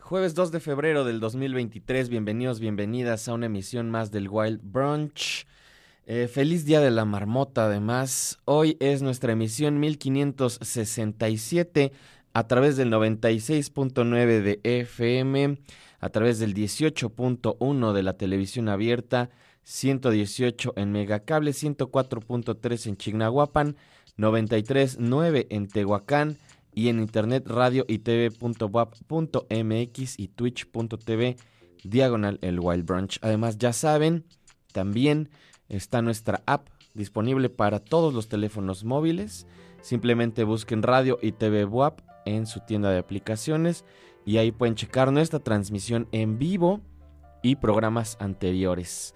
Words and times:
Jueves 0.00 0.34
2 0.34 0.52
de 0.52 0.60
febrero 0.60 1.04
del 1.04 1.18
2023, 1.18 2.10
bienvenidos, 2.10 2.60
bienvenidas 2.60 3.26
a 3.26 3.32
una 3.32 3.46
emisión 3.46 3.90
más 3.90 4.10
del 4.10 4.28
Wild 4.28 4.60
Brunch. 4.62 5.46
Eh, 6.04 6.28
feliz 6.28 6.66
Día 6.66 6.80
de 6.80 6.90
la 6.90 7.06
Marmota, 7.06 7.64
además. 7.64 8.38
Hoy 8.44 8.76
es 8.80 9.00
nuestra 9.00 9.32
emisión 9.32 9.80
1567 9.80 11.92
a 12.34 12.46
través 12.46 12.76
del 12.76 12.92
96.9 12.92 14.42
de 14.42 14.60
FM, 14.62 15.58
a 16.00 16.08
través 16.10 16.38
del 16.38 16.52
18.1 16.52 17.92
de 17.94 18.02
la 18.02 18.18
televisión 18.18 18.68
abierta, 18.68 19.30
118 19.62 20.74
en 20.76 20.92
Megacable, 20.92 21.52
104.3 21.52 22.88
en 22.88 22.96
Chignahuapan, 22.98 23.76
93.9 24.18 25.46
en 25.48 25.66
Tehuacán 25.66 26.36
y 26.74 26.88
en 26.88 27.00
internet 27.00 27.46
radio 27.46 27.84
y 27.88 28.02
y 30.16 30.28
twitch.tv 30.28 31.36
diagonal 31.84 32.38
el 32.42 32.60
Wild 32.60 32.84
Brunch. 32.84 33.18
Además, 33.22 33.58
ya 33.58 33.72
saben, 33.72 34.24
también 34.72 35.28
está 35.68 36.02
nuestra 36.02 36.42
app 36.46 36.68
disponible 36.94 37.48
para 37.50 37.80
todos 37.80 38.14
los 38.14 38.28
teléfonos 38.28 38.84
móviles. 38.84 39.46
Simplemente 39.80 40.44
busquen 40.44 40.82
radio 40.82 41.18
y 41.20 41.32
TV 41.32 41.64
WAP 41.64 42.00
en 42.24 42.46
su 42.46 42.60
tienda 42.60 42.90
de 42.90 42.98
aplicaciones 42.98 43.84
y 44.24 44.38
ahí 44.38 44.50
pueden 44.50 44.76
checar 44.76 45.12
nuestra 45.12 45.40
transmisión 45.40 46.08
en 46.12 46.38
vivo 46.38 46.80
y 47.42 47.56
programas 47.56 48.16
anteriores. 48.20 49.14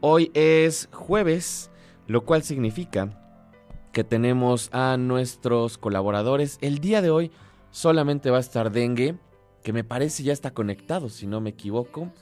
Hoy 0.00 0.30
es 0.34 0.88
jueves, 0.92 1.70
lo 2.06 2.24
cual 2.24 2.42
significa 2.42 3.29
que 3.92 4.04
tenemos 4.04 4.68
a 4.72 4.96
nuestros 4.96 5.78
colaboradores. 5.78 6.58
El 6.60 6.78
día 6.78 7.02
de 7.02 7.10
hoy 7.10 7.30
solamente 7.70 8.30
va 8.30 8.38
a 8.38 8.40
estar 8.40 8.70
Dengue, 8.70 9.16
que 9.62 9.72
me 9.72 9.84
parece 9.84 10.22
ya 10.22 10.32
está 10.32 10.52
conectado, 10.52 11.08
si 11.08 11.26
no 11.26 11.40
me 11.40 11.50
equivoco. 11.50 12.12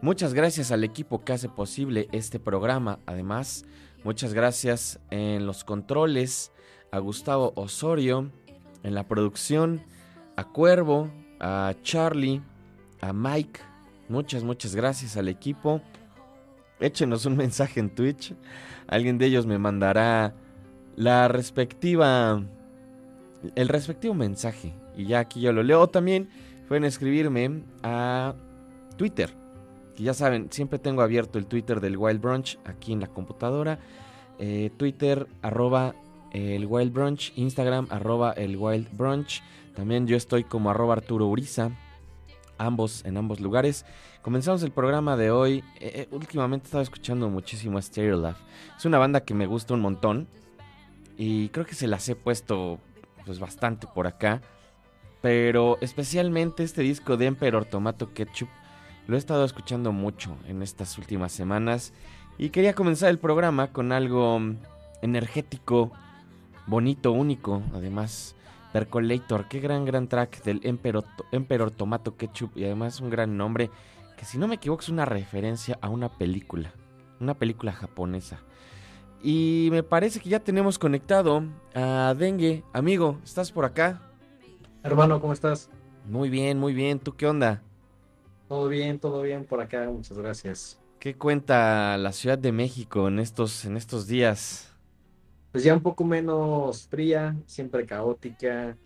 Muchas 0.00 0.34
gracias 0.34 0.70
al 0.70 0.84
equipo 0.84 1.24
que 1.24 1.32
hace 1.32 1.48
posible 1.48 2.08
este 2.12 2.38
programa. 2.38 3.00
Además, 3.06 3.64
muchas 4.04 4.34
gracias 4.34 5.00
en 5.10 5.46
los 5.46 5.64
controles 5.64 6.52
a 6.92 6.98
Gustavo 6.98 7.52
Osorio, 7.56 8.30
en 8.82 8.94
la 8.94 9.08
producción, 9.08 9.82
a 10.36 10.44
Cuervo, 10.44 11.10
a 11.40 11.74
Charlie, 11.82 12.42
a 13.00 13.12
Mike. 13.12 13.60
Muchas, 14.08 14.44
muchas 14.44 14.74
gracias 14.74 15.16
al 15.16 15.28
equipo. 15.28 15.80
Échenos 16.80 17.26
un 17.26 17.36
mensaje 17.36 17.80
en 17.80 17.90
Twitch. 17.90 18.34
Alguien 18.86 19.18
de 19.18 19.26
ellos 19.26 19.46
me 19.46 19.58
mandará 19.58 20.34
la 20.98 21.28
respectiva, 21.28 22.42
el 23.54 23.68
respectivo 23.68 24.14
mensaje. 24.14 24.74
Y 24.96 25.06
ya 25.06 25.20
aquí 25.20 25.40
yo 25.40 25.52
lo 25.52 25.62
leo. 25.62 25.86
También 25.86 26.28
pueden 26.66 26.84
escribirme 26.84 27.62
a 27.84 28.34
Twitter. 28.96 29.30
Que 29.94 30.02
ya 30.02 30.12
saben, 30.12 30.48
siempre 30.50 30.80
tengo 30.80 31.02
abierto 31.02 31.38
el 31.38 31.46
Twitter 31.46 31.80
del 31.80 31.96
Wild 31.96 32.20
Brunch 32.20 32.58
aquí 32.64 32.92
en 32.92 33.00
la 33.00 33.06
computadora. 33.06 33.78
Eh, 34.40 34.70
Twitter 34.76 35.28
arroba 35.40 35.94
el 36.32 36.66
Wild 36.66 36.92
Brunch, 36.92 37.32
Instagram 37.36 37.86
arroba 37.90 38.32
el 38.32 38.56
Wild 38.56 38.88
Brunch. 38.96 39.42
También 39.76 40.08
yo 40.08 40.16
estoy 40.16 40.42
como 40.42 40.68
arroba 40.68 40.94
Arturo 40.94 41.28
Uriza, 41.28 41.70
ambos 42.58 43.04
en 43.04 43.16
ambos 43.16 43.38
lugares. 43.38 43.86
Comenzamos 44.22 44.64
el 44.64 44.72
programa 44.72 45.16
de 45.16 45.30
hoy. 45.30 45.58
Eh, 45.78 45.92
eh, 45.94 46.08
últimamente 46.10 46.64
he 46.64 46.66
estado 46.66 46.82
escuchando 46.82 47.28
muchísimo 47.28 47.78
a 47.78 47.82
Stereolab. 47.82 48.34
Es 48.76 48.84
una 48.84 48.98
banda 48.98 49.20
que 49.20 49.34
me 49.34 49.46
gusta 49.46 49.74
un 49.74 49.80
montón 49.80 50.26
y 51.18 51.50
creo 51.50 51.66
que 51.66 51.74
se 51.74 51.88
las 51.88 52.08
he 52.08 52.14
puesto 52.14 52.78
pues 53.26 53.40
bastante 53.40 53.86
por 53.86 54.06
acá. 54.06 54.40
Pero 55.20 55.76
especialmente 55.80 56.62
este 56.62 56.82
disco 56.82 57.16
de 57.16 57.26
Emperor 57.26 57.64
Tomato 57.64 58.14
Ketchup 58.14 58.48
lo 59.08 59.16
he 59.16 59.18
estado 59.18 59.44
escuchando 59.44 59.90
mucho 59.90 60.36
en 60.46 60.62
estas 60.62 60.96
últimas 60.96 61.32
semanas 61.32 61.92
y 62.38 62.50
quería 62.50 62.72
comenzar 62.72 63.10
el 63.10 63.18
programa 63.18 63.72
con 63.72 63.90
algo 63.90 64.40
energético, 65.02 65.90
bonito, 66.66 67.10
único, 67.10 67.62
además 67.74 68.36
Percolator, 68.72 69.48
qué 69.48 69.58
gran 69.60 69.84
gran 69.84 70.08
track 70.08 70.44
del 70.44 70.60
Emperor, 70.62 71.04
Emperor 71.32 71.72
Tomato 71.72 72.16
Ketchup 72.16 72.56
y 72.56 72.64
además 72.64 73.00
un 73.00 73.10
gran 73.10 73.36
nombre 73.36 73.70
que 74.16 74.24
si 74.24 74.38
no 74.38 74.46
me 74.46 74.56
equivoco 74.56 74.82
es 74.82 74.88
una 74.88 75.04
referencia 75.04 75.78
a 75.80 75.88
una 75.88 76.10
película, 76.10 76.72
una 77.18 77.34
película 77.34 77.72
japonesa. 77.72 78.40
Y 79.22 79.68
me 79.72 79.82
parece 79.82 80.20
que 80.20 80.28
ya 80.28 80.40
tenemos 80.40 80.78
conectado 80.78 81.42
a 81.74 82.14
Dengue. 82.16 82.64
Amigo, 82.72 83.18
¿estás 83.24 83.50
por 83.50 83.64
acá? 83.64 84.00
Hermano, 84.82 85.20
¿cómo 85.20 85.32
estás? 85.32 85.70
Muy 86.04 86.30
bien, 86.30 86.58
muy 86.58 86.72
bien. 86.72 87.00
¿Tú 87.00 87.16
qué 87.16 87.26
onda? 87.26 87.62
Todo 88.48 88.68
bien, 88.68 88.98
todo 88.98 89.22
bien 89.22 89.44
por 89.44 89.60
acá. 89.60 89.88
Muchas 89.90 90.16
gracias. 90.18 90.80
¿Qué 90.98 91.16
cuenta 91.16 91.96
la 91.96 92.12
Ciudad 92.12 92.38
de 92.38 92.52
México 92.52 93.08
en 93.08 93.18
estos, 93.18 93.64
en 93.64 93.76
estos 93.76 94.06
días? 94.06 94.74
Pues 95.52 95.64
ya 95.64 95.74
un 95.74 95.82
poco 95.82 96.04
menos 96.04 96.86
fría, 96.88 97.36
siempre 97.46 97.86
caótica. 97.86 98.76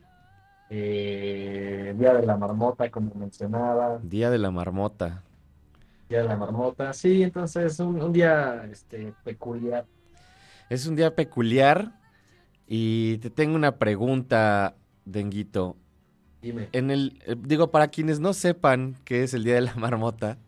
Eh, 0.68 1.94
Día 1.98 2.14
de 2.14 2.26
la 2.26 2.36
Marmota, 2.36 2.90
como 2.90 3.14
mencionaba. 3.14 3.98
Día 4.02 4.30
de 4.30 4.38
la 4.38 4.50
Marmota. 4.50 5.22
Día 6.08 6.22
de 6.22 6.28
la 6.28 6.36
Marmota, 6.36 6.92
sí, 6.92 7.22
entonces 7.22 7.78
un, 7.80 8.00
un 8.02 8.12
día 8.12 8.64
este, 8.70 9.14
peculiar. 9.24 9.86
Es 10.72 10.86
un 10.86 10.96
día 10.96 11.14
peculiar 11.14 12.00
y 12.66 13.18
te 13.18 13.28
tengo 13.28 13.54
una 13.56 13.76
pregunta, 13.76 14.74
Denguito. 15.04 15.76
Dime. 16.40 16.70
En 16.72 16.90
el, 16.90 17.20
eh, 17.26 17.36
digo, 17.38 17.70
para 17.70 17.88
quienes 17.88 18.20
no 18.20 18.32
sepan 18.32 18.96
qué 19.04 19.22
es 19.22 19.34
el 19.34 19.44
Día 19.44 19.56
de 19.56 19.60
la 19.60 19.74
Marmota, 19.74 20.38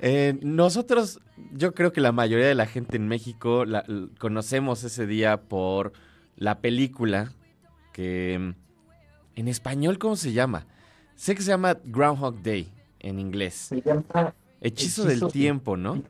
eh, 0.00 0.38
nosotros, 0.40 1.20
yo 1.52 1.74
creo 1.74 1.92
que 1.92 2.00
la 2.00 2.10
mayoría 2.10 2.46
de 2.46 2.54
la 2.54 2.64
gente 2.64 2.96
en 2.96 3.06
México 3.06 3.66
la- 3.66 3.84
conocemos 4.18 4.82
ese 4.82 5.06
día 5.06 5.42
por 5.42 5.92
la 6.36 6.62
película 6.62 7.30
que 7.92 8.38
mm, 8.40 9.40
en 9.40 9.48
español, 9.48 9.98
¿cómo 9.98 10.16
se 10.16 10.32
llama? 10.32 10.66
Sé 11.16 11.34
que 11.34 11.42
se 11.42 11.48
llama 11.50 11.76
Groundhog 11.84 12.42
Day 12.42 12.72
en 12.98 13.18
inglés. 13.18 13.54
Se 13.54 13.82
llama 13.82 14.34
Hechizo, 14.64 15.02
Hechizo 15.08 15.26
del 15.26 15.32
tiempo, 15.32 15.76
¿no? 15.76 16.02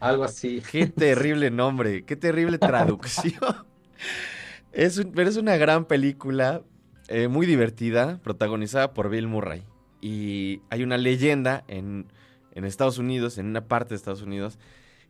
algo 0.00 0.24
así. 0.24 0.62
Qué 0.70 0.86
terrible 0.86 1.50
nombre, 1.50 2.04
qué 2.04 2.16
terrible 2.16 2.58
traducción. 2.58 3.34
Es 4.72 4.98
un- 4.98 5.12
pero 5.12 5.30
es 5.30 5.36
una 5.36 5.56
gran 5.56 5.84
película, 5.84 6.62
eh, 7.08 7.28
muy 7.28 7.46
divertida, 7.46 8.18
protagonizada 8.24 8.92
por 8.92 9.08
Bill 9.08 9.28
Murray. 9.28 9.62
Y 10.00 10.60
hay 10.68 10.82
una 10.82 10.98
leyenda 10.98 11.62
en, 11.68 12.06
en 12.54 12.64
Estados 12.64 12.98
Unidos, 12.98 13.38
en 13.38 13.46
una 13.46 13.68
parte 13.68 13.90
de 13.90 13.96
Estados 13.96 14.22
Unidos, 14.22 14.58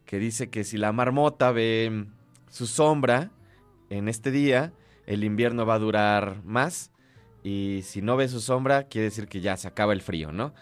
que 0.05 0.19
dice 0.19 0.51
que 0.51 0.65
si 0.65 0.77
la 0.77 0.93
marmota 0.93 1.51
ve 1.51 2.05
su 2.51 2.67
sombra 2.67 3.31
en 3.89 4.09
este 4.11 4.31
día, 4.31 4.75
el 5.07 5.25
invierno 5.25 5.65
va 5.65 5.77
a 5.77 5.79
durar 5.79 6.43
más. 6.45 6.91
Y 7.43 7.81
si 7.85 8.03
no 8.03 8.17
ve 8.17 8.29
su 8.29 8.41
sombra, 8.41 8.85
quiere 8.85 9.07
decir 9.07 9.29
que 9.29 9.41
ya 9.41 9.57
se 9.57 9.67
acaba 9.67 9.95
el 9.95 10.03
frío, 10.03 10.31
¿no? 10.31 10.53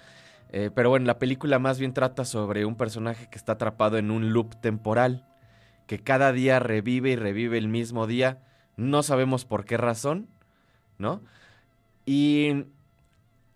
Eh, 0.55 0.71
pero 0.75 0.91
bueno, 0.91 1.07
la 1.07 1.19
película 1.19 1.59
más 1.59 1.79
bien 1.79 1.95
trata 1.95 2.27
sobre 2.27 2.67
un 2.67 2.77
personaje 2.77 3.29
que 3.31 3.39
está 3.39 3.53
atrapado 3.53 3.97
en 3.97 4.11
un 4.11 4.35
loop 4.35 4.61
temporal, 4.61 5.27
que 5.87 5.99
cada 5.99 6.31
día 6.33 6.59
revive 6.59 7.11
y 7.13 7.17
revive 7.17 7.57
el 7.57 7.69
mismo 7.69 8.07
día, 8.07 8.43
no 8.77 9.03
sabemos 9.03 9.47
por 9.47 9.65
qué 9.65 9.79
razón, 9.79 10.29
¿no? 10.99 11.23
Y 12.05 12.67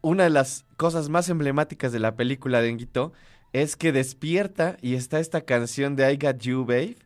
una 0.00 0.24
de 0.24 0.30
las 0.30 0.64
cosas 0.78 1.10
más 1.10 1.28
emblemáticas 1.28 1.92
de 1.92 2.00
la 2.00 2.16
película 2.16 2.62
de 2.62 2.70
Enguito 2.70 3.12
es 3.52 3.76
que 3.76 3.92
despierta 3.92 4.78
y 4.80 4.94
está 4.94 5.20
esta 5.20 5.42
canción 5.42 5.96
de 5.96 6.10
I 6.10 6.16
Got 6.16 6.38
You, 6.38 6.64
Babe. 6.64 6.96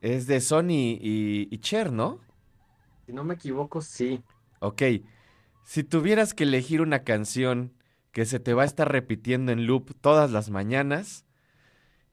Es 0.00 0.26
de 0.26 0.40
Sony 0.40 0.98
y, 1.00 1.48
y 1.50 1.58
Cher, 1.58 1.92
¿no? 1.92 2.20
Si 3.06 3.12
no 3.12 3.22
me 3.22 3.34
equivoco, 3.34 3.80
sí. 3.80 4.20
Ok, 4.60 4.82
si 5.64 5.84
tuvieras 5.84 6.34
que 6.34 6.44
elegir 6.44 6.80
una 6.80 7.04
canción 7.04 7.72
que 8.16 8.24
se 8.24 8.40
te 8.40 8.54
va 8.54 8.62
a 8.62 8.64
estar 8.64 8.90
repitiendo 8.90 9.52
en 9.52 9.66
loop 9.66 9.92
todas 10.00 10.30
las 10.30 10.48
mañanas 10.48 11.26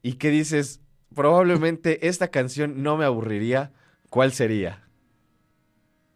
y 0.02 0.16
que 0.16 0.32
dices, 0.32 0.82
probablemente 1.16 2.10
esta 2.10 2.28
canción 2.28 2.84
no 2.84 2.98
me 2.98 3.06
aburriría, 3.06 3.72
¿cuál 4.10 4.34
sería? 4.34 4.86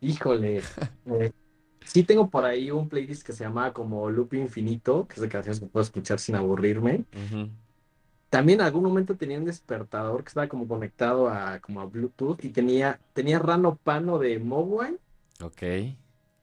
Híjole. 0.01 0.57
eh, 1.05 1.31
sí 1.85 2.03
tengo 2.03 2.29
por 2.29 2.43
ahí 2.43 2.69
un 2.69 2.89
playlist 2.89 3.25
que 3.25 3.31
se 3.31 3.45
llama 3.45 3.71
como 3.71 4.09
Loop 4.09 4.33
Infinito, 4.33 5.07
que 5.07 5.13
es 5.13 5.21
de 5.21 5.29
canciones 5.29 5.61
que 5.61 5.67
puedo 5.67 5.85
escuchar 5.85 6.19
sin 6.19 6.35
aburrirme. 6.35 7.05
También 8.29 8.59
en 8.59 8.65
algún 8.65 8.83
momento 8.83 9.15
tenía 9.15 9.37
un 9.37 9.45
despertador 9.45 10.21
que 10.21 10.27
estaba 10.27 10.49
como 10.49 10.67
conectado 10.67 11.29
a 11.29 11.61
como 11.61 11.79
a 11.79 11.85
Bluetooth 11.85 12.43
y 12.43 12.49
tenía, 12.49 12.99
tenía 13.13 13.39
Rano 13.39 13.77
Pano 13.77 14.19
de 14.19 14.37
Mogwai. 14.37 14.97
Ok. 15.41 15.63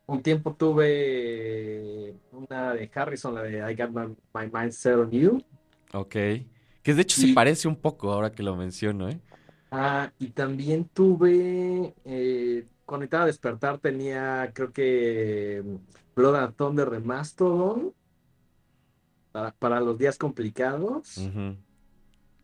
Un 0.06 0.22
tiempo 0.22 0.54
tuve 0.54 2.14
una 2.32 2.74
de 2.74 2.90
Harrison, 2.94 3.34
la 3.34 3.42
de 3.42 3.72
I 3.72 3.74
Got 3.74 3.90
My, 3.90 4.14
My 4.34 4.50
Mind 4.52 4.72
Set 4.72 4.96
on 4.96 5.10
You. 5.10 5.42
Ok. 5.92 6.14
Que 6.82 6.94
de 6.94 7.02
hecho 7.02 7.20
se 7.20 7.32
parece 7.32 7.66
un 7.66 7.76
poco 7.76 8.12
ahora 8.12 8.30
que 8.32 8.42
lo 8.42 8.54
menciono, 8.56 9.08
¿eh? 9.08 9.18
Ah, 9.70 10.12
y 10.18 10.28
también 10.28 10.84
tuve, 10.84 11.94
eh, 12.04 12.66
conectada 12.84 13.24
a 13.24 13.26
despertar, 13.26 13.78
tenía 13.78 14.50
creo 14.54 14.72
que 14.72 15.64
Blood 16.14 16.36
and 16.36 16.54
Thunder 16.54 16.90
de 16.90 17.00
Mastodon 17.00 17.94
para, 19.32 19.52
para 19.52 19.80
los 19.80 19.96
días 19.96 20.18
complicados. 20.18 21.16
Ujú. 21.16 21.56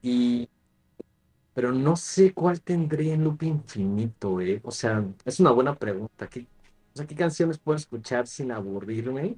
Y, 0.03 0.49
pero 1.53 1.71
no 1.71 1.95
sé 1.97 2.33
cuál 2.33 2.63
tendré 2.63 3.13
en 3.13 3.25
loop 3.25 3.43
infinito, 3.43 4.41
¿eh? 4.41 4.61
O 4.65 4.71
sea, 4.71 5.05
es 5.27 5.39
una 5.39 5.51
buena 5.51 5.75
pregunta. 5.75 6.27
¿Qué, 6.27 6.47
o 6.95 6.97
sea, 6.97 7.07
¿qué 7.07 7.15
canciones 7.15 7.59
puedo 7.59 7.77
escuchar 7.77 8.27
sin 8.27 8.53
aburrirme? 8.53 9.37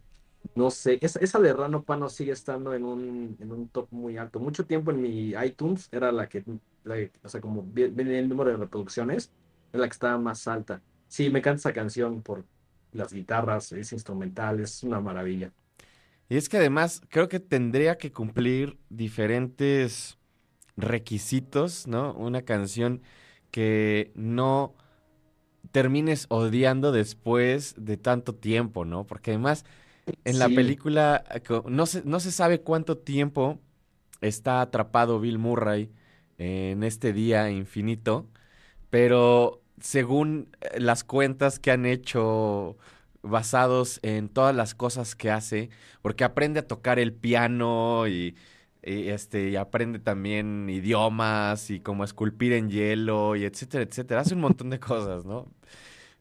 No 0.55 0.71
sé. 0.71 0.99
Esa, 1.01 1.39
de 1.39 1.53
Rano 1.53 1.83
Pano 1.83 2.09
sigue 2.09 2.33
estando 2.33 2.75
en 2.75 2.85
un, 2.85 3.37
en 3.41 3.53
un 3.53 3.69
top 3.69 3.89
muy 3.91 4.17
alto. 4.17 4.41
Mucho 4.41 4.67
tiempo 4.67 4.91
en 4.91 5.01
mi 5.01 5.31
iTunes 5.31 5.89
era 5.93 6.11
la 6.13 6.29
que, 6.29 6.45
o 7.23 7.29
sea, 7.29 7.41
como 7.41 7.63
viene 7.63 8.19
el 8.19 8.29
número 8.29 8.51
de 8.51 8.57
reproducciones, 8.57 9.31
es 9.73 9.81
la 9.81 9.87
que 9.87 9.93
estaba 9.93 10.19
más 10.19 10.47
alta. 10.49 10.83
Sí, 11.09 11.31
me 11.31 11.39
encanta 11.41 11.59
esa 11.59 11.73
canción 11.73 12.23
por 12.23 12.45
las 12.93 13.13
guitarras, 13.13 13.73
es 13.73 13.93
instrumental, 13.93 14.61
es 14.61 14.83
una 14.83 15.01
maravilla. 15.01 15.53
Y 16.29 16.37
es 16.37 16.49
que 16.49 16.57
además 16.57 17.03
creo 17.09 17.29
que 17.29 17.41
tendría 17.41 17.99
que 17.99 18.13
cumplir 18.13 18.79
diferentes 18.89 20.19
requisitos, 20.77 21.87
¿no? 21.87 22.15
Una 22.15 22.43
canción 22.43 23.03
que 23.51 24.13
no 24.15 24.75
termines 25.71 26.26
odiando 26.28 26.92
después 26.92 27.75
de 27.78 27.97
tanto 27.97 28.35
tiempo, 28.35 28.85
¿no? 28.85 29.04
Porque 29.04 29.31
además 29.31 29.64
en 30.25 30.38
la 30.38 30.49
película 30.49 31.25
eh, 31.31 31.42
no 31.66 31.87
se, 31.87 32.02
no 32.04 32.21
se 32.21 32.33
sabe 32.33 32.61
cuánto 32.61 32.99
tiempo 32.99 33.61
está 34.21 34.61
atrapado 34.61 35.21
Bill 35.21 35.38
Murray 35.38 35.90
en 36.38 36.83
este 36.83 37.12
día 37.12 37.50
infinito, 37.50 38.26
pero 38.90 39.62
según 39.81 40.49
eh, 40.61 40.81
las 40.81 41.04
cuentas 41.04 41.59
que 41.59 41.71
han 41.71 41.87
hecho 41.87 42.76
basados 43.23 44.00
en 44.02 44.28
todas 44.28 44.54
las 44.54 44.75
cosas 44.75 45.14
que 45.14 45.31
hace, 45.31 45.71
porque 46.02 46.25
aprende 46.25 46.61
a 46.61 46.66
tocar 46.66 46.99
el 46.99 47.12
piano 47.12 48.09
y, 48.09 48.35
y, 48.83 49.09
este 49.11 49.51
y 49.51 49.57
aprende 49.57 49.99
también 49.99 50.69
idiomas 50.71 51.71
y 51.71 51.81
como 51.81 52.05
esculpir 52.05 52.53
en 52.53 52.71
hielo 52.71 53.37
y 53.37 53.45
etcétera, 53.45 53.85
etcétera. 53.85 54.21
Hace 54.23 54.35
un 54.35 54.41
montón 54.41 54.71
de 54.71 54.81
cosas, 54.81 55.25
¿no? 55.25 55.47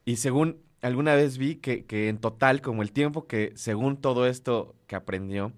Y 0.06 0.18
según 0.18 0.62
alguna 0.82 1.16
vez 1.16 1.38
vi 1.38 1.56
que, 1.58 1.86
que 1.86 2.10
en 2.10 2.20
total, 2.20 2.62
como 2.62 2.82
el 2.84 2.92
tiempo 2.92 3.28
que 3.28 3.54
según 3.56 3.98
todo 4.02 4.28
esto 4.28 4.76
que 4.88 4.96
aprendió, 4.96 5.54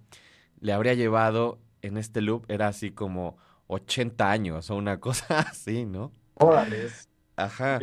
le 0.62 0.74
habría 0.74 0.94
llevado 0.96 1.60
en 1.82 1.98
este 1.98 2.22
loop 2.22 2.46
era 2.50 2.68
así 2.70 2.92
como 2.92 3.38
80 3.68 4.32
años 4.32 4.70
o 4.72 4.76
una 4.76 5.00
cosa 5.02 5.40
así, 5.42 5.86
¿no? 5.86 6.12
Órale, 6.36 6.90
Ajá. 7.36 7.80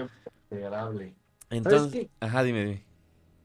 considerable. 0.49 1.15
Entonces, 1.51 1.93
qué? 1.93 2.11
ajá, 2.21 2.43
dime, 2.43 2.65
dime. 2.65 2.85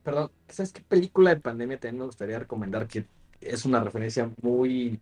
Perdón, 0.03 0.31
¿sabes 0.47 0.71
qué 0.71 0.81
película 0.81 1.31
de 1.33 1.41
pandemia 1.41 1.79
también 1.79 1.99
me 1.99 2.05
gustaría 2.05 2.37
recomendar 2.39 2.87
que 2.87 3.07
es 3.41 3.65
una 3.65 3.83
referencia 3.83 4.31
muy 4.41 5.01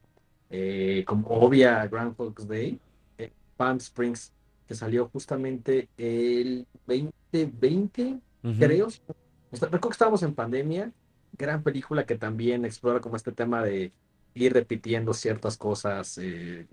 eh, 0.56 1.04
como 1.06 1.28
obvia 1.30 1.82
a 1.82 1.88
Groundhog's 1.88 2.48
Day? 2.48 2.80
Eh, 3.18 3.32
Palm 3.58 3.78
Springs, 3.78 4.32
que 4.68 4.76
salió 4.76 5.10
justamente 5.12 5.90
el 5.98 6.68
2020, 6.86 8.20
Ujú. 8.44 8.54
creo. 8.60 8.88
O 8.88 9.56
sea, 9.58 9.68
recuerdo 9.68 9.90
que 9.90 9.94
estábamos 9.94 10.22
en 10.22 10.36
pandemia, 10.36 10.92
gran 11.38 11.64
película 11.64 12.06
que 12.06 12.16
también 12.16 12.66
explora 12.66 13.02
como 13.02 13.16
este 13.16 13.32
tema 13.32 13.64
de 13.64 13.92
ir 14.36 14.54
repitiendo 14.54 15.14
ciertas 15.14 15.58
cosas. 15.58 16.20
eh, 16.20 16.68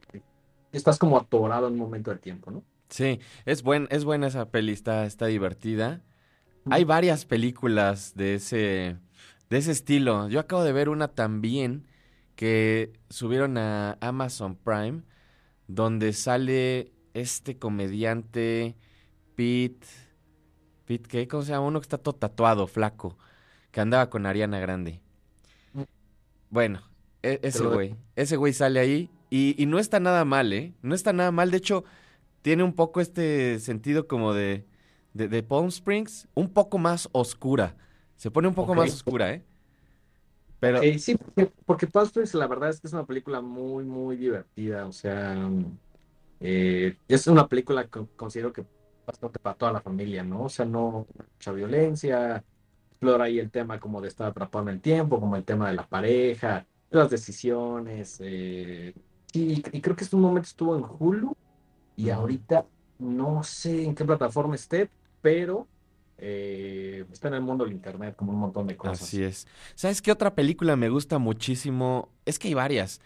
estás 0.73 0.99
como 0.99 1.17
atorado 1.17 1.67
en 1.67 1.73
un 1.73 1.79
momento 1.79 2.11
del 2.11 2.21
tiempo, 2.21 2.51
¿no? 2.51 2.63
Sí, 2.91 3.19
es 3.47 3.63
buen, 3.63 3.89
es 3.91 4.05
buena 4.05 4.27
esa 4.27 4.51
peli, 4.51 4.73
está, 4.73 5.07
está 5.07 5.27
divertida. 5.27 6.03
Hay 6.71 6.85
varias 6.85 7.25
películas 7.25 8.15
de 8.15 8.35
ese, 8.35 8.97
de 9.49 9.59
ese 9.59 9.73
estilo. 9.73 10.29
Yo 10.29 10.39
acabo 10.41 10.63
de 10.65 10.73
ver 10.73 10.89
una 10.91 11.09
también 11.09 11.87
que 12.41 12.95
subieron 13.11 13.59
a 13.59 13.99
Amazon 14.01 14.57
Prime, 14.57 15.03
donde 15.69 16.15
sale 16.15 16.91
este 17.13 17.59
comediante 17.59 18.77
Pete, 19.35 19.87
Pete, 20.87 21.07
¿qué? 21.07 21.29
¿Cómo 21.29 21.43
se 21.43 21.53
llama? 21.53 21.67
Uno 21.67 21.81
que 21.81 21.85
está 21.85 21.99
todo 21.99 22.15
tatuado, 22.15 22.67
flaco, 22.67 23.19
que 23.71 23.83
andaba 23.83 24.09
con 24.09 24.25
Ariana 24.25 24.59
Grande. 24.59 25.03
Mm. 25.75 25.83
Bueno, 26.49 26.81
e- 27.23 27.41
ese 27.43 27.63
güey, 27.63 27.95
ese 28.17 28.39
güey 28.39 28.55
sale 28.55 28.81
ahí 28.81 29.11
y, 29.29 29.63
y 29.63 29.67
no 29.67 29.79
está 29.79 30.01
nada 30.01 30.25
mal, 30.25 30.51
¿eh? 30.55 30.73
No 30.81 30.95
está 30.95 31.13
nada 31.13 31.33
mal, 31.33 31.51
de 31.51 31.59
hecho, 31.59 31.85
tiene 32.41 32.63
un 32.63 32.73
poco 32.73 33.03
este 33.03 33.59
sentido 33.59 34.09
como 34.09 34.33
de, 34.33 34.67
de, 35.13 35.29
de 35.29 35.43
Palm 35.43 35.67
Springs, 35.67 36.27
un 36.33 36.49
poco 36.49 36.79
más 36.79 37.07
oscura. 37.13 37.77
Se 38.17 38.31
pone 38.31 38.49
un 38.49 38.55
poco 38.55 38.75
más 38.75 38.95
oscura, 38.95 39.35
¿eh? 39.35 39.45
Pero, 40.61 40.83
Eh, 40.83 40.99
sí, 40.99 41.17
porque, 41.17 41.53
porque 41.65 41.89
la 42.35 42.47
verdad 42.47 42.71
es 42.71 42.81
que 42.81 42.87
es 42.87 42.93
una 42.93 43.07
película 43.07 43.41
muy, 43.41 43.85
muy 43.85 44.17
divertida. 44.17 44.87
O 44.87 44.93
sea, 44.93 45.37
eh, 46.41 46.97
es 47.09 47.27
una 47.27 47.49
película 47.49 47.87
que 47.87 48.07
considero 48.17 48.53
que 48.53 48.65
bastante 49.07 49.39
para 49.39 49.57
toda 49.57 49.73
la 49.73 49.81
familia, 49.81 50.23
¿no? 50.23 50.45
O 50.45 50.49
sea, 50.49 50.65
no 50.65 51.07
mucha 51.35 51.53
violencia, 51.53 52.45
explora 52.91 53.25
ahí 53.25 53.39
el 53.39 53.51
tema 53.51 53.81
como 53.81 54.01
de 54.01 54.09
estar 54.09 54.29
atrapado 54.29 54.69
en 54.69 54.75
el 54.75 54.81
tiempo, 54.81 55.19
como 55.21 55.37
el 55.37 55.45
tema 55.45 55.69
de 55.69 55.77
la 55.77 55.87
pareja, 55.87 56.67
las 56.91 57.11
decisiones. 57.11 58.19
eh, 58.23 58.95
sí, 59.33 59.63
y 59.73 59.81
creo 59.81 59.97
que 59.97 60.05
un 60.13 60.21
momento 60.23 60.47
estuvo 60.49 60.77
en 60.77 60.85
Hulu 60.99 61.37
y 61.97 62.11
ahorita 62.11 62.67
no 62.99 63.43
sé 63.43 63.85
en 63.85 63.95
qué 63.95 64.05
plataforma 64.05 64.55
esté, 64.55 64.91
pero 65.23 65.67
eh, 66.21 67.07
está 67.13 67.29
en 67.29 67.35
el 67.35 67.43
mundo 67.43 67.65
del 67.65 67.73
internet 67.75 68.17
como 68.17 68.33
un 68.33 68.39
montón 68.41 68.67
de 68.67 68.77
cosas. 68.77 69.01
Así 69.03 69.23
es. 69.23 69.47
¿Sabes 69.75 70.03
qué 70.03 70.13
otra 70.13 70.35
película 70.35 70.77
me 70.77 70.89
gusta 70.89 71.19
muchísimo? 71.19 72.11
Es 72.25 72.39
que 72.39 72.49
hay 72.49 72.55
varias. 72.55 73.01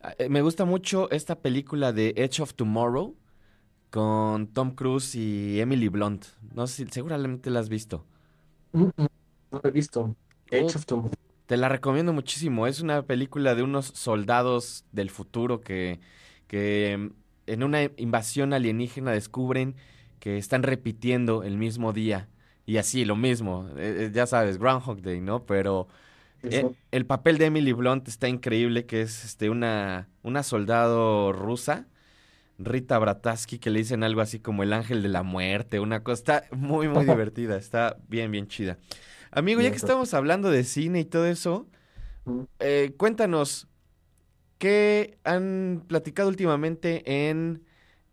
Ah, 0.00 0.14
eh, 0.18 0.28
Me 0.28 0.42
gusta 0.42 0.64
mucho 0.64 1.10
esta 1.10 1.40
película 1.40 1.92
de 1.92 2.14
Edge 2.16 2.40
of 2.42 2.54
Tomorrow 2.54 3.16
con 3.90 4.48
Tom 4.48 4.72
Cruise 4.74 5.14
y 5.16 5.60
Emily 5.60 5.88
Blunt. 5.88 6.26
No 6.54 6.66
sé 6.66 6.84
si 6.86 6.92
seguramente 6.92 7.50
la 7.50 7.60
has 7.60 7.68
visto. 7.68 8.06
Mm, 8.72 8.84
mm, 8.96 9.06
No 9.52 9.60
lo 9.62 9.68
he 9.68 9.72
visto. 9.72 10.16
Edge 10.50 10.76
of 10.76 10.86
Tomorrow. 10.86 11.12
Te 11.46 11.56
la 11.56 11.68
recomiendo 11.68 12.12
muchísimo. 12.12 12.66
Es 12.66 12.80
una 12.80 13.02
película 13.06 13.54
de 13.54 13.62
unos 13.62 13.86
soldados 13.86 14.84
del 14.92 15.10
futuro 15.10 15.60
que, 15.60 16.00
que 16.46 16.96
mm, 16.98 17.10
en 17.46 17.62
una 17.62 17.82
invasión 17.96 18.52
alienígena 18.52 19.12
descubren 19.12 19.76
que 20.20 20.38
están 20.38 20.62
repitiendo 20.62 21.42
el 21.42 21.58
mismo 21.58 21.92
día. 21.92 22.28
Y 22.66 22.78
así, 22.78 23.04
lo 23.04 23.16
mismo. 23.16 23.68
Eh, 23.76 24.06
eh, 24.06 24.10
ya 24.12 24.26
sabes, 24.26 24.58
Groundhog 24.58 25.02
Day, 25.02 25.20
¿no? 25.20 25.44
Pero 25.46 25.88
eh, 26.42 26.64
el 26.90 27.06
papel 27.06 27.38
de 27.38 27.46
Emily 27.46 27.72
Blunt 27.72 28.08
está 28.08 28.28
increíble, 28.28 28.86
que 28.86 29.02
es 29.02 29.24
este, 29.24 29.50
una, 29.50 30.08
una 30.22 30.42
soldado 30.42 31.32
rusa, 31.32 31.88
Rita 32.58 32.98
Brataski, 32.98 33.58
que 33.58 33.70
le 33.70 33.80
dicen 33.80 34.04
algo 34.04 34.20
así 34.20 34.40
como 34.40 34.62
el 34.62 34.72
ángel 34.72 35.02
de 35.02 35.08
la 35.08 35.22
muerte, 35.22 35.80
una 35.80 36.02
cosa. 36.04 36.38
Está 36.42 36.56
muy, 36.56 36.88
muy 36.88 37.04
divertida. 37.06 37.56
Está 37.56 37.98
bien, 38.08 38.30
bien 38.30 38.48
chida. 38.48 38.78
Amigo, 39.30 39.60
ya 39.60 39.70
que 39.70 39.76
estamos 39.76 40.14
hablando 40.14 40.50
de 40.50 40.64
cine 40.64 41.00
y 41.00 41.04
todo 41.04 41.26
eso, 41.26 41.68
Mm. 42.26 42.42
eh, 42.60 42.94
cuéntanos, 42.96 43.68
¿qué 44.58 45.18
han 45.24 45.84
platicado 45.88 46.28
últimamente 46.28 47.28
en, 47.30 47.64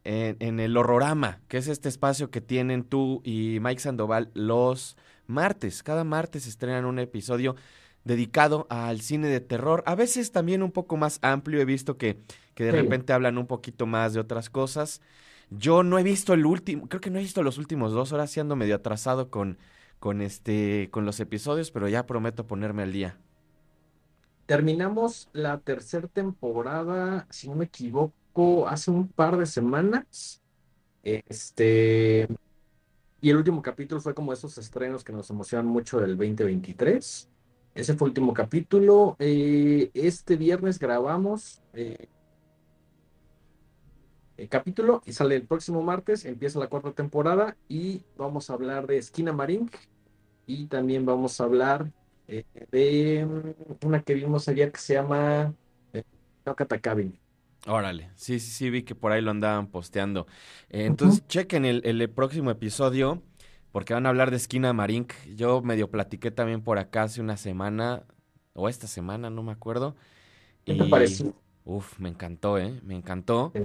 en, 0.03 0.38
en 0.39 0.60
el 0.60 0.75
Horrorama? 0.77 1.41
Que 1.48 1.58
es 1.58 1.67
este 1.67 1.89
espacio 1.89 2.31
que 2.31 2.41
tienen 2.41 2.84
tú 2.84 3.22
y 3.24 3.60
Mike 3.62 3.81
Sandoval 3.81 4.31
los 4.34 4.98
martes. 5.27 5.84
Cada 5.84 6.03
martes 6.03 6.48
estrenan 6.48 6.86
un 6.86 7.00
episodio 7.00 7.55
dedicado 8.03 8.67
al 8.70 9.01
cine 9.01 9.27
de 9.27 9.41
terror. 9.41 9.84
A 9.86 9.96
veces 9.96 10.31
también 10.31 10.63
un 10.63 10.72
poco 10.72 10.98
más 10.98 11.20
amplio. 11.22 11.62
He 11.62 11.65
visto 11.65 11.98
que, 11.98 12.22
que 12.55 12.63
de 12.65 12.72
Sí. 12.72 12.77
repente 12.77 13.13
hablan 13.13 13.38
un 13.38 13.48
poquito 13.48 13.86
más 13.86 14.13
de 14.13 14.20
otras 14.20 14.50
cosas. 14.50 15.01
Yo 15.50 15.84
no 15.84 16.00
he 16.00 16.03
visto 16.03 16.34
el 16.34 16.46
último, 16.46 16.88
creo 16.88 17.01
que 17.01 17.10
no 17.10 17.20
he 17.20 17.22
visto 17.22 17.43
los 17.43 17.58
últimos 17.58 17.91
dos 17.93 18.12
horas, 18.13 18.31
sí 18.31 18.39
ando 18.39 18.55
medio 18.55 18.75
atrasado 18.75 19.29
con, 19.29 19.58
con 20.00 20.22
este, 20.22 20.89
con 20.91 21.05
los 21.05 21.20
episodios, 21.20 21.72
pero 21.72 21.88
ya 21.89 22.05
prometo 22.05 22.48
ponerme 22.48 22.84
al 22.84 22.93
día. 22.93 23.17
Terminamos 24.46 25.29
la 25.34 25.60
tercera 25.62 26.08
temporada, 26.10 27.25
si 27.29 27.48
no 27.50 27.55
me 27.55 27.65
equivoco, 27.65 28.13
hace 28.67 28.91
un 28.91 29.07
par 29.07 29.38
de 29.38 29.45
semanas. 29.45 30.41
Este, 31.03 32.27
y 33.21 33.29
el 33.29 33.38
último 33.38 33.61
capítulo 33.61 34.01
fue 34.01 34.15
como 34.15 34.33
esos 34.33 34.57
estrenos 34.57 35.03
que 35.03 35.13
nos 35.13 35.29
emocionan 35.29 35.67
mucho 35.67 36.00
del 36.00 36.17
2023. 36.17 37.29
Ese 37.75 37.93
fue 37.93 38.07
el 38.07 38.09
último 38.09 38.33
capítulo. 38.33 39.15
Eh, 39.19 39.91
este 39.93 40.35
viernes 40.35 40.79
grabamos 40.79 41.61
eh, 41.73 42.07
el 44.38 44.50
capítulo 44.50 45.03
y 45.05 45.13
sale 45.13 45.35
el 45.35 45.43
próximo 45.43 45.83
martes. 45.83 46.25
Empieza 46.25 46.59
la 46.59 46.67
cuarta 46.67 46.91
temporada 46.93 47.55
y 47.69 48.03
vamos 48.17 48.50
a 48.50 48.53
hablar 48.53 48.88
de 48.88 48.97
Esquina 48.97 49.31
Marín 49.31 49.69
y 50.47 50.65
también 50.65 51.05
vamos 51.05 51.39
a 51.39 51.43
hablar 51.43 51.91
eh, 52.27 52.43
de 52.71 53.25
mm, 53.25 53.85
una 53.85 54.01
que 54.01 54.15
vimos 54.15 54.47
ayer 54.47 54.71
que 54.71 54.79
se 54.79 54.95
llama 54.95 55.53
No 56.45 56.55
Catacabin. 56.55 57.20
Órale, 57.67 58.09
sí, 58.15 58.39
sí, 58.39 58.49
sí, 58.51 58.69
vi 58.71 58.81
que 58.83 58.95
por 58.95 59.11
ahí 59.11 59.21
lo 59.21 59.29
andaban 59.31 59.67
posteando. 59.67 60.25
Eh, 60.69 60.85
entonces, 60.85 61.27
chequen 61.27 61.63
el, 61.65 61.81
el 61.85 62.09
próximo 62.09 62.49
episodio, 62.49 63.21
porque 63.71 63.93
van 63.93 64.05
a 64.07 64.09
hablar 64.09 64.31
de 64.31 64.37
Esquina 64.37 64.73
Marink. 64.73 65.13
Yo 65.35 65.61
medio 65.61 65.89
platiqué 65.91 66.31
también 66.31 66.63
por 66.63 66.79
acá 66.79 67.03
hace 67.03 67.21
una 67.21 67.37
semana, 67.37 68.03
o 68.53 68.67
esta 68.67 68.87
semana, 68.87 69.29
no 69.29 69.43
me 69.43 69.51
acuerdo. 69.51 69.95
¿Qué 70.65 70.73
te 70.75 70.85
Y, 70.85 70.85
pareció? 70.85 71.35
uf, 71.65 71.99
me 71.99 72.09
encantó, 72.09 72.57
¿eh? 72.59 72.79
Me 72.83 72.95
encantó. 72.95 73.57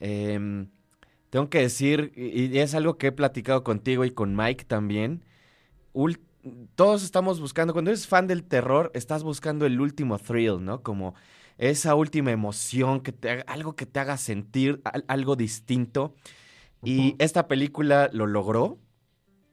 Em, 0.00 0.70
tengo 1.30 1.50
que 1.50 1.60
decir, 1.60 2.12
y 2.16 2.58
es 2.58 2.74
algo 2.74 2.98
que 2.98 3.08
he 3.08 3.12
platicado 3.12 3.64
contigo 3.64 4.04
y 4.04 4.12
con 4.12 4.36
Mike 4.36 4.64
también, 4.66 5.24
todos 6.74 7.02
estamos 7.02 7.40
buscando, 7.40 7.72
cuando 7.72 7.90
eres 7.90 8.06
fan 8.06 8.26
del 8.26 8.44
terror, 8.44 8.90
estás 8.94 9.22
buscando 9.22 9.66
el 9.66 9.80
último 9.80 10.18
thrill, 10.18 10.64
¿no? 10.64 10.82
Como 10.82 11.14
esa 11.58 11.94
última 11.94 12.30
emoción, 12.32 13.00
que 13.02 13.12
te 13.12 13.42
algo 13.46 13.76
que 13.76 13.86
te 13.86 14.00
haga 14.00 14.16
sentir 14.18 14.80
al- 14.84 15.04
algo 15.08 15.36
distinto. 15.36 16.14
Y 16.84 17.16
esta 17.20 17.48
película 17.48 18.10
lo 18.12 18.26
logró. 18.26 18.78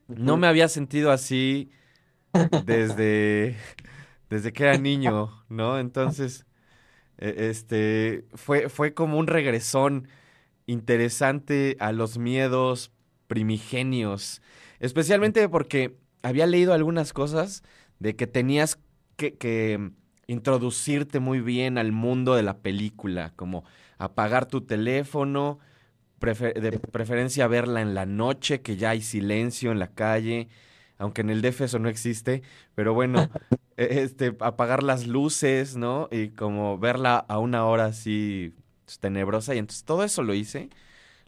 No 0.07 0.37
me 0.37 0.47
había 0.47 0.67
sentido 0.69 1.11
así 1.11 1.71
desde, 2.55 3.57
desde 4.29 4.53
que 4.53 4.63
era 4.63 4.77
niño, 4.77 5.45
¿no? 5.49 5.79
Entonces, 5.79 6.45
e- 7.17 7.49
este, 7.49 8.25
fue, 8.35 8.69
fue 8.69 8.93
como 8.93 9.17
un 9.19 9.27
regresón 9.27 10.07
interesante 10.67 11.77
a 11.79 11.91
los 11.91 12.17
miedos 12.17 12.91
primigenios, 13.27 14.41
especialmente 14.79 15.49
porque 15.49 15.97
había 16.23 16.47
leído 16.47 16.73
algunas 16.73 17.13
cosas 17.13 17.63
de 17.99 18.15
que 18.15 18.27
tenías 18.27 18.79
que, 19.17 19.35
que 19.37 19.91
introducirte 20.27 21.19
muy 21.19 21.41
bien 21.41 21.77
al 21.77 21.91
mundo 21.91 22.35
de 22.35 22.43
la 22.43 22.57
película, 22.57 23.33
como 23.35 23.63
apagar 23.97 24.45
tu 24.45 24.61
teléfono, 24.61 25.59
de 26.19 26.79
preferencia 26.91 27.47
verla 27.47 27.81
en 27.81 27.93
la 27.93 28.05
noche, 28.05 28.61
que 28.61 28.77
ya 28.77 28.91
hay 28.91 29.01
silencio 29.01 29.71
en 29.71 29.79
la 29.79 29.87
calle, 29.93 30.47
aunque 30.97 31.21
en 31.21 31.29
el 31.29 31.41
DF 31.41 31.61
eso 31.61 31.79
no 31.79 31.89
existe, 31.89 32.41
pero 32.73 32.93
bueno, 32.93 33.29
e, 33.77 34.01
este, 34.01 34.35
apagar 34.39 34.83
las 34.83 35.07
luces, 35.07 35.75
¿no? 35.75 36.07
Y 36.11 36.29
como 36.29 36.77
verla 36.77 37.17
a 37.17 37.39
una 37.39 37.65
hora 37.65 37.85
así 37.85 38.53
pues, 38.85 38.99
tenebrosa, 38.99 39.55
y 39.55 39.59
entonces 39.59 39.83
todo 39.83 40.03
eso 40.03 40.23
lo 40.23 40.33
hice. 40.33 40.69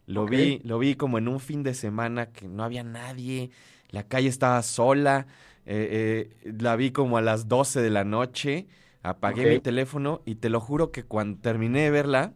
Lo 0.06 0.24
vi, 0.24 0.60
lo 0.64 0.78
vi 0.78 0.94
como 0.94 1.18
en 1.18 1.28
un 1.28 1.38
fin 1.38 1.62
de 1.62 1.74
semana 1.74 2.32
que 2.32 2.48
no 2.48 2.64
había 2.64 2.82
nadie, 2.82 3.50
la 3.90 4.04
calle 4.04 4.28
estaba 4.28 4.62
sola, 4.62 5.26
eh, 5.66 6.30
eh, 6.42 6.52
la 6.58 6.76
vi 6.76 6.92
como 6.92 7.18
a 7.18 7.20
las 7.20 7.46
12 7.46 7.82
de 7.82 7.90
la 7.90 8.04
noche, 8.04 8.66
apagué 9.08 9.48
mi 9.48 9.60
teléfono 9.60 10.22
y 10.24 10.36
te 10.36 10.48
lo 10.48 10.60
juro 10.60 10.90
que 10.90 11.04
cuando 11.04 11.40
terminé 11.40 11.82
de 11.82 11.90
verla, 11.90 12.34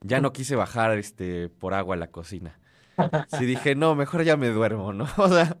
ya 0.00 0.20
no 0.20 0.32
quise 0.32 0.56
bajar 0.56 0.98
este 0.98 1.48
por 1.48 1.74
agua 1.74 1.96
a 1.96 1.98
la 1.98 2.10
cocina. 2.10 2.58
Sí 3.38 3.46
dije, 3.46 3.74
no, 3.74 3.94
mejor 3.94 4.22
ya 4.22 4.36
me 4.36 4.48
duermo, 4.48 4.92
¿no? 4.92 5.06
O 5.16 5.28
sea, 5.28 5.56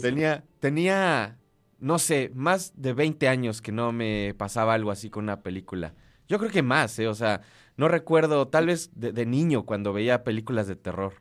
tenía, 0.00 0.44
tenía, 0.60 1.38
no 1.78 1.98
sé, 1.98 2.30
más 2.34 2.72
de 2.76 2.92
20 2.92 3.28
años 3.28 3.60
que 3.60 3.72
no 3.72 3.92
me 3.92 4.34
pasaba 4.36 4.74
algo 4.74 4.90
así 4.90 5.10
con 5.10 5.24
una 5.24 5.42
película. 5.42 5.94
Yo 6.28 6.38
creo 6.38 6.50
que 6.50 6.62
más, 6.62 6.98
¿eh? 6.98 7.08
O 7.08 7.14
sea, 7.14 7.42
no 7.76 7.88
recuerdo, 7.88 8.48
tal 8.48 8.66
vez 8.66 8.90
de, 8.94 9.26
niño 9.26 9.64
cuando 9.64 9.92
veía 9.92 10.24
películas 10.24 10.66
de 10.66 10.76
terror. 10.76 11.14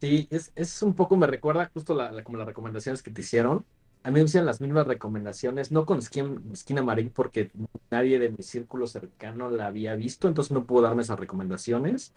Sí, 0.00 0.28
es, 0.30 0.52
es 0.54 0.82
un 0.82 0.94
poco, 0.94 1.16
me 1.16 1.26
recuerda 1.26 1.70
justo 1.72 1.94
la, 1.94 2.22
como 2.22 2.38
las 2.38 2.46
recomendaciones 2.46 3.02
que 3.02 3.10
te 3.10 3.20
hicieron. 3.20 3.64
A 4.04 4.10
mí 4.10 4.20
me 4.20 4.26
hacían 4.26 4.46
las 4.46 4.60
mismas 4.60 4.86
recomendaciones, 4.86 5.72
no 5.72 5.86
con 5.86 6.02
Skin, 6.02 6.54
Skin 6.54 6.78
Amarillo, 6.78 7.10
porque 7.14 7.50
nadie 7.90 8.18
de 8.18 8.30
mi 8.30 8.42
círculo 8.42 8.86
cercano 8.86 9.50
la 9.50 9.66
había 9.66 9.96
visto, 9.96 10.28
entonces 10.28 10.52
no 10.52 10.66
puedo 10.66 10.82
darme 10.84 11.02
esas 11.02 11.18
recomendaciones. 11.18 12.14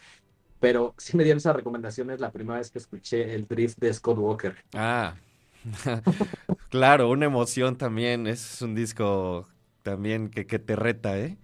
Pero 0.59 0.93
sí 0.97 1.15
me 1.15 1.23
dieron 1.23 1.37
esas 1.37 1.55
recomendaciones 1.55 2.19
la 2.19 2.31
primera 2.31 2.59
vez 2.59 2.71
que 2.71 2.79
escuché 2.79 3.33
el 3.35 3.47
drift 3.47 3.79
de 3.79 3.93
Scott 3.93 4.17
Walker. 4.17 4.55
Ah, 4.73 5.15
claro, 6.69 7.09
una 7.09 7.25
emoción 7.25 7.77
también. 7.77 8.27
Es 8.27 8.61
un 8.61 8.75
disco 8.75 9.47
también 9.83 10.29
que, 10.29 10.45
que 10.45 10.59
te 10.59 10.75
reta, 10.75 11.17
¿eh? 11.17 11.37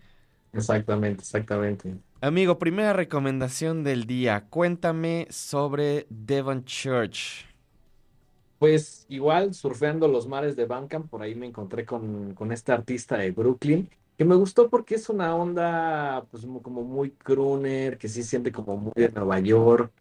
Exactamente, 0.52 1.22
exactamente. 1.22 1.96
Amigo, 2.22 2.58
primera 2.60 2.94
recomendación 2.94 3.84
del 3.84 4.06
día. 4.06 4.46
Cuéntame 4.50 5.28
sobre 5.30 6.06
Devon 6.10 6.64
Church. 6.66 7.46
Pues 8.64 9.06
igual, 9.10 9.54
surfeando 9.54 10.08
los 10.08 10.26
mares 10.26 10.56
de 10.56 10.66
Bandcamp, 10.66 11.10
por 11.10 11.22
ahí 11.22 11.36
me 11.36 11.48
encontré 11.48 11.86
con, 11.86 12.34
este 12.50 12.72
artista 12.72 13.18
de 13.18 13.32
Brooklyn, 13.32 13.90
que 14.18 14.24
me 14.24 14.36
gustó 14.36 14.70
porque 14.70 14.96
es 14.96 15.10
una 15.10 15.36
onda, 15.36 16.26
pues 16.32 16.48
como 16.62 16.82
muy 16.82 17.12
crooner, 17.12 17.98
que 17.98 18.08
sí 18.08 18.24
siente 18.24 18.54
como 18.54 18.78
muy 18.78 18.94
de 18.96 19.10
Nueva 19.10 19.42
York, 19.42 19.92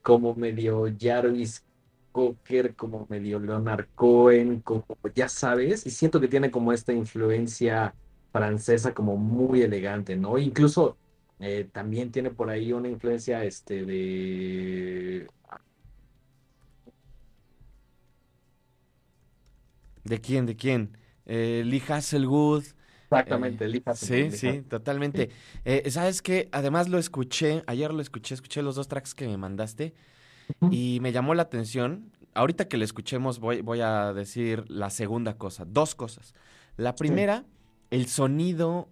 como 0.00 0.32
medio 0.36 0.84
Jarvis 0.96 1.64
Cocker, 2.12 2.76
como 2.76 3.04
medio 3.08 3.40
Leonard 3.40 3.88
Cohen, 3.96 4.60
como 4.60 4.84
ya 5.12 5.28
sabes, 5.28 5.84
y 5.84 5.90
siento 5.90 6.20
que 6.20 6.28
tiene 6.28 6.52
como 6.52 6.72
esta 6.72 6.92
influencia 6.92 7.96
francesa 8.30 8.94
como 8.94 9.16
muy 9.16 9.62
elegante, 9.62 10.14
¿no? 10.14 10.38
Incluso 10.38 10.96
eh, 11.40 11.68
también 11.72 12.12
tiene 12.12 12.30
por 12.30 12.48
ahí 12.48 12.72
una 12.72 12.88
influencia 12.88 13.42
este, 13.42 13.84
de 13.84 15.26
¿De 20.04 20.20
quién? 20.20 20.46
¿De 20.46 20.56
quién? 20.56 20.96
Eh, 21.26 21.62
Lee 21.64 21.82
Hasselwood. 21.88 22.64
Exactamente, 23.04 23.64
eh, 23.64 23.68
Lee 23.68 23.82
Hasselwood. 23.84 24.30
Sí, 24.32 24.36
sí, 24.36 24.62
totalmente. 24.62 25.30
Eh, 25.64 25.90
¿Sabes 25.90 26.22
qué? 26.22 26.48
Además 26.52 26.88
lo 26.88 26.98
escuché, 26.98 27.64
ayer 27.66 27.92
lo 27.92 28.00
escuché, 28.00 28.34
escuché 28.34 28.62
los 28.62 28.76
dos 28.76 28.88
tracks 28.88 29.14
que 29.14 29.26
me 29.26 29.36
mandaste 29.36 29.94
y 30.70 30.98
me 31.00 31.12
llamó 31.12 31.34
la 31.34 31.42
atención. 31.42 32.12
Ahorita 32.34 32.68
que 32.68 32.76
lo 32.76 32.84
escuchemos 32.84 33.38
voy, 33.38 33.62
voy 33.62 33.80
a 33.80 34.12
decir 34.12 34.64
la 34.68 34.90
segunda 34.90 35.38
cosa, 35.38 35.64
dos 35.66 35.94
cosas. 35.94 36.34
La 36.76 36.96
primera, 36.96 37.44
el 37.90 38.06
sonido 38.08 38.88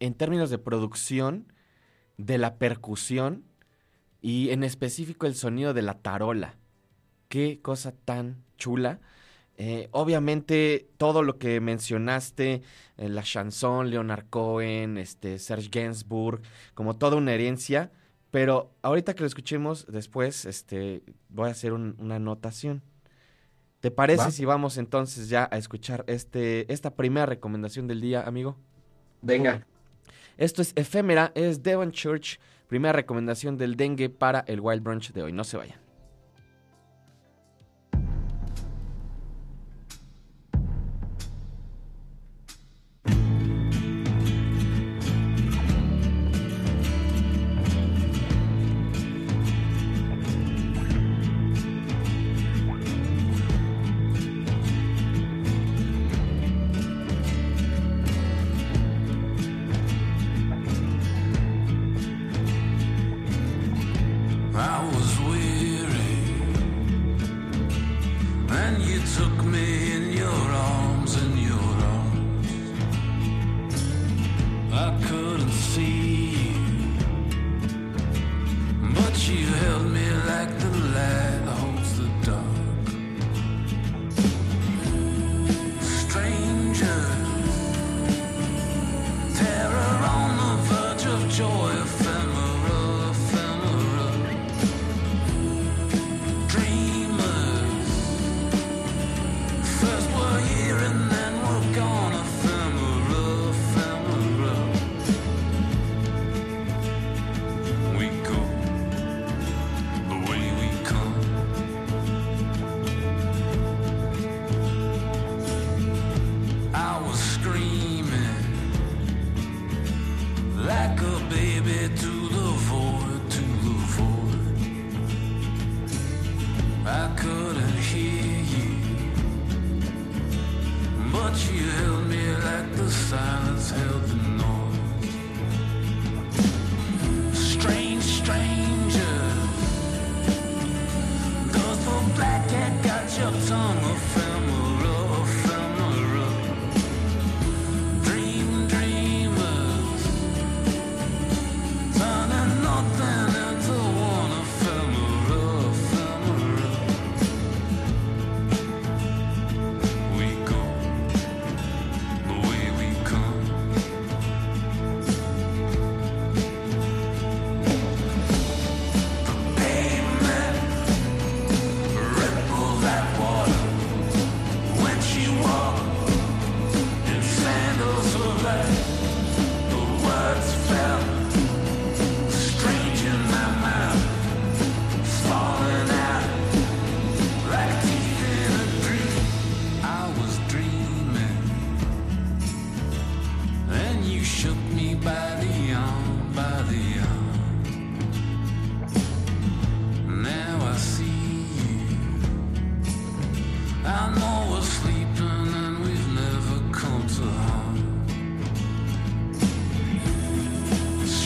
en 0.00 0.14
términos 0.14 0.50
de 0.50 0.58
producción 0.58 1.52
de 2.18 2.38
la 2.38 2.56
percusión 2.56 3.44
y 4.20 4.50
en 4.50 4.64
específico 4.64 5.26
el 5.26 5.34
sonido 5.34 5.74
de 5.74 5.82
la 5.82 5.94
tarola. 5.94 6.56
Qué 7.28 7.60
cosa 7.62 7.92
tan 7.92 8.44
chula. 8.56 9.00
Eh, 9.56 9.88
obviamente, 9.92 10.88
todo 10.96 11.22
lo 11.22 11.38
que 11.38 11.60
mencionaste, 11.60 12.62
eh, 12.96 13.08
la 13.08 13.22
chanson, 13.22 13.90
Leonard 13.90 14.26
Cohen, 14.28 14.98
este, 14.98 15.38
Serge 15.38 15.68
Gainsbourg, 15.70 16.40
como 16.74 16.96
toda 16.96 17.16
una 17.16 17.32
herencia, 17.32 17.92
pero 18.30 18.72
ahorita 18.82 19.14
que 19.14 19.20
lo 19.20 19.26
escuchemos 19.26 19.86
después, 19.86 20.44
este, 20.44 21.02
voy 21.28 21.48
a 21.48 21.52
hacer 21.52 21.72
una 21.72 22.16
anotación. 22.16 22.82
¿Te 23.78 23.90
parece 23.90 24.30
si 24.30 24.44
vamos 24.44 24.78
entonces 24.78 25.28
ya 25.28 25.46
a 25.52 25.58
escuchar 25.58 26.04
este, 26.08 26.72
esta 26.72 26.94
primera 26.96 27.26
recomendación 27.26 27.86
del 27.86 28.00
día, 28.00 28.22
amigo? 28.22 28.56
Venga. 29.20 29.66
Esto 30.36 30.62
es 30.62 30.72
Efémera, 30.74 31.32
es 31.34 31.62
Devon 31.62 31.92
Church, 31.92 32.40
primera 32.66 32.92
recomendación 32.92 33.56
del 33.56 33.76
dengue 33.76 34.08
para 34.08 34.40
el 34.48 34.60
Wild 34.60 34.82
Brunch 34.82 35.12
de 35.12 35.22
hoy. 35.22 35.32
No 35.32 35.44
se 35.44 35.58
vayan. 35.58 35.83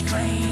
strange. 0.09 0.48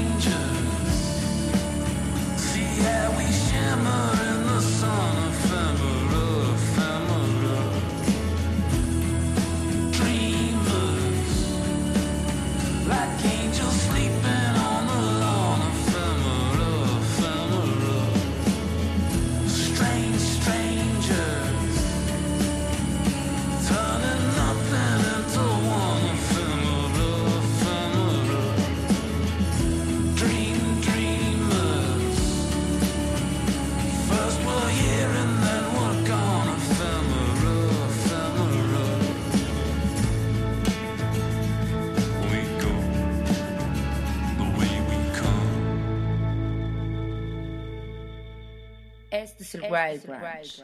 Wild 49.71 50.05
Branch. 50.07 50.63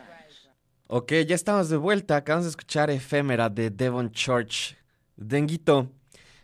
Ok, 0.88 1.12
ya 1.28 1.36
estamos 1.36 1.70
de 1.70 1.78
vuelta. 1.78 2.18
Acabamos 2.18 2.46
de 2.46 2.50
escuchar 2.52 2.90
Efémera 2.90 3.50
de 3.50 3.70
Devon 3.70 4.12
Church. 4.12 4.76
Denguito, 5.16 5.90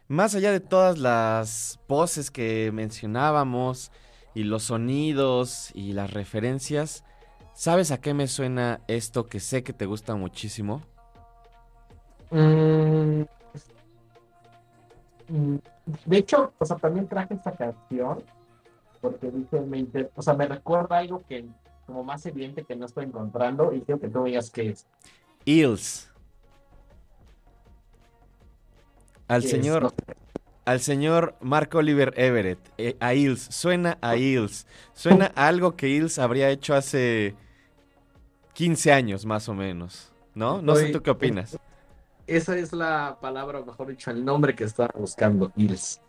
más 0.08 0.36
allá 0.36 0.52
de 0.52 0.60
todas 0.60 0.98
las 0.98 1.80
voces 1.88 2.32
que 2.32 2.72
mencionábamos 2.74 3.92
y 4.34 4.44
los 4.44 4.64
sonidos 4.64 5.72
y 5.74 5.94
las 5.94 6.12
referencias, 6.12 7.04
¿sabes 7.54 7.92
a 7.92 8.00
qué 8.00 8.14
me 8.14 8.28
suena 8.28 8.82
esto 8.88 9.26
que 9.26 9.40
sé 9.40 9.64
que 9.64 9.74
te 9.74 9.86
gusta 9.86 10.16
muchísimo? 10.16 10.82
Mm, 12.32 13.24
De 16.06 16.18
hecho, 16.18 16.54
o 16.58 16.66
sea, 16.66 16.78
también 16.78 17.08
traje 17.08 17.34
esta 17.34 17.52
canción 17.52 18.24
porque 19.02 19.32
dice, 19.32 19.62
me 19.62 19.78
inter- 19.80 20.12
o 20.16 20.22
sea, 20.22 20.34
me 20.34 20.48
recuerda 20.48 20.98
algo 20.98 21.24
que 21.28 21.46
como 21.90 22.04
más 22.04 22.24
evidente 22.28 22.64
que 22.64 22.76
no 22.76 22.86
estoy 22.86 23.06
encontrando 23.06 23.74
y 23.74 23.82
quiero 23.82 24.00
que 24.00 24.10
tú 24.10 24.20
me 24.22 24.30
digas 24.30 24.52
qué 24.52 24.70
es. 24.70 24.86
Eels. 25.44 26.08
Al 29.28 29.44
es, 29.44 29.50
señor, 29.50 29.84
no 29.84 29.94
al 30.66 30.80
señor 30.82 31.36
Mark 31.42 31.74
Oliver 31.74 32.14
Everett, 32.16 32.60
eh, 32.78 32.96
a 33.00 33.14
Eels, 33.14 33.42
suena 33.42 33.98
a 34.02 34.16
Eels, 34.16 34.68
suena 34.94 35.32
a 35.36 35.48
algo 35.48 35.76
que 35.76 35.88
Eels 35.98 36.20
habría 36.20 36.50
hecho 36.52 36.76
hace 36.76 37.36
15 38.54 38.92
años 38.92 39.26
más 39.26 39.50
o 39.50 39.56
menos, 39.56 40.12
¿no? 40.36 40.62
No 40.62 40.76
sé 40.76 40.92
tú 40.92 41.02
qué 41.02 41.10
opinas. 41.10 41.58
Esa 42.28 42.56
es 42.56 42.72
la 42.72 43.18
palabra, 43.20 43.62
o 43.62 43.66
mejor 43.66 43.88
dicho, 43.88 44.12
el 44.12 44.24
nombre 44.24 44.54
que 44.54 44.64
estaba 44.66 44.92
buscando, 44.96 45.52
Hills. 45.56 46.00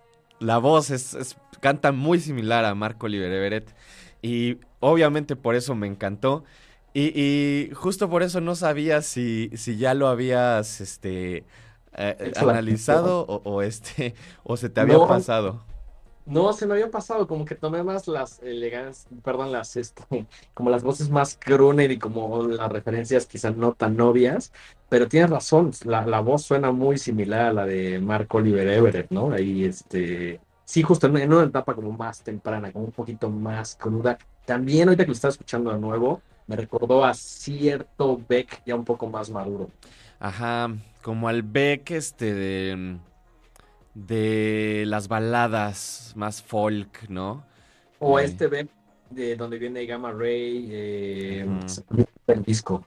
La 0.41 0.59
voz 0.59 0.91
es, 0.91 1.15
es- 1.15 1.37
canta 1.61 1.91
muy 1.93 2.21
similar 2.21 2.67
a 2.67 2.75
Mark 2.75 2.99
Oliver 3.03 3.33
Everett 3.33 3.75
y 4.21 4.59
obviamente 4.81 5.37
por 5.37 5.55
eso 5.55 5.75
me 5.75 5.87
encantó 5.87 6.45
y, 6.93 7.13
y 7.71 7.71
justo 7.75 8.11
por 8.11 8.23
eso 8.23 8.41
no 8.41 8.55
sabía 8.57 9.03
si, 9.03 9.51
si 9.57 9.77
ya 9.79 9.95
lo 9.95 10.09
habías 10.09 10.81
este 10.81 11.47
eh, 11.95 12.33
la 12.33 12.33
analizado 12.37 13.27
o, 13.27 13.43
o, 13.45 13.63
este 13.63 14.15
o 14.45 14.57
se 14.57 14.71
te 14.71 14.81
había 14.81 15.01
No. 15.01 15.07
pasado. 15.07 15.63
No, 16.27 16.53
se 16.53 16.67
me 16.67 16.75
había 16.75 16.91
pasado, 16.91 17.27
como 17.27 17.45
que 17.45 17.57
tomé 17.57 17.83
más 17.83 18.07
las 18.07 18.39
elegancias, 18.41 19.09
perdón, 19.25 19.51
las, 19.51 19.77
este, 19.77 20.05
como 20.55 20.71
las 20.71 20.83
voces 20.85 21.11
más 21.11 21.37
crooner 21.41 21.91
y 21.91 21.99
como 21.99 22.47
las 22.47 22.71
referencias 22.71 23.27
quizás 23.27 23.57
no 23.57 23.73
tan 23.75 24.01
obvias, 24.01 24.53
pero 24.89 25.09
tienes 25.09 25.31
razón, 25.31 25.73
la, 25.85 26.07
la 26.07 26.21
voz 26.21 26.43
suena 26.45 26.71
muy 26.73 26.99
similar 26.99 27.47
a 27.47 27.53
la 27.53 27.67
de 27.67 27.99
Mark 28.01 28.29
Oliver 28.35 28.69
Everett, 28.69 29.11
¿no? 29.11 29.33
Ahí, 29.33 29.65
este, 29.65 30.41
sí, 30.65 30.83
justo 30.83 31.07
en, 31.09 31.17
en 31.17 31.33
una 31.33 31.45
etapa 31.47 31.75
como 31.75 31.91
más 31.93 32.23
temprana, 32.23 32.71
como 32.73 32.85
un 32.87 32.93
poquito 32.93 33.31
más 33.31 33.75
cruda. 33.77 34.17
También 34.51 34.89
ahorita 34.89 35.05
que 35.05 35.11
lo 35.11 35.13
estaba 35.13 35.31
escuchando 35.31 35.71
de 35.73 35.79
nuevo, 35.79 36.23
me 36.49 36.57
recordó 36.57 37.05
a 37.05 37.15
cierto 37.15 38.21
Beck 38.29 38.63
ya 38.67 38.75
un 38.75 38.85
poco 38.85 39.07
más 39.09 39.31
maduro. 39.31 39.71
Ajá, 40.19 40.75
como 41.03 41.29
al 41.29 41.45
Beck 41.45 41.93
este 41.93 42.35
de 42.35 42.97
de 43.95 44.83
las 44.89 45.07
baladas 45.07 46.13
más 46.17 46.43
folk, 46.43 47.09
¿no? 47.09 47.45
O 48.01 48.19
Eh. 48.19 48.25
este 48.25 48.49
Beck 48.49 48.69
de 49.11 49.37
donde 49.37 49.57
viene 49.57 49.87
Gamma 49.87 50.11
Ray, 50.11 50.69
eh, 50.73 51.47
el 52.27 52.43
disco. 52.43 52.85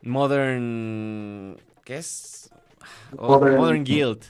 Modern 0.00 1.58
¿qué 1.84 1.98
es? 1.98 2.50
Oh, 3.18 3.38
Modern- 3.38 3.56
Modern 3.58 3.84
Guild. 3.84 4.22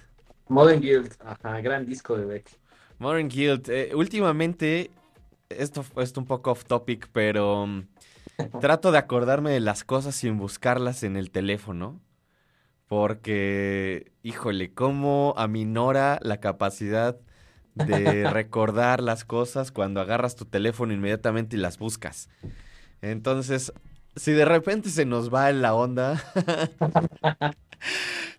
Modern 0.49 0.81
Guild, 0.81 1.13
ajá, 1.25 1.61
gran 1.61 1.87
disco 1.87 2.17
de 2.17 2.25
Beck. 2.25 2.51
Modern 2.99 3.29
Guild. 3.29 3.69
eh, 3.71 3.93
últimamente, 3.95 4.91
esto 5.59 5.85
esto 5.97 6.21
un 6.21 6.27
poco 6.27 6.53
off 6.53 6.65
topic, 6.65 7.09
pero 7.13 7.67
mm, 7.67 7.87
trato 8.61 8.93
de 8.93 8.99
acordarme 8.99 9.51
de 9.51 9.61
las 9.61 9.85
cosas 9.85 10.15
sin 10.15 10.39
buscarlas 10.39 11.03
en 11.03 11.17
el 11.17 11.31
teléfono. 11.31 12.01
Porque, 12.87 14.13
híjole, 14.23 14.73
cómo 14.73 15.35
aminora 15.37 16.19
la 16.23 16.39
capacidad 16.39 17.19
de 17.75 18.29
recordar 18.31 19.03
las 19.03 19.25
cosas 19.25 19.73
cuando 19.73 20.01
agarras 20.01 20.37
tu 20.37 20.45
teléfono 20.45 20.93
inmediatamente 20.93 21.57
y 21.57 21.61
las 21.61 21.79
buscas. 21.79 22.29
Entonces, 23.01 23.73
si 24.17 24.33
de 24.33 24.45
repente 24.45 24.91
se 24.91 25.05
nos 25.05 25.33
va 25.33 25.51
en 25.51 25.63
la 25.63 25.75
onda, 25.75 26.23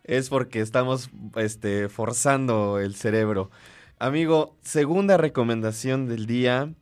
es 0.03 0.29
porque 0.29 0.61
estamos 0.61 1.09
este, 1.35 1.89
forzando 1.89 2.79
el 2.79 2.95
cerebro. 2.95 3.51
Amigo, 3.99 4.57
segunda 4.61 5.17
recomendación 5.17 6.07
del 6.07 6.25
día. 6.25 6.73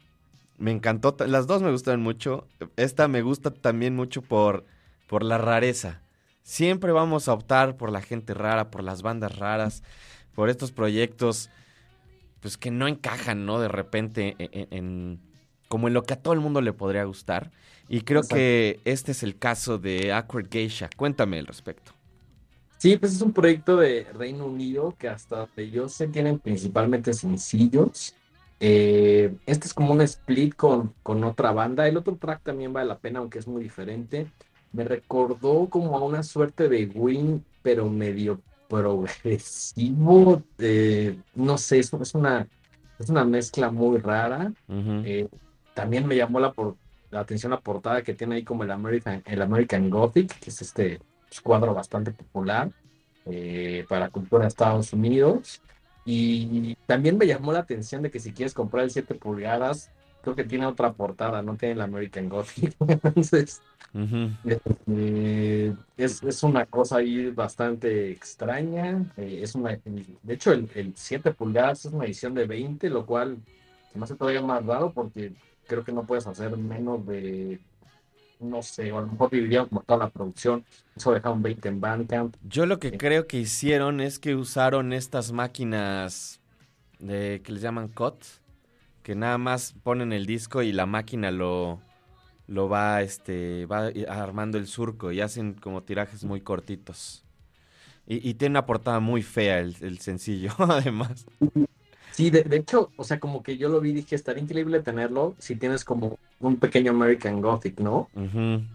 Me 0.64 0.72
encantó, 0.72 1.14
las 1.28 1.46
dos 1.46 1.62
me 1.62 1.72
gustaron 1.72 2.02
mucho. 2.02 2.48
Esta 2.78 3.10
me 3.10 3.22
gusta 3.22 3.52
también 3.52 3.98
mucho 3.98 4.22
por, 4.22 4.66
por 5.08 5.22
la 5.22 5.38
rareza. 5.38 6.02
Siempre 6.42 6.94
vamos 6.94 7.28
a 7.28 7.34
optar 7.34 7.76
por 7.76 7.92
la 7.92 8.02
gente 8.02 8.34
rara, 8.34 8.72
por 8.72 8.82
las 8.82 9.02
bandas 9.02 9.38
raras, 9.38 9.84
por 10.34 10.50
estos 10.50 10.72
proyectos 10.72 11.50
pues 12.40 12.58
que 12.58 12.72
no 12.72 12.88
encajan, 12.88 13.46
¿no? 13.46 13.60
De 13.60 13.68
repente 13.68 14.36
en, 14.40 14.50
en- 14.54 14.68
en- 14.72 15.20
como 15.68 15.90
en 15.90 15.94
lo 15.94 16.04
que 16.04 16.14
a 16.14 16.22
todo 16.22 16.34
el 16.34 16.40
mundo 16.40 16.62
le 16.62 16.72
podría 16.72 17.04
gustar. 17.04 17.52
Y 17.90 18.02
creo 18.02 18.22
Exacto. 18.22 18.36
que 18.36 18.80
este 18.86 19.12
es 19.12 19.24
el 19.24 19.38
caso 19.38 19.80
de 19.80 20.14
Awkward 20.14 20.48
Geisha. 20.50 20.90
Cuéntame 20.96 21.40
al 21.40 21.48
respecto. 21.48 21.92
Sí, 22.78 22.98
pues 22.98 23.14
es 23.14 23.22
un 23.22 23.34
proyecto 23.34 23.78
de 23.78 24.06
Reino 24.14 24.46
Unido 24.46 24.96
que 24.98 25.08
hasta 25.10 25.40
donde 25.40 25.70
yo 25.72 25.90
sé 25.90 26.08
tienen 26.08 26.40
principalmente 26.40 27.14
sencillos. 27.14 28.14
Eh, 28.66 29.36
este 29.46 29.68
es 29.68 29.74
como 29.74 29.92
un 29.92 30.00
split 30.02 30.56
con, 30.56 30.94
con 31.04 31.22
otra 31.26 31.52
banda. 31.52 31.86
El 31.86 31.98
otro 31.98 32.16
track 32.16 32.44
también 32.44 32.72
vale 32.72 32.88
la 32.88 32.98
pena, 32.98 33.20
aunque 33.20 33.40
es 33.40 33.48
muy 33.48 33.62
diferente. 33.62 34.26
Me 34.72 34.86
recordó 34.86 35.68
como 35.70 35.98
a 35.98 36.04
una 36.04 36.24
suerte 36.24 36.70
de 36.70 36.86
Win, 36.86 37.44
pero 37.62 37.90
medio 37.90 38.40
progresivo. 38.70 40.42
eh, 40.60 41.18
no 41.36 41.58
sé, 41.58 41.80
es, 41.80 41.92
es 41.92 42.16
una, 42.16 42.48
es 42.98 43.10
una 43.10 43.26
mezcla 43.26 43.70
muy 43.70 43.98
rara. 43.98 44.54
Ujú. 44.70 45.02
Eh, 45.04 45.28
también 45.74 46.08
me 46.08 46.16
llamó 46.16 46.40
la, 46.40 46.54
por- 46.54 46.78
la 47.12 47.20
atención 47.20 47.52
la 47.52 47.60
portada 47.60 48.02
que 48.02 48.14
tiene 48.14 48.36
ahí 48.36 48.44
como 48.44 48.64
el 48.64 48.72
American, 48.72 49.22
el 49.26 49.42
American 49.42 49.90
Gothic, 49.90 50.40
que 50.40 50.50
es 50.50 50.62
este 50.62 51.02
cuadro 51.44 51.74
bastante 51.74 52.12
popular 52.12 52.72
eh, 53.26 53.86
para 53.90 54.02
la 54.06 54.10
cultura 54.10 54.44
de 54.44 54.48
Estados 54.48 54.94
Unidos. 54.94 55.62
Y 56.06 56.76
también 56.86 57.18
me 57.18 57.28
llamó 57.28 57.54
la 57.54 57.60
atención 57.60 58.02
de 58.02 58.12
que 58.12 58.20
si 58.20 58.34
quieres 58.34 58.54
comprar 58.54 58.84
el 58.84 58.92
7 58.92 59.16
pulgadas, 59.16 59.90
creo 60.22 60.36
que 60.36 60.44
tiene 60.44 60.66
otra 60.66 60.94
portada, 60.94 61.42
no 61.42 61.56
tiene 61.56 61.74
el 61.76 61.82
American 61.82 62.30
Gothic. 62.30 62.76
Entonces, 62.88 63.62
eh, 64.88 65.74
es, 65.98 66.24
es 66.24 66.44
una 66.44 66.66
cosa 66.66 66.98
ahí 66.98 67.30
bastante 67.30 68.12
extraña. 68.12 69.12
eh, 69.18 69.40
es 69.44 69.56
una, 69.56 69.72
de 69.72 70.34
hecho, 70.34 70.52
el, 70.52 70.70
el 70.76 70.94
7 70.96 71.32
pulgadas 71.34 71.86
es 71.86 71.94
una 71.94 72.06
edición 72.06 72.34
de 72.34 72.46
20, 72.48 72.90
lo 72.90 73.06
cual 73.06 73.38
se 73.92 73.98
me 73.98 74.06
hace 74.06 74.16
todavía 74.16 74.42
más 74.42 74.66
raro 74.66 74.92
porque 74.92 75.34
creo 75.68 75.84
que 75.84 75.92
no 75.92 76.06
puedes 76.06 76.28
hacer 76.28 76.58
menos 76.58 77.06
de, 77.06 77.60
no 78.40 78.62
sé, 78.62 78.92
o 78.92 78.98
a 79.00 79.02
lo 79.02 79.08
mejor 79.08 79.30
dividirían 79.32 79.68
como 79.68 79.82
toda 79.82 80.00
la 80.06 80.10
producción. 80.10 80.66
Eso 80.96 81.12
dejaron 81.14 81.42
20 81.42 81.68
en 81.70 81.82
Bandcamp. 81.82 82.36
Yo 82.44 82.66
lo 82.66 82.80
que 82.80 82.92
Sí. 82.92 82.98
creo 82.98 83.28
que 83.28 83.40
hicieron 83.40 84.02
es 84.02 84.20
que 84.20 84.36
usaron 84.36 84.94
estas 84.94 85.32
máquinas 85.32 86.42
de 87.00 87.42
que 87.44 87.52
les 87.52 87.62
llaman 87.62 87.88
COT, 87.90 88.24
que 89.04 89.16
nada 89.16 89.38
más 89.38 89.74
ponen 89.84 90.14
el 90.14 90.26
disco 90.26 90.62
y 90.62 90.72
la 90.72 90.86
máquina 90.86 91.32
lo, 91.32 91.82
lo 92.48 92.70
va, 92.70 93.02
este, 93.02 93.66
va 93.66 93.92
armando 94.08 94.58
el 94.58 94.68
surco 94.68 95.12
y 95.12 95.22
hacen 95.22 95.54
como 95.54 95.84
tirajes 95.84 96.24
muy 96.24 96.42
cortitos. 96.42 97.26
Y, 98.06 98.28
y 98.30 98.34
tiene 98.34 98.54
una 98.54 98.66
portada 98.66 99.00
muy 99.00 99.24
fea 99.24 99.60
el, 99.60 99.76
el 99.82 100.00
sencillo, 100.00 100.52
además. 100.60 101.26
Sí, 102.14 102.30
de, 102.30 102.44
de, 102.44 102.58
hecho, 102.58 102.92
o 102.96 103.04
sea, 103.04 103.20
como 103.20 103.42
que 103.42 103.58
yo 103.58 103.70
lo 103.70 103.82
vi 103.82 103.90
y 103.90 103.94
dije, 103.94 104.16
estaría 104.16 104.44
increíble 104.44 104.82
tenerlo 104.82 105.36
si 105.40 105.56
tienes 105.56 105.84
como 105.84 106.20
un 106.40 106.58
pequeño 106.58 106.92
American 106.92 107.42
Gothic, 107.42 107.80
¿no? 107.80 108.08
Uh 108.14 108.22
-huh. 108.22 108.68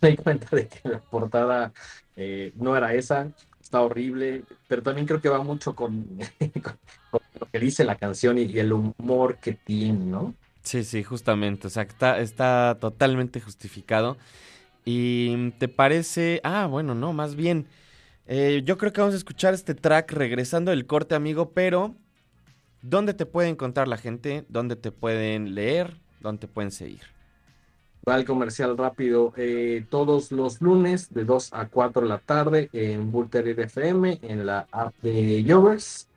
Me 0.00 0.10
di 0.10 0.16
cuenta 0.16 0.54
de 0.56 0.66
que 0.66 0.88
la 0.88 0.98
portada 1.00 1.72
eh, 2.16 2.52
no 2.56 2.74
era 2.74 2.94
esa, 2.94 3.28
está 3.60 3.82
horrible, 3.82 4.44
pero 4.66 4.82
también 4.82 5.06
creo 5.06 5.20
que 5.20 5.28
va 5.28 5.42
mucho 5.42 5.74
con, 5.74 6.06
con, 6.62 6.78
con 7.10 7.20
lo 7.38 7.46
que 7.52 7.58
dice 7.58 7.84
la 7.84 7.96
canción 7.96 8.38
y, 8.38 8.42
y, 8.42 8.58
el 8.58 8.72
humor 8.72 9.36
que 9.36 9.52
tiene, 9.52 10.04
¿no? 10.06 10.34
Sí, 10.62 10.82
sí, 10.82 11.02
justamente, 11.04 11.66
o 11.66 11.70
sea, 11.70 11.82
está, 11.82 12.18
está 12.18 12.78
totalmente 12.80 13.40
justificado. 13.40 14.16
¿Y 14.86 15.50
te 15.52 15.68
parece? 15.68 16.40
Ah, 16.44 16.66
bueno, 16.66 16.94
no, 16.94 17.12
más 17.12 17.36
bien, 17.36 17.66
eh, 18.26 18.62
yo 18.64 18.78
creo 18.78 18.92
que 18.92 19.00
vamos 19.00 19.14
a 19.14 19.18
escuchar 19.18 19.52
este 19.52 19.74
track 19.74 20.12
regresando 20.12 20.70
del 20.70 20.86
corte, 20.86 21.14
amigo, 21.14 21.50
pero 21.50 21.94
¿dónde 22.82 23.14
te 23.14 23.26
puede 23.26 23.48
encontrar 23.48 23.88
la 23.88 23.96
gente? 23.96 24.44
¿Dónde 24.48 24.76
te 24.76 24.92
pueden 24.92 25.54
leer? 25.54 26.00
¿Dónde 26.20 26.40
te 26.40 26.48
pueden 26.48 26.70
seguir? 26.70 27.02
al 28.06 28.24
comercial 28.24 28.78
rápido 28.78 29.32
eh, 29.36 29.84
todos 29.90 30.30
los 30.30 30.60
lunes 30.60 31.12
de 31.12 31.24
2 31.24 31.52
a 31.52 31.66
4 31.66 32.02
de 32.02 32.08
la 32.08 32.18
tarde 32.18 32.70
en 32.72 33.10
Bulterir 33.10 33.58
FM, 33.58 34.20
en 34.22 34.46
la 34.46 34.68
app 34.70 34.94
de 35.02 35.44
Jovers. 35.46 36.08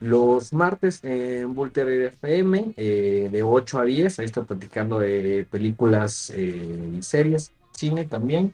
Los 0.00 0.52
martes 0.52 1.02
en 1.04 1.54
Bulterir 1.54 2.14
FM 2.20 2.74
eh, 2.76 3.28
de 3.30 3.42
8 3.42 3.78
a 3.78 3.84
10, 3.84 4.18
ahí 4.18 4.26
estoy 4.26 4.44
platicando 4.44 4.98
de 4.98 5.46
películas 5.48 6.32
eh, 6.34 6.96
y 6.98 7.02
series, 7.02 7.52
cine 7.70 8.04
también. 8.06 8.52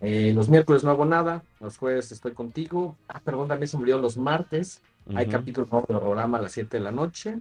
Eh, 0.00 0.32
los 0.34 0.48
miércoles 0.50 0.84
no 0.84 0.90
hago 0.90 1.06
nada, 1.06 1.42
los 1.60 1.78
jueves 1.78 2.12
estoy 2.12 2.32
contigo. 2.32 2.94
Ah, 3.08 3.20
perdón, 3.24 3.48
también 3.48 3.68
se 3.68 3.78
murió 3.78 3.98
los 3.98 4.18
martes. 4.18 4.82
Uh 5.06 5.12
-huh. 5.12 5.18
Hay 5.18 5.26
capítulo 5.26 5.66
nuevo 5.70 5.86
del 5.88 5.98
programa 5.98 6.38
a 6.38 6.42
las 6.42 6.52
7 6.52 6.78
de 6.78 6.82
la 6.82 6.92
noche. 6.92 7.38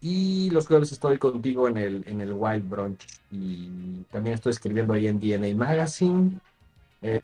Y 0.00 0.50
los 0.50 0.66
jueves 0.66 0.92
estoy 0.92 1.18
contigo 1.18 1.66
en 1.66 1.78
el, 1.78 2.04
en 2.06 2.20
el 2.20 2.32
Wild 2.32 2.68
Brunch. 2.68 3.06
Y 3.30 4.02
también 4.10 4.34
estoy 4.34 4.50
escribiendo 4.50 4.92
ahí 4.92 5.06
en 5.06 5.18
DNA 5.18 5.54
Magazine. 5.56 6.38
Eh, 7.00 7.22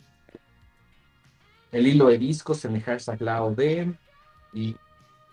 el 1.73 1.87
hilo 1.87 2.09
de 2.09 2.19
discos 2.19 2.65
en 2.65 2.77
el 2.77 2.83
hashtag 2.83 3.21
LAOD. 3.21 3.61
Y 4.55 4.77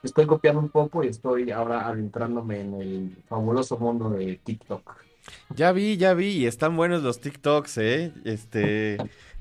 estoy 0.04 0.26
copiando 0.26 0.60
un 0.60 0.70
poco 0.70 1.04
y 1.04 1.08
estoy 1.08 1.52
ahora 1.52 1.88
adentrándome 1.88 2.62
en 2.62 2.74
el 2.82 3.17
fabuloso 3.28 3.78
mundo 3.78 4.10
de 4.10 4.39
TikTok. 4.43 4.96
Ya 5.56 5.72
vi, 5.72 5.98
ya 5.98 6.13
vi, 6.13 6.30
y 6.30 6.46
están 6.46 6.76
buenos 6.76 7.04
los 7.04 7.20
TikToks, 7.20 7.78
¿eh? 7.80 8.13
Este, 8.24 8.98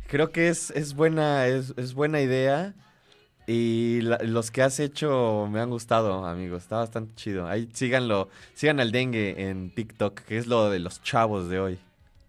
creo 0.08 0.30
que 0.30 0.48
es, 0.48 0.70
es 0.70 0.94
buena, 0.94 1.46
es, 1.46 1.74
es 1.76 1.94
buena 1.94 2.20
idea. 2.20 2.74
Y 3.46 4.00
la, 4.02 4.18
los 4.18 4.50
que 4.50 4.62
has 4.62 4.80
hecho 4.80 5.48
me 5.50 5.60
han 5.60 5.70
gustado, 5.70 6.24
amigos. 6.24 6.64
Está 6.64 6.78
bastante 6.78 7.14
chido. 7.14 7.46
Ahí 7.46 7.68
síganlo, 7.72 8.28
sigan 8.54 8.80
al 8.80 8.90
dengue 8.90 9.48
en 9.48 9.70
TikTok, 9.70 10.20
que 10.20 10.38
es 10.38 10.46
lo 10.46 10.70
de 10.70 10.80
los 10.80 11.02
chavos 11.02 11.48
de 11.48 11.60
hoy. 11.60 11.78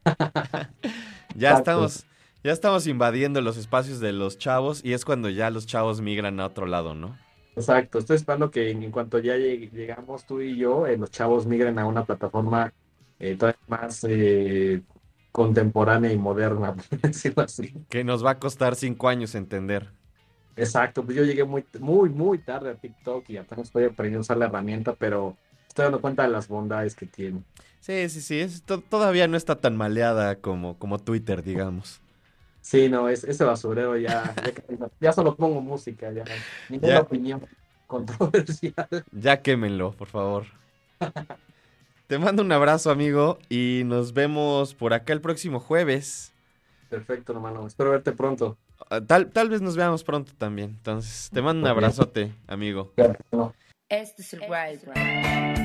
ya 1.35 1.57
estamos, 1.57 2.05
ya 2.43 2.51
estamos 2.51 2.87
invadiendo 2.87 3.41
los 3.41 3.57
espacios 3.57 3.99
de 3.99 4.13
los 4.13 4.37
chavos 4.37 4.81
y 4.83 4.93
es 4.93 5.05
cuando 5.05 5.29
ya 5.29 5.49
los 5.49 5.65
chavos 5.65 6.01
migran 6.01 6.39
a 6.39 6.45
otro 6.45 6.65
lado, 6.65 6.93
¿no? 6.93 7.17
Exacto, 7.55 7.97
estoy 7.97 8.17
esperando 8.17 8.51
que 8.51 8.69
en 8.69 8.91
cuanto 8.91 9.17
ya 9.17 9.35
llegamos 9.35 10.25
tú 10.27 10.41
y 10.41 10.55
yo, 10.55 10.85
eh, 10.85 10.95
los 10.95 11.09
chavos 11.09 11.47
migren 11.47 11.79
a 11.79 11.87
una 11.87 12.05
plataforma 12.05 12.71
eh, 13.19 13.35
todavía 13.35 13.59
más 13.67 14.05
eh, 14.07 14.83
contemporánea 15.31 16.13
y 16.13 16.17
moderna, 16.19 16.75
por 16.89 17.01
decirlo 17.01 17.41
así. 17.41 17.73
Que 17.89 18.03
nos 18.03 18.23
va 18.23 18.31
a 18.31 18.39
costar 18.39 18.75
cinco 18.75 19.09
años 19.09 19.33
entender. 19.33 19.89
Exacto, 20.57 21.05
pues 21.05 21.15
yo 21.15 21.23
llegué 21.23 21.43
muy, 21.43 21.63
muy, 21.79 22.09
muy 22.09 22.39
tarde 22.39 22.71
a 22.71 22.75
TikTok 22.75 23.29
y 23.29 23.37
apenas 23.37 23.67
estoy 23.67 23.85
aprendiendo 23.85 24.19
a 24.19 24.21
usar 24.21 24.37
la 24.37 24.45
herramienta, 24.47 24.95
pero 24.95 25.37
estoy 25.67 25.83
dando 25.83 26.01
cuenta 26.01 26.23
de 26.23 26.29
las 26.29 26.47
bondades 26.47 26.95
que 26.95 27.05
tiene. 27.05 27.43
Sí, 27.79 28.09
sí, 28.09 28.21
sí, 28.21 28.39
es, 28.39 28.63
todavía 28.63 29.27
no 29.27 29.37
está 29.37 29.55
tan 29.61 29.77
maleada 29.77 30.41
como, 30.41 30.77
como 30.79 30.97
Twitter, 30.97 31.43
digamos. 31.43 32.01
Sí, 32.61 32.89
no, 32.89 33.07
es, 33.07 33.23
ese 33.23 33.43
basurero 33.45 33.95
ya, 33.97 34.33
ya, 34.43 34.91
ya, 34.99 35.13
solo 35.13 35.37
pongo 35.37 35.61
música, 35.61 36.11
ya, 36.11 36.25
ninguna 36.67 36.95
ya, 36.95 37.01
opinión 37.01 37.47
controversial. 37.85 38.73
Ya 39.11 39.41
quémenlo, 39.41 39.91
por 39.91 40.07
favor. 40.07 40.45
Te 42.07 42.17
mando 42.17 42.41
un 42.41 42.51
abrazo, 42.51 42.89
amigo, 42.89 43.37
y 43.49 43.83
nos 43.85 44.13
vemos 44.13 44.73
por 44.73 44.93
acá 44.93 45.13
el 45.13 45.21
próximo 45.21 45.59
jueves. 45.59 46.33
Perfecto, 46.89 47.33
hermano. 47.33 47.67
Espero 47.67 47.91
verte 47.91 48.11
pronto. 48.11 48.57
Tal, 49.07 49.31
tal 49.31 49.49
vez 49.49 49.61
nos 49.61 49.75
veamos 49.75 50.03
pronto 50.03 50.33
también. 50.37 50.71
Entonces, 50.71 51.29
te 51.31 51.41
mando 51.41 51.61
un 51.61 51.67
abrazote, 51.67 52.33
amigo. 52.47 52.93
Este 53.89 54.21
es 54.21 54.33
el 54.33 54.41
Wild 54.41 54.83
Ride. 54.83 55.57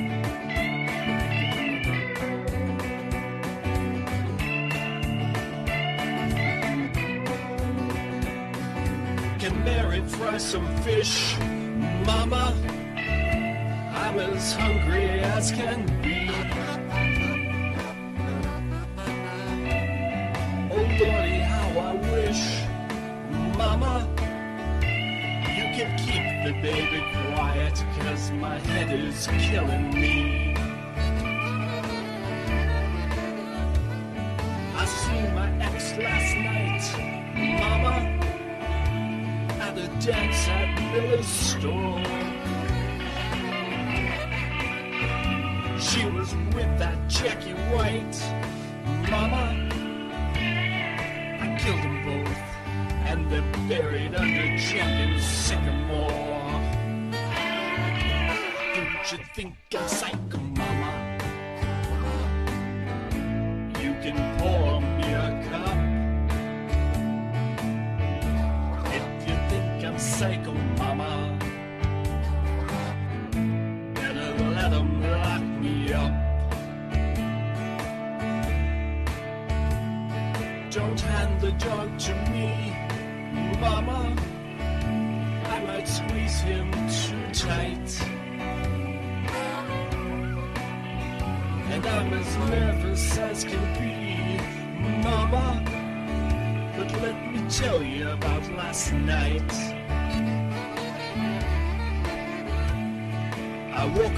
Can 9.39 9.63
Mary 9.65 10.01
fry 10.07 10.37
some 10.37 10.67
fish, 10.83 11.35
Mama? 12.05 12.53
I'm 12.95 14.19
as 14.19 14.53
hungry 14.53 15.19
as 15.19 15.51
can 15.51 15.85
be. 16.01 16.52
The 26.43 26.51
baby 26.61 27.01
quiet, 27.27 27.81
cause 27.99 28.31
my 28.31 28.59
head 28.59 28.91
is 28.91 29.27
killing 29.27 29.93
me. 29.93 30.53
I 34.75 34.85
seen 34.85 35.33
my 35.33 35.49
ex 35.61 35.97
last 35.97 36.35
night, 36.35 36.83
Mama, 37.59 37.95
at 39.61 39.75
the 39.75 39.87
dance 40.05 40.47
at 40.49 40.91
Miller's 40.91 41.27
store. 41.27 42.12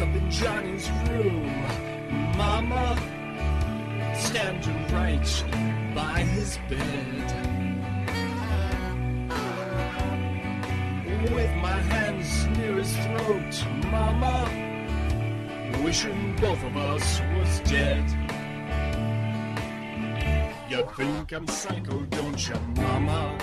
Up 0.06 0.15
in 0.15 0.30
Johnny's 0.30 0.89
room, 1.10 1.46
Mama, 2.38 2.98
standing 4.15 4.88
right 4.94 5.44
by 5.96 6.22
his 6.22 6.60
bed. 6.70 7.26
With 11.34 11.56
my 11.58 11.80
hands 11.94 12.46
near 12.58 12.76
his 12.76 12.96
throat, 12.98 13.56
Mama, 13.89 14.48
wishing 15.84 16.36
both 16.39 16.63
of 16.63 16.78
us 16.78 17.20
was 17.38 17.60
dead. 17.62 18.06
You 20.70 20.88
think 20.96 21.32
I'm 21.32 21.48
psycho, 21.48 22.02
don't 22.12 22.48
you, 22.48 22.60
Mama? 22.76 23.38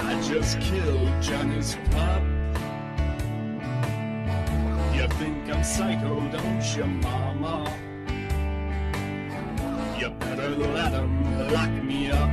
I 0.00 0.20
just 0.22 0.58
killed 0.60 1.22
Johnny's 1.22 1.76
pup. 1.92 2.19
Psycho, 5.80 6.14
don't 6.28 6.76
you, 6.76 6.84
mama? 6.84 7.56
You 9.98 10.10
better 10.10 10.50
let 10.76 10.92
him 10.92 11.12
lock 11.54 11.72
me 11.88 12.10
up. 12.10 12.32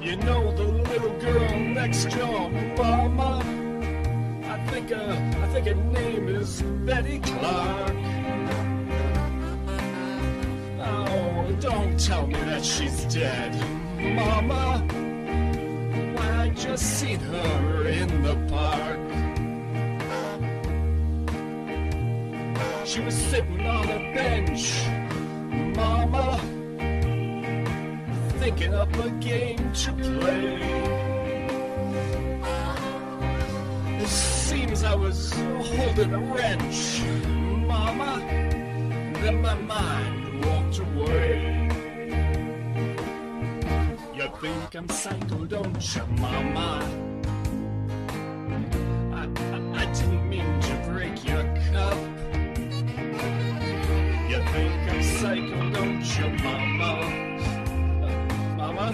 You 0.00 0.14
know 0.26 0.42
the 0.60 0.68
little 0.90 1.14
girl 1.26 1.58
next 1.80 2.04
door, 2.16 2.50
Mama. 2.76 3.42
I 4.54 4.56
think 4.70 4.92
uh, 4.92 5.44
I 5.44 5.46
think 5.52 5.66
her 5.66 5.74
name 5.74 6.28
is 6.28 6.62
Betty 6.86 7.18
Clark. 7.18 7.96
Oh, 10.90 11.56
don't 11.60 11.98
tell 11.98 12.26
me 12.28 12.40
that 12.50 12.64
she's 12.64 13.04
dead, 13.06 13.52
Mama. 13.98 14.86
I 16.40 16.50
just 16.50 16.84
seen 17.00 17.18
her 17.18 17.88
in 17.88 18.22
the 18.22 18.36
park. 18.48 18.57
Sitting 23.30 23.66
on 23.66 23.84
a 23.90 24.14
bench, 24.14 24.86
Mama, 25.76 26.40
thinking 28.38 28.72
up 28.72 28.94
a 28.96 29.10
game 29.20 29.70
to 29.74 29.92
play. 29.92 30.56
It 34.00 34.08
seems 34.08 34.82
I 34.82 34.94
was 34.94 35.32
holding 35.32 36.14
a 36.14 36.20
wrench, 36.32 37.02
Mama, 37.66 38.18
then 39.20 39.42
my 39.42 39.54
mind 39.54 40.46
walked 40.46 40.78
away. 40.78 41.68
You 44.14 44.28
think 44.40 44.74
I'm 44.74 44.88
psycho, 44.88 45.44
don't 45.44 45.94
you, 45.94 46.06
Mama? 46.16 47.07
Mama? 56.18 57.00
Mama? 58.56 58.92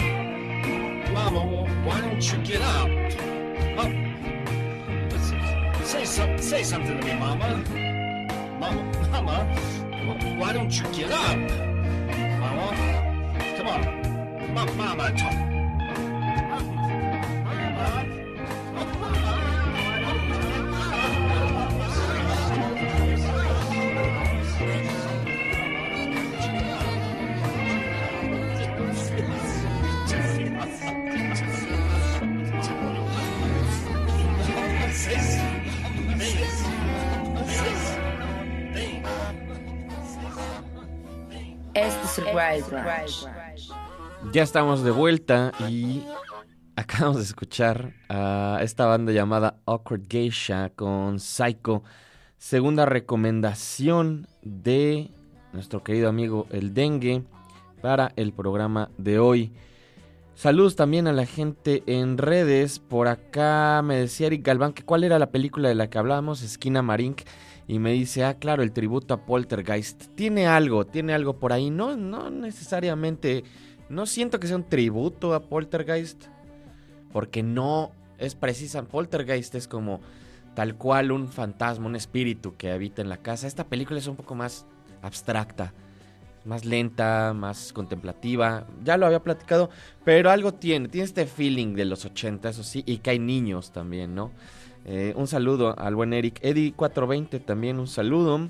Mama, 1.12 1.40
why 1.86 2.00
don't 2.02 2.32
you 2.32 2.38
get 2.42 2.60
up? 2.60 2.88
Up. 3.78 3.92
Say, 5.84 6.04
some, 6.04 6.38
say 6.38 6.62
something 6.62 7.00
to 7.00 7.06
me, 7.06 7.14
Mama. 7.18 7.64
Mama, 8.60 8.82
Mama, 9.10 9.44
why 10.38 10.52
don't 10.52 10.70
you 10.78 10.84
get 10.92 11.10
up? 11.10 11.38
Mama, 12.40 12.76
come 13.56 13.68
on. 13.68 14.54
Ma- 14.54 14.72
Mama, 14.74 15.12
talk. 15.16 15.53
Ya 44.32 44.42
estamos 44.42 44.82
de 44.82 44.90
vuelta 44.90 45.52
y 45.68 46.02
acabamos 46.76 47.18
de 47.18 47.22
escuchar 47.22 47.92
a 48.08 48.58
esta 48.62 48.86
banda 48.86 49.12
llamada 49.12 49.60
Awkward 49.66 50.08
Geisha 50.08 50.70
con 50.70 51.20
Psycho. 51.20 51.84
Segunda 52.36 52.86
recomendación 52.86 54.26
de 54.42 55.10
nuestro 55.52 55.84
querido 55.84 56.08
amigo 56.08 56.46
El 56.50 56.74
Dengue 56.74 57.22
para 57.80 58.12
el 58.16 58.32
programa 58.32 58.90
de 58.98 59.18
hoy. 59.20 59.52
Saludos 60.34 60.74
también 60.74 61.06
a 61.06 61.12
la 61.12 61.26
gente 61.26 61.84
en 61.86 62.18
redes. 62.18 62.80
Por 62.80 63.06
acá 63.06 63.80
me 63.84 63.96
decía 63.96 64.26
Eric 64.26 64.44
Galván 64.44 64.72
que 64.72 64.84
cuál 64.84 65.04
era 65.04 65.20
la 65.20 65.30
película 65.30 65.68
de 65.68 65.76
la 65.76 65.88
que 65.88 65.98
hablábamos, 65.98 66.42
Esquina 66.42 66.82
Marink. 66.82 67.22
Y 67.66 67.78
me 67.78 67.92
dice, 67.92 68.24
ah, 68.24 68.34
claro, 68.34 68.62
el 68.62 68.72
tributo 68.72 69.14
a 69.14 69.24
Poltergeist. 69.24 70.04
Tiene 70.14 70.46
algo, 70.46 70.86
tiene 70.86 71.14
algo 71.14 71.38
por 71.38 71.52
ahí. 71.52 71.70
No, 71.70 71.96
no 71.96 72.30
necesariamente, 72.30 73.44
no 73.88 74.06
siento 74.06 74.38
que 74.38 74.46
sea 74.46 74.56
un 74.56 74.68
tributo 74.68 75.34
a 75.34 75.48
Poltergeist. 75.48 76.26
Porque 77.12 77.42
no 77.42 77.92
es 78.18 78.34
precisa. 78.34 78.82
Poltergeist 78.82 79.54
es 79.54 79.68
como 79.68 80.00
tal 80.54 80.76
cual 80.76 81.12
un 81.12 81.28
fantasma, 81.28 81.86
un 81.86 81.96
espíritu 81.96 82.56
que 82.56 82.70
habita 82.70 83.02
en 83.02 83.08
la 83.08 83.18
casa. 83.18 83.46
Esta 83.46 83.66
película 83.66 83.98
es 83.98 84.06
un 84.06 84.16
poco 84.16 84.34
más 84.34 84.66
abstracta, 85.02 85.72
más 86.44 86.64
lenta, 86.64 87.32
más 87.34 87.72
contemplativa. 87.72 88.66
Ya 88.82 88.96
lo 88.96 89.06
había 89.06 89.22
platicado, 89.22 89.70
pero 90.04 90.30
algo 90.30 90.54
tiene, 90.54 90.88
tiene 90.88 91.04
este 91.06 91.26
feeling 91.26 91.74
de 91.74 91.84
los 91.84 92.04
80, 92.04 92.48
eso 92.48 92.62
sí, 92.62 92.82
y 92.86 92.98
que 92.98 93.10
hay 93.10 93.18
niños 93.18 93.72
también, 93.72 94.14
¿no? 94.14 94.32
Eh, 94.84 95.14
un 95.16 95.26
saludo 95.26 95.78
al 95.78 95.94
buen 95.94 96.12
Eric. 96.12 96.40
Eddie420 96.42 97.44
también 97.44 97.78
un 97.78 97.86
saludo. 97.86 98.48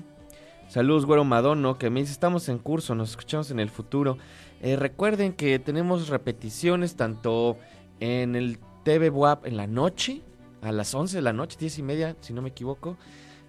Saludos, 0.67 1.05
güero 1.05 1.23
Madono, 1.23 1.77
que 1.77 1.89
me 1.89 1.99
dice, 1.99 2.11
estamos 2.11 2.49
en 2.49 2.57
curso, 2.57 2.95
nos 2.95 3.11
escuchamos 3.11 3.51
en 3.51 3.59
el 3.59 3.69
futuro. 3.69 4.17
Eh, 4.61 4.75
recuerden 4.75 5.33
que 5.33 5.59
tenemos 5.59 6.09
repeticiones 6.09 6.95
tanto 6.95 7.57
en 7.99 8.35
el 8.35 8.59
TV 8.83 9.09
WAP 9.09 9.45
en 9.45 9.57
la 9.57 9.67
noche, 9.67 10.21
a 10.61 10.71
las 10.71 10.93
11 10.93 11.17
de 11.17 11.21
la 11.21 11.33
noche, 11.33 11.57
10 11.59 11.79
y 11.79 11.83
media, 11.83 12.15
si 12.19 12.33
no 12.33 12.41
me 12.41 12.49
equivoco. 12.49 12.97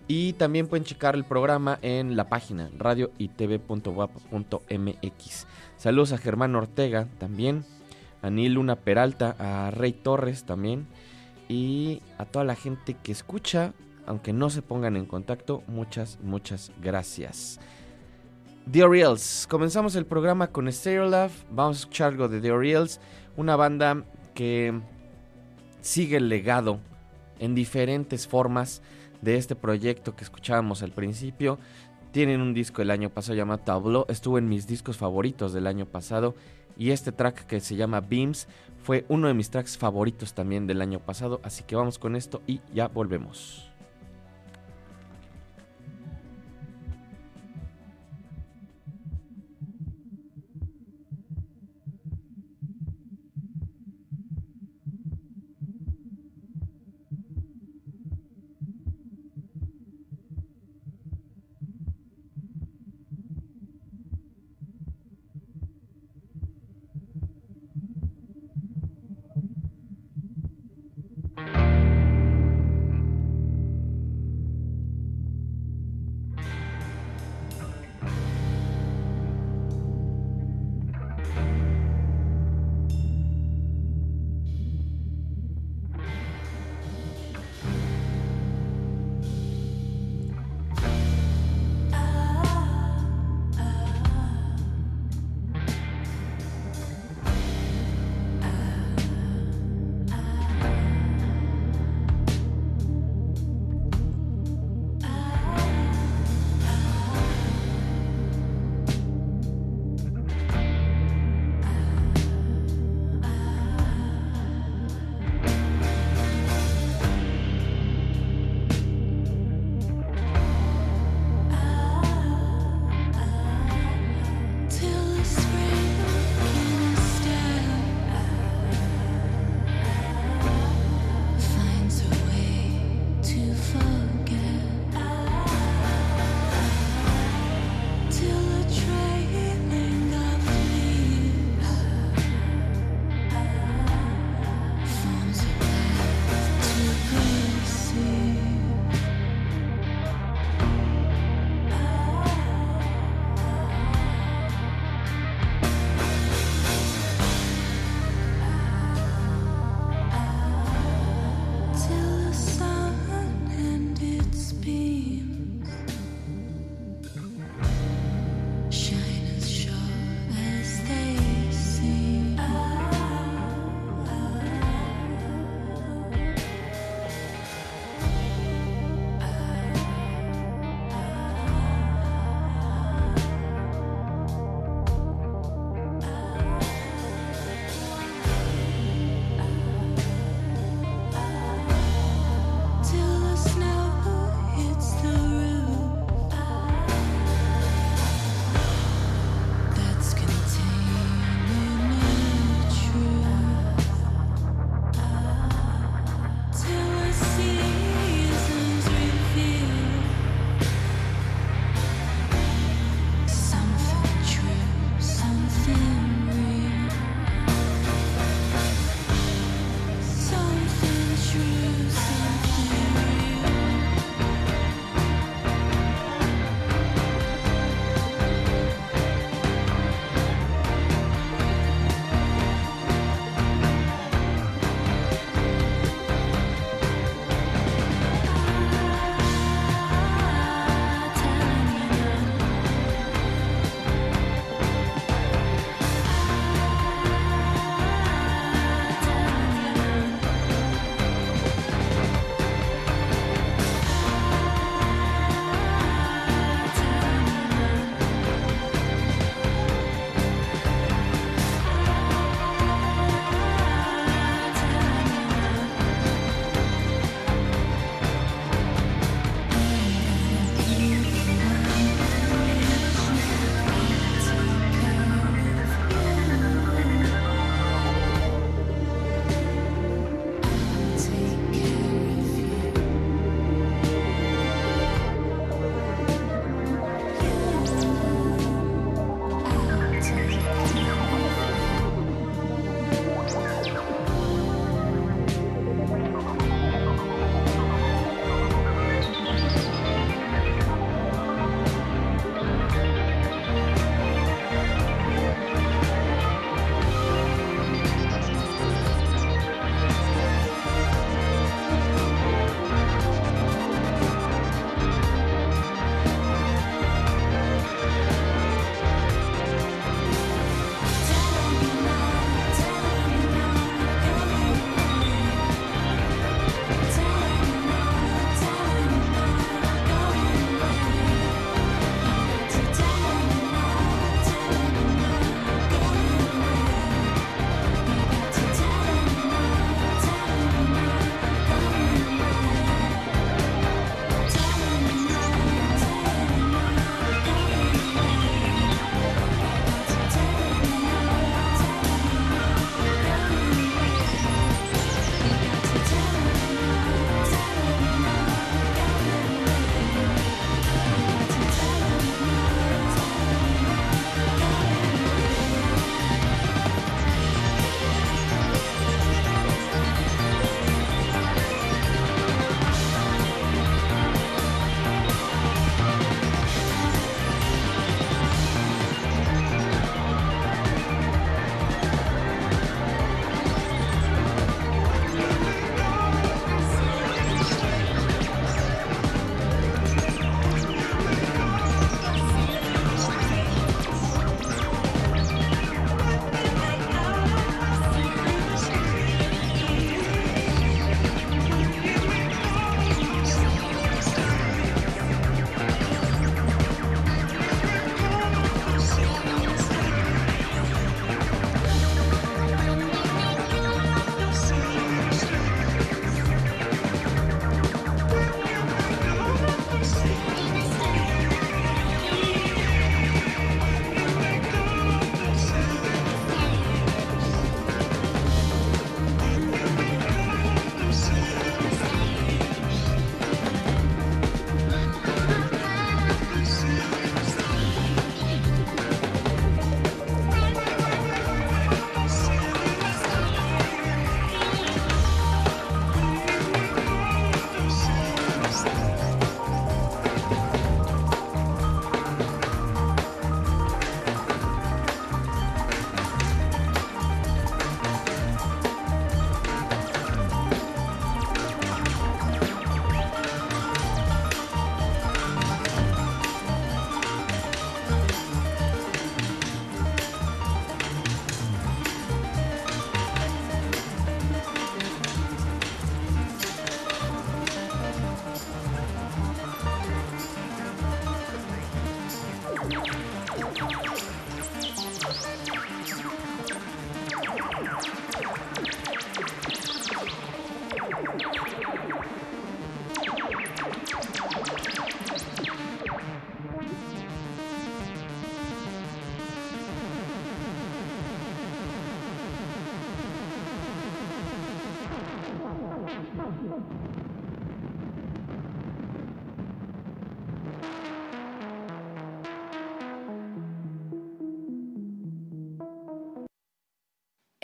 Y 0.08 0.34
también 0.34 0.68
pueden 0.68 0.84
checar 0.84 1.16
el 1.16 1.24
programa 1.24 1.80
en 1.82 2.16
la 2.16 2.28
página 2.28 2.70
radioitv.wap.mx. 2.78 5.46
Saludos 5.78 6.12
a 6.12 6.18
Germán 6.18 6.54
Ortega 6.54 7.08
también, 7.18 7.64
a 8.22 8.30
Nil 8.30 8.54
Luna 8.54 8.76
Peralta, 8.76 9.34
a 9.38 9.72
Rey 9.72 9.92
Torres 9.92 10.44
también. 10.44 10.86
Y 11.48 12.02
a 12.18 12.24
toda 12.24 12.44
la 12.44 12.54
gente 12.54 12.94
que 13.02 13.12
escucha, 13.12 13.72
aunque 14.06 14.32
no 14.32 14.50
se 14.50 14.62
pongan 14.62 14.96
en 14.96 15.06
contacto, 15.06 15.62
muchas, 15.66 16.18
muchas 16.22 16.72
gracias. 16.82 17.60
The 18.70 18.82
Orioles, 18.82 19.46
comenzamos 19.48 19.94
el 19.94 20.06
programa 20.06 20.48
con 20.48 20.70
Stereo 20.72 21.08
Love. 21.08 21.32
Vamos 21.50 21.76
a 21.76 21.80
escuchar 21.80 22.12
algo 22.12 22.28
de 22.28 22.40
The 22.40 22.50
Orioles, 22.50 23.00
una 23.36 23.54
banda 23.54 24.04
que 24.34 24.80
sigue 25.80 26.16
el 26.16 26.28
legado 26.28 26.80
en 27.38 27.54
diferentes 27.54 28.26
formas 28.26 28.82
de 29.22 29.36
este 29.36 29.54
proyecto 29.54 30.16
que 30.16 30.24
escuchábamos 30.24 30.82
al 30.82 30.90
principio. 30.90 31.58
Tienen 32.10 32.40
un 32.40 32.54
disco 32.54 32.82
el 32.82 32.90
año 32.90 33.10
pasado 33.10 33.36
llamado 33.36 33.60
Tableau, 33.60 34.04
estuvo 34.08 34.38
en 34.38 34.48
mis 34.48 34.66
discos 34.66 34.96
favoritos 34.96 35.52
del 35.52 35.68
año 35.68 35.86
pasado 35.86 36.34
y 36.76 36.90
este 36.90 37.12
track 37.12 37.46
que 37.46 37.60
se 37.60 37.76
llama 37.76 38.00
Beams 38.00 38.48
fue 38.82 39.04
uno 39.08 39.28
de 39.28 39.34
mis 39.34 39.50
tracks 39.50 39.76
favoritos 39.76 40.34
también 40.34 40.66
del 40.66 40.80
año 40.80 41.00
pasado, 41.00 41.40
así 41.42 41.64
que 41.64 41.76
vamos 41.76 41.98
con 41.98 42.16
esto 42.16 42.42
y 42.46 42.60
ya 42.72 42.88
volvemos. 42.88 43.75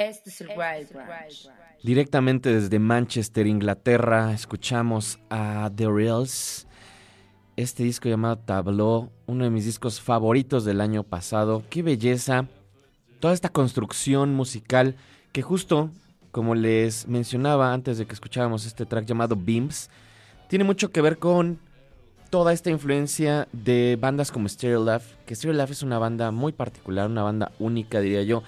Este 0.09 0.31
es 0.31 0.41
el 0.41 0.49
Wild 0.49 0.93
Branch. 0.93 1.49
Directamente 1.81 2.53
desde 2.53 2.79
Manchester, 2.81 3.47
Inglaterra, 3.47 4.33
escuchamos 4.33 5.21
a 5.31 5.71
The 5.75 5.87
Reals. 5.89 6.67
Este 7.57 7.85
disco 7.85 8.09
llamado 8.09 8.37
Tableau, 8.39 9.13
uno 9.27 9.45
de 9.45 9.51
mis 9.51 9.65
discos 9.65 10.01
favoritos 10.01 10.65
del 10.65 10.81
año 10.81 11.05
pasado. 11.05 11.63
Qué 11.71 11.85
belleza. 11.85 12.47
Toda 13.21 13.33
esta 13.33 13.51
construcción 13.51 14.35
musical 14.35 14.97
que 15.31 15.43
justo, 15.43 15.91
como 16.33 16.57
les 16.57 17.07
mencionaba 17.07 17.73
antes 17.73 17.99
de 17.99 18.07
que 18.07 18.15
escucháramos 18.15 18.67
este 18.67 18.87
track 18.87 19.07
llamado 19.07 19.37
Beams, 19.37 19.89
tiene 20.49 20.65
mucho 20.65 20.91
que 20.91 21.01
ver 21.01 21.19
con 21.19 21.61
toda 22.33 22.55
esta 22.55 22.71
influencia 22.71 23.47
de 23.53 23.99
bandas 24.01 24.33
como 24.33 24.49
Stereo 24.49 24.83
Love, 24.83 25.05
que 25.27 25.35
Stereo 25.35 25.55
Love 25.55 25.71
es 25.71 25.83
una 25.83 25.99
banda 25.99 26.31
muy 26.31 26.53
particular, 26.53 27.09
una 27.11 27.23
banda 27.23 27.53
única 27.59 28.01
diría 28.01 28.23
yo, 28.23 28.43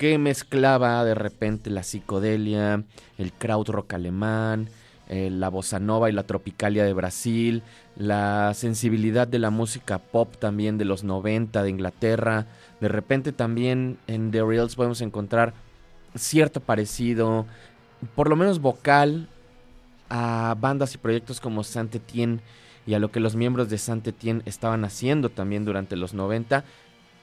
que 0.00 0.16
mezclaba 0.16 1.04
de 1.04 1.14
repente 1.14 1.68
la 1.68 1.82
psicodelia, 1.82 2.84
el 3.18 3.34
krautrock 3.34 3.92
alemán, 3.92 4.70
eh, 5.10 5.28
la 5.28 5.50
bossa 5.50 5.78
nova 5.78 6.08
y 6.08 6.14
la 6.14 6.22
tropicalia 6.22 6.84
de 6.84 6.94
Brasil, 6.94 7.62
la 7.96 8.54
sensibilidad 8.54 9.28
de 9.28 9.38
la 9.38 9.50
música 9.50 9.98
pop 9.98 10.34
también 10.38 10.78
de 10.78 10.86
los 10.86 11.04
90 11.04 11.62
de 11.62 11.68
Inglaterra. 11.68 12.46
De 12.80 12.88
repente 12.88 13.32
también 13.32 13.98
en 14.06 14.30
The 14.30 14.42
Reals 14.42 14.74
podemos 14.74 15.02
encontrar 15.02 15.52
cierto 16.14 16.60
parecido, 16.60 17.44
por 18.14 18.30
lo 18.30 18.36
menos 18.36 18.58
vocal, 18.58 19.28
a 20.08 20.56
bandas 20.58 20.94
y 20.94 20.98
proyectos 20.98 21.42
como 21.42 21.62
Saint 21.62 21.94
Etienne 21.94 22.40
y 22.86 22.94
a 22.94 23.00
lo 23.00 23.10
que 23.10 23.20
los 23.20 23.36
miembros 23.36 23.68
de 23.68 23.76
Saint 23.76 24.08
Etienne 24.08 24.40
estaban 24.46 24.82
haciendo 24.86 25.28
también 25.28 25.66
durante 25.66 25.94
los 25.94 26.14
90 26.14 26.64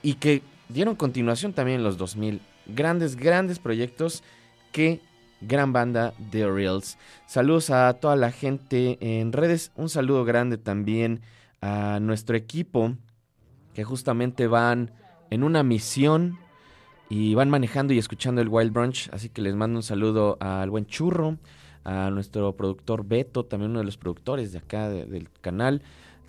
y 0.03 0.13
que 0.13 0.43
dieron 0.69 0.95
continuación 0.95 1.53
también 1.53 1.79
en 1.79 1.83
los 1.83 1.97
2000 1.97 2.41
grandes, 2.67 3.15
grandes 3.15 3.59
proyectos. 3.59 4.23
Qué 4.71 5.01
gran 5.41 5.73
banda 5.73 6.13
The 6.31 6.49
Reels. 6.49 6.97
Saludos 7.25 7.69
a 7.69 7.93
toda 7.93 8.15
la 8.15 8.31
gente 8.31 8.97
en 9.01 9.31
redes. 9.31 9.71
Un 9.75 9.89
saludo 9.89 10.25
grande 10.25 10.57
también 10.57 11.21
a 11.61 11.99
nuestro 11.99 12.35
equipo 12.35 12.95
que 13.73 13.83
justamente 13.83 14.47
van 14.47 14.91
en 15.29 15.43
una 15.43 15.63
misión 15.63 16.39
y 17.09 17.35
van 17.35 17.49
manejando 17.49 17.93
y 17.93 17.99
escuchando 17.99 18.41
el 18.41 18.49
Wild 18.49 18.73
Brunch. 18.73 19.09
Así 19.11 19.29
que 19.29 19.41
les 19.41 19.55
mando 19.55 19.79
un 19.79 19.83
saludo 19.83 20.37
al 20.39 20.69
buen 20.69 20.85
Churro, 20.87 21.37
a 21.83 22.09
nuestro 22.09 22.53
productor 22.55 23.05
Beto, 23.05 23.45
también 23.45 23.71
uno 23.71 23.79
de 23.79 23.85
los 23.85 23.97
productores 23.97 24.51
de 24.51 24.57
acá 24.57 24.89
del 24.89 25.29
canal, 25.41 25.81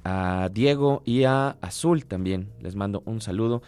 a 0.05 0.51
Diego 0.53 1.03
y 1.05 1.24
a 1.24 1.57
Azul 1.61 2.07
también. 2.07 2.49
Les 2.61 2.76
mando 2.76 3.03
un 3.07 3.20
saludo 3.20 3.62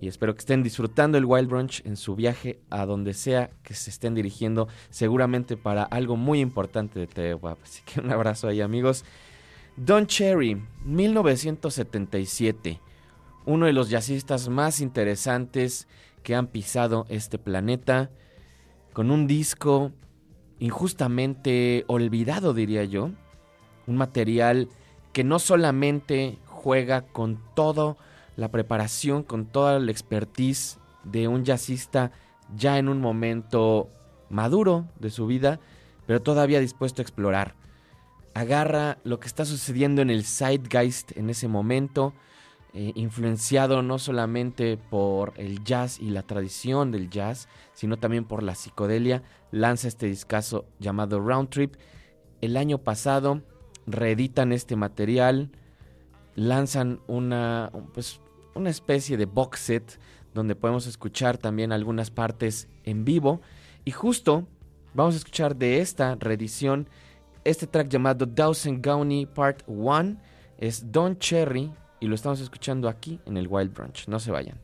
y 0.00 0.08
espero 0.08 0.34
que 0.34 0.38
estén 0.38 0.62
disfrutando 0.62 1.18
el 1.18 1.26
Wild 1.26 1.50
Brunch 1.50 1.84
en 1.84 1.98
su 1.98 2.16
viaje 2.16 2.58
a 2.70 2.86
donde 2.86 3.12
sea 3.12 3.50
que 3.62 3.74
se 3.74 3.90
estén 3.90 4.14
dirigiendo, 4.14 4.66
seguramente 4.88 5.58
para 5.58 5.82
algo 5.82 6.16
muy 6.16 6.40
importante 6.40 6.98
de 6.98 7.06
TVWAP. 7.06 7.58
Así 7.62 7.82
que 7.84 8.00
un 8.00 8.10
abrazo 8.10 8.48
ahí, 8.48 8.62
amigos. 8.62 9.04
Don 9.76 10.06
Cherry, 10.06 10.62
1977, 10.86 12.80
uno 13.44 13.66
de 13.66 13.74
los 13.74 13.90
jazzistas 13.90 14.48
más 14.48 14.80
interesantes 14.80 15.86
que 16.22 16.34
han 16.34 16.46
pisado 16.46 17.04
este 17.10 17.38
planeta, 17.38 18.10
con 18.94 19.10
un 19.10 19.26
disco 19.26 19.92
injustamente 20.60 21.84
olvidado, 21.88 22.54
diría 22.54 22.84
yo, 22.84 23.10
un 23.86 23.96
material 23.98 24.70
que 25.12 25.24
no 25.24 25.38
solamente 25.38 26.38
juega 26.46 27.02
con 27.02 27.38
todo 27.54 27.98
la 28.40 28.50
preparación, 28.50 29.22
con 29.22 29.44
toda 29.44 29.78
la 29.78 29.90
expertise 29.90 30.78
de 31.04 31.28
un 31.28 31.44
jazzista 31.44 32.10
ya 32.56 32.78
en 32.78 32.88
un 32.88 32.98
momento 32.98 33.90
maduro 34.30 34.88
de 34.98 35.10
su 35.10 35.26
vida, 35.26 35.60
pero 36.06 36.22
todavía 36.22 36.58
dispuesto 36.58 37.02
a 37.02 37.04
explorar. 37.04 37.54
Agarra 38.32 38.96
lo 39.04 39.20
que 39.20 39.26
está 39.26 39.44
sucediendo 39.44 40.00
en 40.00 40.08
el 40.08 40.24
zeitgeist 40.24 41.14
en 41.18 41.28
ese 41.28 41.48
momento, 41.48 42.14
eh, 42.72 42.92
influenciado 42.94 43.82
no 43.82 43.98
solamente 43.98 44.78
por 44.78 45.34
el 45.36 45.62
jazz 45.62 46.00
y 46.00 46.08
la 46.08 46.22
tradición 46.22 46.92
del 46.92 47.10
jazz, 47.10 47.46
sino 47.74 47.98
también 47.98 48.24
por 48.24 48.42
la 48.42 48.54
psicodelia, 48.54 49.22
lanza 49.50 49.86
este 49.86 50.06
discazo 50.06 50.64
llamado 50.78 51.20
Round 51.20 51.50
Trip. 51.50 51.74
El 52.40 52.56
año 52.56 52.78
pasado 52.78 53.42
reeditan 53.86 54.52
este 54.52 54.76
material, 54.76 55.50
lanzan 56.36 57.00
una, 57.06 57.70
pues, 57.92 58.20
una 58.54 58.70
especie 58.70 59.16
de 59.16 59.26
box 59.26 59.60
set 59.60 60.00
donde 60.34 60.54
podemos 60.54 60.86
escuchar 60.86 61.38
también 61.38 61.72
algunas 61.72 62.10
partes 62.10 62.68
en 62.84 63.04
vivo. 63.04 63.40
Y 63.84 63.90
justo 63.90 64.46
vamos 64.94 65.14
a 65.14 65.18
escuchar 65.18 65.56
de 65.56 65.80
esta 65.80 66.14
reedición 66.16 66.88
este 67.44 67.66
track 67.66 67.88
llamado 67.88 68.26
Dawson 68.26 68.80
Gowney 68.82 69.26
Part 69.26 69.62
1. 69.66 70.16
Es 70.58 70.92
Don 70.92 71.18
Cherry 71.18 71.72
y 72.00 72.06
lo 72.06 72.14
estamos 72.14 72.40
escuchando 72.40 72.88
aquí 72.88 73.20
en 73.26 73.36
el 73.36 73.48
Wild 73.48 73.72
Brunch. 73.72 74.08
No 74.08 74.18
se 74.18 74.30
vayan. 74.30 74.58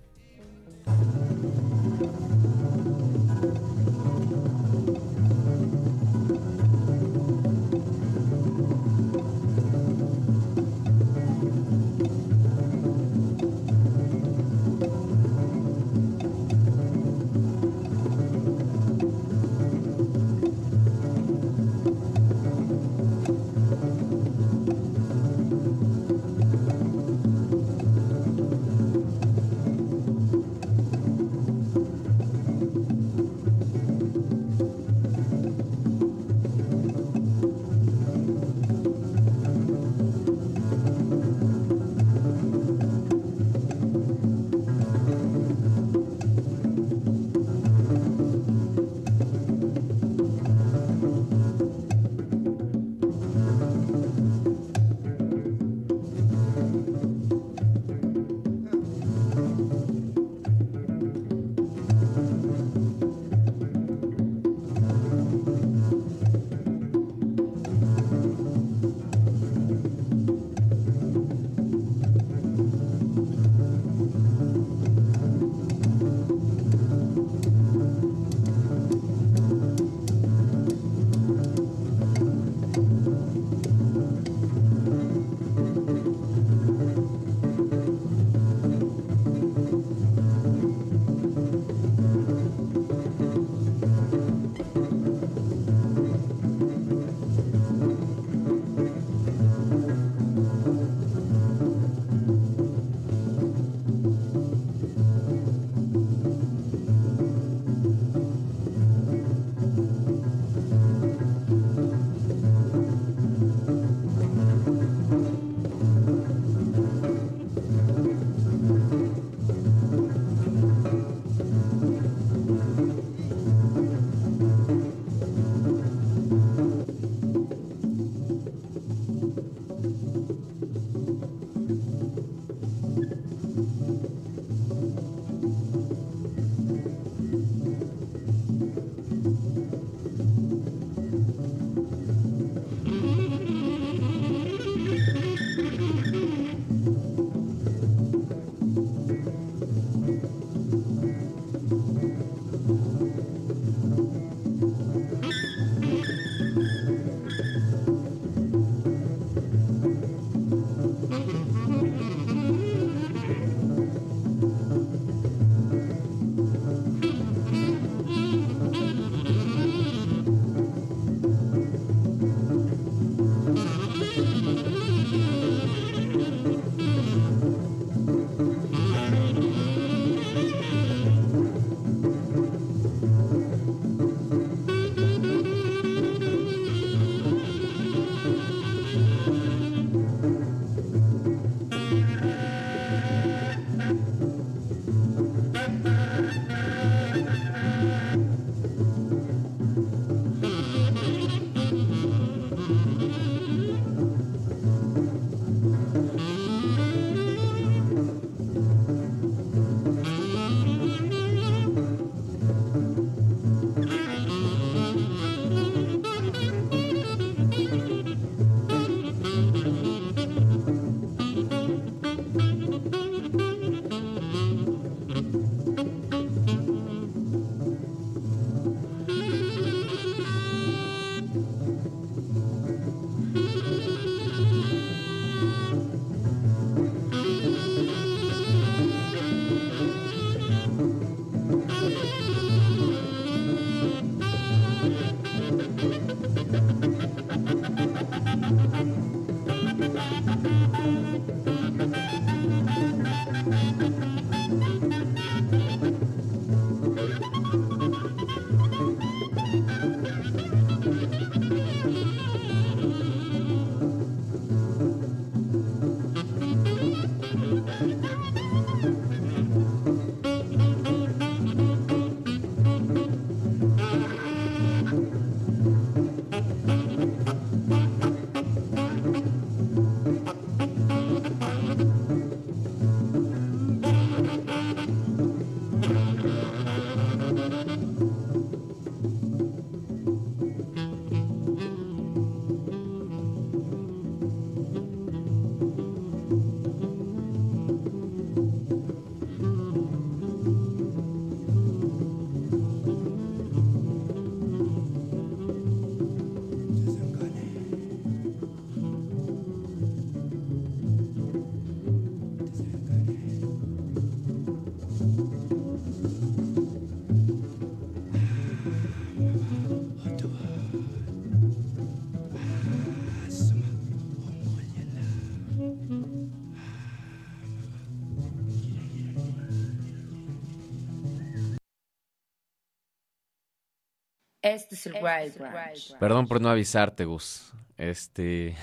Este 334.46 334.76
es 334.76 334.86
el 334.86 334.94
Wild 334.94 335.38
Branch. 335.38 335.96
Perdón 335.98 336.28
por 336.28 336.40
no 336.40 336.48
avisarte, 336.48 337.04
Gus. 337.04 337.52
Este. 337.76 338.54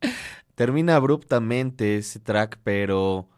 Termina 0.54 0.96
abruptamente 0.96 1.98
ese 1.98 2.18
track, 2.18 2.58
pero. 2.64 3.28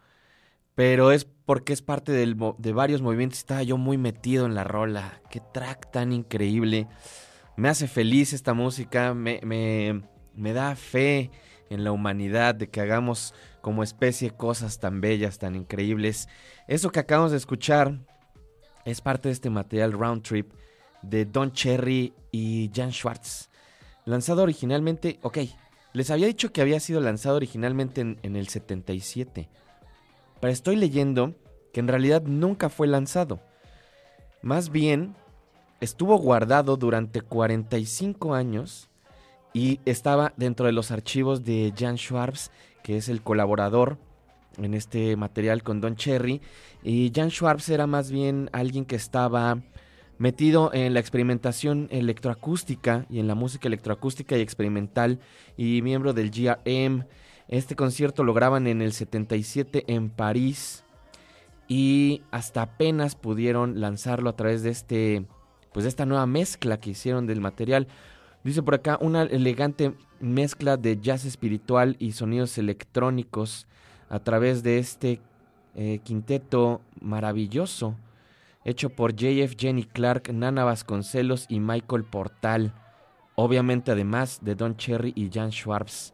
Pero 0.77 1.11
es 1.11 1.25
porque 1.25 1.73
es 1.73 1.83
parte 1.83 2.13
del 2.13 2.37
de 2.59 2.73
varios 2.73 3.03
movimientos. 3.03 3.39
Estaba 3.41 3.63
yo 3.65 3.77
muy 3.77 3.99
metido 3.99 4.47
en 4.47 4.55
la 4.55 4.63
rola. 4.63 5.21
Qué 5.31 5.41
track 5.53 5.91
tan 5.91 6.13
increíble. 6.13 6.87
Me 7.57 7.69
hace 7.69 7.89
feliz 7.89 8.33
esta 8.33 8.55
música. 8.55 9.13
Me, 9.13 9.41
me, 9.43 10.03
me 10.35 10.53
da 10.53 10.77
fe 10.77 11.33
en 11.71 11.83
la 11.83 11.91
humanidad 11.91 12.55
de 12.55 12.69
que 12.69 12.81
hagamos 12.81 13.35
como 13.63 13.83
especie 13.83 14.31
cosas 14.31 14.79
tan 14.79 15.01
bellas, 15.01 15.39
tan 15.39 15.57
increíbles. 15.57 16.29
Eso 16.69 16.91
que 16.91 17.01
acabamos 17.01 17.33
de 17.33 17.39
escuchar 17.39 17.99
es 18.85 19.01
parte 19.01 19.29
de 19.29 19.33
este 19.33 19.51
material 19.51 19.93
Round 19.93 20.23
Trip 20.23 20.53
de 21.09 21.25
Don 21.25 21.53
Cherry 21.53 22.13
y 22.31 22.71
Jan 22.75 22.93
Schwartz. 22.93 23.51
Lanzado 24.05 24.43
originalmente, 24.43 25.19
ok, 25.23 25.39
les 25.93 26.11
había 26.11 26.27
dicho 26.27 26.53
que 26.53 26.61
había 26.61 26.81
sido 26.81 27.01
lanzado 27.01 27.37
originalmente 27.37 28.01
en, 28.01 28.19
en 28.23 28.37
el 28.37 28.49
77. 28.49 29.49
Pero 30.41 30.53
estoy 30.53 30.77
leyendo 30.77 31.35
que 31.73 31.81
en 31.81 31.89
realidad 31.89 32.23
nunca 32.23 32.69
fue 32.69 32.87
lanzado. 32.87 33.41
Más 34.43 34.71
bien, 34.71 35.15
estuvo 35.81 36.17
guardado 36.19 36.77
durante 36.77 37.21
45 37.21 38.35
años 38.35 38.91
y 39.53 39.81
estaba 39.85 40.35
dentro 40.37 40.67
de 40.67 40.73
los 40.73 40.91
archivos 40.91 41.45
de 41.45 41.73
Jan 41.77 41.97
Schwartz, 41.97 42.51
que 42.83 42.97
es 42.97 43.09
el 43.09 43.23
colaborador 43.23 43.99
en 44.59 44.75
este 44.75 45.17
material 45.17 45.63
con 45.63 45.81
Don 45.81 45.97
Cherry. 45.97 46.41
Y 46.83 47.13
Jan 47.15 47.31
Schwartz 47.31 47.69
era 47.69 47.87
más 47.87 48.11
bien 48.11 48.51
alguien 48.53 48.85
que 48.85 48.97
estaba 48.97 49.63
metido 50.19 50.73
en 50.73 50.95
la 50.95 51.01
experimentación 51.01 51.89
electroacústica 51.91 53.07
y 53.11 53.19
en 53.19 53.27
la 53.27 53.35
música 53.35 53.69
electroacústica 53.69 54.37
y 54.37 54.41
experimental 54.41 55.21
y 55.57 55.83
miembro 55.83 56.13
del 56.13 56.31
GRM. 56.31 57.05
Este 57.49 57.77
concierto 57.77 58.25
lo 58.25 58.33
graban 58.33 58.67
en 58.67 58.81
el 58.81 58.93
77 58.93 59.85
en 59.89 60.11
París 60.11 60.85
y 61.69 62.23
hasta 62.31 62.63
apenas 62.63 63.17
pudieron 63.17 63.81
lanzarlo 63.81 64.31
a 64.31 64.37
través 64.37 64.63
de 64.63 64.71
este 64.71 65.27
pues 65.73 65.85
de 65.85 65.89
esta 65.89 66.07
nueva 66.07 66.27
mezcla 66.27 66.79
que 66.79 66.91
hicieron 66.91 67.27
del 67.27 67.41
material. 67.41 67.89
Dice 68.45 68.63
por 68.63 68.75
acá 68.75 68.97
una 69.01 69.23
elegante 69.23 69.95
mezcla 70.21 70.77
de 70.77 71.01
jazz 71.01 71.25
espiritual 71.25 71.97
y 71.99 72.13
sonidos 72.13 72.59
electrónicos 72.59 73.67
a 74.09 74.21
través 74.21 74.63
de 74.63 74.79
este 74.79 75.21
eh, 75.75 75.99
quinteto 76.05 76.81
maravilloso 77.01 77.97
hecho 78.65 78.91
por 78.91 79.15
JF 79.15 79.57
Jenny 79.59 79.85
Clark, 79.85 80.33
Nana 80.33 80.65
Vasconcelos 80.65 81.47
y 81.49 81.61
Michael 81.61 82.05
Portal. 82.05 82.75
Obviamente 83.37 83.93
además 83.93 84.41
de 84.43 84.55
Don 84.55 84.77
Cherry 84.77 85.13
y 85.17 85.31
Jan 85.33 85.53
Schwartz. 85.53 86.13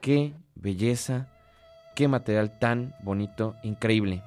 Qué 0.00 0.34
belleza, 0.54 1.28
qué 1.94 2.08
material 2.08 2.58
tan 2.58 2.94
bonito, 3.02 3.56
increíble. 3.62 4.22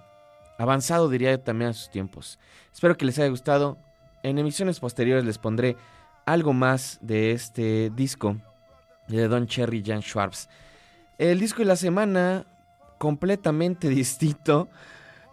Avanzado 0.58 1.10
diría 1.10 1.32
yo 1.32 1.40
también 1.40 1.72
a 1.72 1.74
sus 1.74 1.90
tiempos. 1.90 2.38
Espero 2.74 2.98
que 2.98 3.06
les 3.06 3.18
haya 3.18 3.30
gustado. 3.30 3.78
En 4.24 4.38
emisiones 4.38 4.80
posteriores 4.80 5.24
les 5.24 5.38
pondré 5.38 5.78
algo 6.26 6.52
más 6.54 7.00
de 7.02 7.32
este 7.32 7.90
disco 7.90 8.36
de 9.08 9.28
Don 9.28 9.48
Cherry 9.48 9.80
y 9.80 9.84
Jan 9.84 10.02
Schwartz. 10.02 10.50
El 11.18 11.40
disco 11.40 11.60
de 11.60 11.66
la 11.66 11.76
semana 11.76 12.46
completamente 12.98 13.90
distinto. 13.90 14.70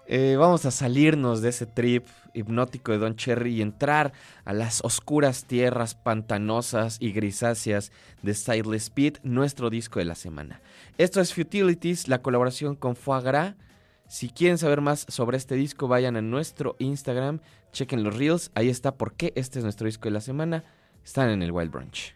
Eh, 0.09 0.37
vamos 0.39 0.65
a 0.67 0.71
salirnos 0.71 1.43
de 1.43 1.49
ese 1.49 1.67
trip 1.67 2.07
hipnótico 2.33 2.93
de 2.93 2.99
Don 2.99 3.17
Cherry 3.17 3.55
y 3.55 3.63
entrar 3.63 4.13
a 4.45 4.53
las 4.53 4.81
oscuras 4.85 5.47
tierras 5.47 5.97
pantanosas 5.97 6.99
y 7.01 7.11
grisáceas 7.11 7.91
de 8.23 8.35
Sideless 8.35 8.85
Speed, 8.85 9.17
nuestro 9.25 9.69
disco 9.69 9.99
de 9.99 10.05
la 10.05 10.15
semana. 10.15 10.61
Esto 10.97 11.21
es 11.21 11.35
Futilities, 11.35 12.07
la 12.07 12.23
colaboración 12.23 12.77
con 12.77 12.95
Foie 12.95 13.23
Gras. 13.23 13.55
Si 14.07 14.29
quieren 14.29 14.59
saber 14.59 14.81
más 14.81 15.07
sobre 15.09 15.39
este 15.39 15.57
disco, 15.57 15.89
vayan 15.89 16.17
a 16.17 16.23
nuestro 16.23 16.77
Instagram, 16.79 17.41
chequen 17.73 18.05
los 18.05 18.17
reels, 18.17 18.53
ahí 18.55 18.69
está 18.69 18.95
por 18.95 19.15
qué 19.15 19.33
este 19.35 19.59
es 19.59 19.65
nuestro 19.65 19.87
disco 19.87 20.05
de 20.05 20.13
la 20.13 20.21
semana. 20.21 20.63
Están 21.05 21.31
en 21.31 21.43
el 21.43 21.51
Wild 21.51 21.73
Brunch. 21.73 22.15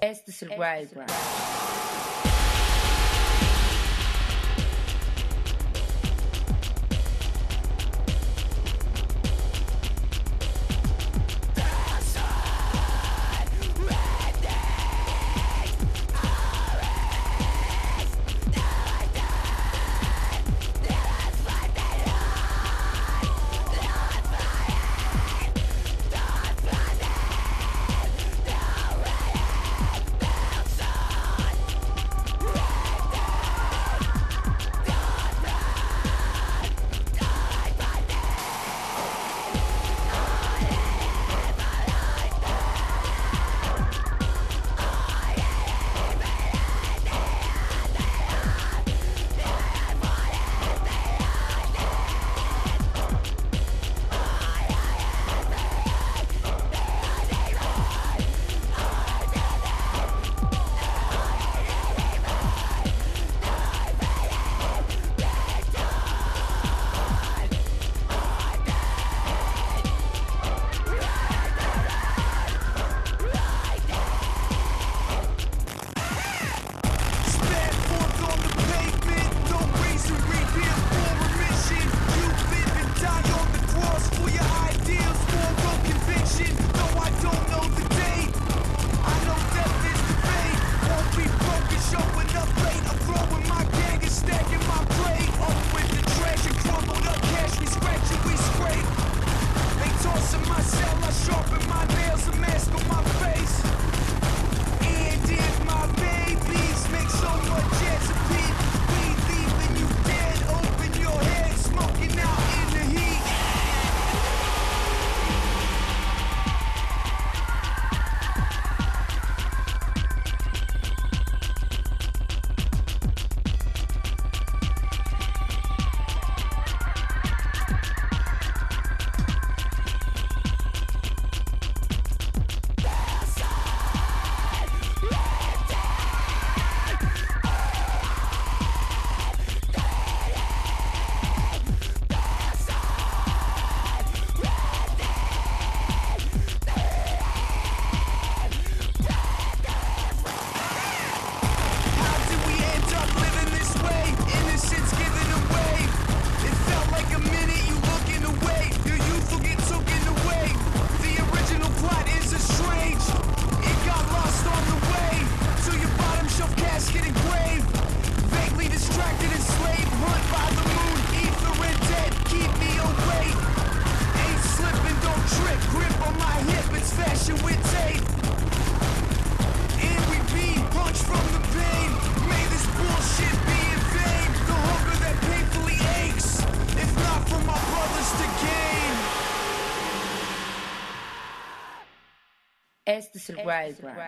Este 0.00 0.30
es 0.30 0.42
el 0.42 0.50
Wild 0.50 0.96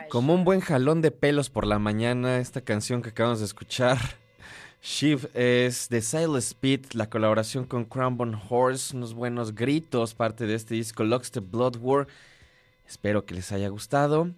Como 0.08 0.34
un 0.34 0.44
buen 0.44 0.60
jalón 0.60 1.00
de 1.00 1.10
pelos 1.10 1.50
por 1.50 1.66
la 1.66 1.78
mañana, 1.78 2.38
esta 2.38 2.60
canción 2.60 3.02
que 3.02 3.10
acabamos 3.10 3.40
de 3.40 3.46
escuchar. 3.46 3.98
Shiv 4.82 5.30
es 5.34 5.88
de 5.88 6.02
Silas 6.02 6.46
Speed, 6.46 6.86
la 6.94 7.08
colaboración 7.08 7.64
con 7.64 7.84
Cranbourne 7.84 8.36
Horse, 8.48 8.96
unos 8.96 9.14
buenos 9.14 9.54
gritos, 9.54 10.14
parte 10.14 10.46
de 10.46 10.54
este 10.54 10.74
disco 10.74 11.04
Lockstep 11.04 11.48
Blood 11.48 11.76
War. 11.76 12.08
Espero 12.86 13.24
que 13.24 13.34
les 13.34 13.52
haya 13.52 13.68
gustado. 13.68 14.30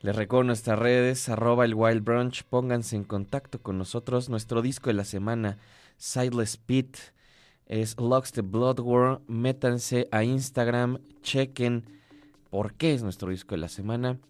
Les 0.00 0.14
recuerdo 0.14 0.44
nuestras 0.44 0.78
redes, 0.78 1.28
arroba 1.28 1.64
el 1.64 1.74
Wild 1.74 2.04
Brunch, 2.04 2.44
pónganse 2.44 2.94
en 2.94 3.04
contacto 3.04 3.60
con 3.60 3.76
nosotros. 3.76 4.28
Nuestro 4.28 4.62
disco 4.62 4.90
de 4.90 4.94
la 4.94 5.04
semana, 5.04 5.58
Silas 5.96 6.50
Speed, 6.50 6.94
es 7.66 7.96
Lockstep 7.98 8.48
Blood 8.48 8.80
War. 8.80 9.22
Métanse 9.26 10.06
a 10.12 10.22
Instagram, 10.22 10.98
chequen 11.22 11.84
por 12.54 12.74
qué 12.74 12.94
es 12.94 13.02
nuestro 13.02 13.30
disco 13.30 13.56
de 13.56 13.60
la 13.60 13.68
semana. 13.68 14.20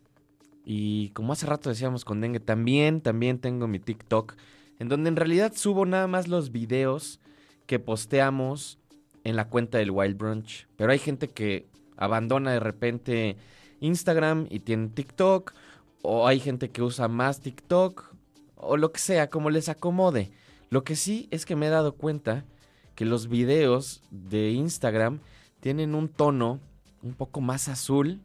Y 0.65 1.11
como 1.11 1.35
hace 1.35 1.45
rato 1.45 1.69
decíamos 1.69 2.07
con 2.07 2.23
Dengue, 2.23 2.41
también, 2.41 3.03
también 3.03 3.39
tengo 3.39 3.69
mi 3.69 3.79
TikTok, 3.79 4.37
en 4.79 4.89
donde 4.89 5.11
en 5.11 5.17
realidad 5.17 5.53
subo 5.55 5.85
nada 5.85 6.07
más 6.07 6.27
los 6.27 6.51
videos 6.51 7.21
que 7.67 7.79
posteamos 7.79 8.79
en 9.25 9.37
la 9.37 9.51
cuenta 9.51 9.77
del 9.77 9.91
Wild 9.91 10.17
Brunch. 10.17 10.67
Pero 10.77 10.91
hay 10.91 10.99
gente 11.01 11.29
que 11.29 11.67
abandona 11.99 12.53
de 12.53 12.61
repente 12.61 13.37
Instagram 13.81 14.47
y 14.49 14.61
tiene 14.61 14.89
TikTok, 14.89 15.53
o 16.01 16.27
hay 16.27 16.41
gente 16.41 16.71
que 16.71 16.81
usa 16.81 17.09
más 17.09 17.41
TikTok, 17.41 18.15
o 18.57 18.79
lo 18.79 18.91
que 18.91 19.01
sea, 19.01 19.29
como 19.29 19.51
les 19.51 19.69
acomode. 19.69 20.31
Lo 20.71 20.83
que 20.83 20.97
sí 20.97 21.29
es 21.31 21.45
que 21.45 21.57
me 21.57 21.67
he 21.67 21.69
dado 21.69 21.93
cuenta 21.97 22.47
que 22.95 23.05
los 23.05 23.29
videos 23.29 24.03
de 24.11 24.53
Instagram 24.53 25.21
tienen 25.61 25.95
un 25.95 26.09
tono 26.09 26.59
un 27.05 27.15
poco 27.15 27.41
más 27.41 27.69
azul 27.69 28.21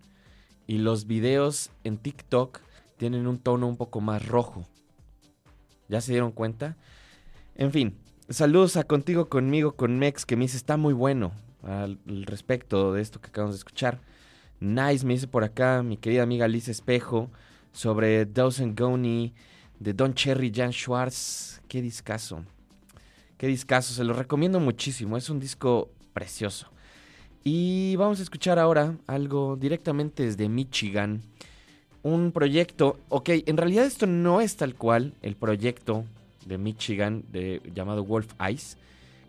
y 0.66 0.78
los 0.78 1.06
videos 1.06 1.70
en 1.84 1.98
TikTok 1.98 2.62
tienen 2.98 3.28
un 3.28 3.38
tono 3.38 3.68
un 3.68 3.78
poco 3.78 4.02
más 4.02 4.28
rojo. 4.28 4.66
¿Ya 5.90 6.02
se 6.02 6.14
dieron 6.14 6.32
cuenta? 6.32 6.78
En 7.56 7.72
fin, 7.72 7.98
saludos 8.30 8.78
a 8.78 8.86
contigo, 8.86 9.28
conmigo, 9.28 9.74
con 9.74 10.00
Mex, 10.00 10.26
que 10.26 10.36
me 10.36 10.46
dice 10.46 10.58
está 10.58 10.78
muy 10.78 10.94
bueno 10.94 11.32
al, 11.64 12.00
respecto 12.26 12.94
de 12.94 13.02
esto 13.02 13.20
que 13.20 13.30
acabamos 13.30 13.56
de 13.56 13.60
escuchar. 13.60 14.00
Nice, 14.60 15.06
me 15.06 15.14
dice 15.14 15.28
por 15.28 15.44
acá 15.44 15.84
mi 15.84 15.98
querida 15.98 16.24
amiga 16.24 16.48
Liz 16.48 16.68
Espejo 16.68 17.30
sobre 17.72 18.26
Dawson 18.26 18.76
Goni 18.76 19.34
de 19.80 19.94
Don 19.94 20.14
Cherry 20.14 20.52
Jan 20.54 20.72
Schwartz. 20.72 21.62
Qué 21.68 21.82
discazo. 21.82 22.44
Qué 23.38 23.48
discazo, 23.48 23.94
se 23.94 24.04
lo 24.04 24.14
recomiendo 24.14 24.60
muchísimo. 24.60 25.18
Es 25.18 25.30
un 25.30 25.40
disco 25.40 25.90
precioso. 26.14 26.70
Y 27.52 27.96
vamos 27.96 28.20
a 28.20 28.22
escuchar 28.22 28.60
ahora 28.60 28.96
algo 29.08 29.56
directamente 29.56 30.22
desde 30.24 30.48
Michigan. 30.48 31.24
Un 32.04 32.32
proyecto, 32.32 33.00
ok, 33.10 33.30
en 33.48 33.58
realidad 33.58 33.88
esto 33.88 34.06
no 34.06 34.40
es 34.40 34.56
tal 34.56 34.76
cual 34.76 35.16
el 35.24 35.36
proyecto 35.36 36.06
de 36.46 36.60
Michigan 36.60 37.24
de, 37.32 37.60
llamado 37.74 38.04
Wolf 38.06 38.32
Ice. 38.54 38.78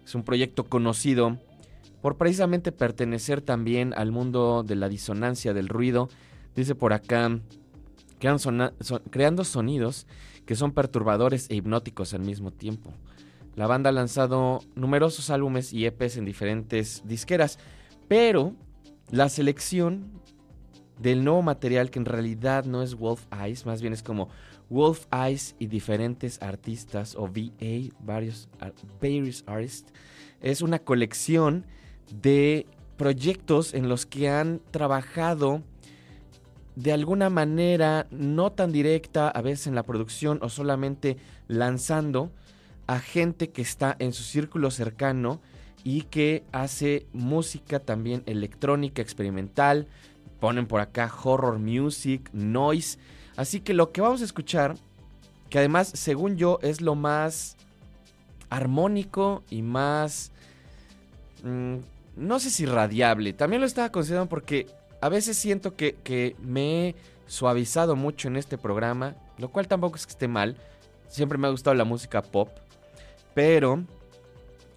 Es 0.04 0.14
un 0.14 0.22
proyecto 0.22 0.64
conocido 0.64 1.38
por 2.02 2.18
precisamente 2.18 2.72
pertenecer 2.72 3.40
también 3.40 3.94
al 3.96 4.12
mundo 4.12 4.64
de 4.64 4.76
la 4.76 4.90
disonancia 4.90 5.54
del 5.54 5.70
ruido. 5.70 6.10
Dice 6.54 6.74
por 6.74 6.92
acá 6.92 7.38
son- 8.36 8.72
creando 9.08 9.44
sonidos 9.44 10.06
que 10.44 10.56
son 10.56 10.72
perturbadores 10.72 11.48
e 11.48 11.54
hipnóticos 11.54 12.12
al 12.12 12.20
mismo 12.20 12.50
tiempo. 12.50 12.92
La 13.56 13.66
banda 13.66 13.88
ha 13.88 13.94
lanzado 13.94 14.60
numerosos 14.74 15.30
álbumes 15.30 15.72
y 15.72 15.86
EPs 15.86 16.18
en 16.18 16.26
diferentes 16.26 17.00
disqueras, 17.06 17.58
pero 18.10 18.56
la 19.12 19.28
selección 19.28 20.10
del 20.98 21.22
nuevo 21.22 21.42
material, 21.42 21.92
que 21.92 22.00
en 22.00 22.06
realidad 22.06 22.64
no 22.64 22.82
es 22.82 22.96
Wolf 22.96 23.24
Eyes, 23.32 23.66
más 23.66 23.80
bien 23.80 23.92
es 23.92 24.02
como 24.02 24.28
Wolf 24.68 25.06
Eyes 25.12 25.54
y 25.60 25.66
diferentes 25.66 26.42
artistas, 26.42 27.14
o 27.14 27.28
VA, 27.28 27.94
varios, 28.00 28.48
ar- 28.58 28.74
various 29.00 29.44
artists, 29.46 29.92
es 30.40 30.60
una 30.60 30.80
colección 30.80 31.66
de 32.20 32.66
proyectos 32.96 33.74
en 33.74 33.88
los 33.88 34.06
que 34.06 34.28
han 34.28 34.60
trabajado 34.72 35.62
de 36.74 36.92
alguna 36.92 37.30
manera 37.30 38.08
no 38.10 38.50
tan 38.50 38.72
directa, 38.72 39.28
a 39.28 39.40
veces 39.40 39.68
en 39.68 39.76
la 39.76 39.84
producción 39.84 40.40
o 40.42 40.48
solamente 40.48 41.16
lanzando 41.46 42.32
a 42.88 42.98
gente 42.98 43.50
que 43.50 43.62
está 43.62 43.94
en 44.00 44.12
su 44.12 44.24
círculo 44.24 44.72
cercano 44.72 45.40
y 45.84 46.02
que 46.02 46.44
hace 46.52 47.06
música 47.12 47.80
también 47.80 48.22
electrónica, 48.26 49.02
experimental, 49.02 49.86
ponen 50.40 50.66
por 50.66 50.80
acá 50.80 51.12
horror 51.22 51.58
music, 51.58 52.30
noise, 52.32 52.98
así 53.36 53.60
que 53.60 53.74
lo 53.74 53.92
que 53.92 54.00
vamos 54.00 54.22
a 54.22 54.24
escuchar, 54.24 54.76
que 55.48 55.58
además 55.58 55.90
según 55.94 56.36
yo 56.36 56.58
es 56.62 56.80
lo 56.80 56.94
más 56.94 57.56
armónico 58.50 59.42
y 59.50 59.62
más 59.62 60.32
mm, 61.42 61.76
no 62.16 62.38
sé 62.38 62.50
si 62.50 62.66
radiable. 62.66 63.32
También 63.32 63.60
lo 63.60 63.66
estaba 63.66 63.90
considerando 63.90 64.28
porque 64.28 64.66
a 65.00 65.08
veces 65.08 65.36
siento 65.36 65.76
que, 65.76 65.94
que 65.94 66.36
me 66.42 66.88
he 66.88 66.94
suavizado 67.26 67.96
mucho 67.96 68.28
en 68.28 68.36
este 68.36 68.58
programa, 68.58 69.14
lo 69.38 69.48
cual 69.48 69.68
tampoco 69.68 69.96
es 69.96 70.06
que 70.06 70.12
esté 70.12 70.28
mal. 70.28 70.56
Siempre 71.08 71.38
me 71.38 71.46
ha 71.46 71.50
gustado 71.50 71.74
la 71.74 71.84
música 71.84 72.22
pop, 72.22 72.50
pero 73.34 73.84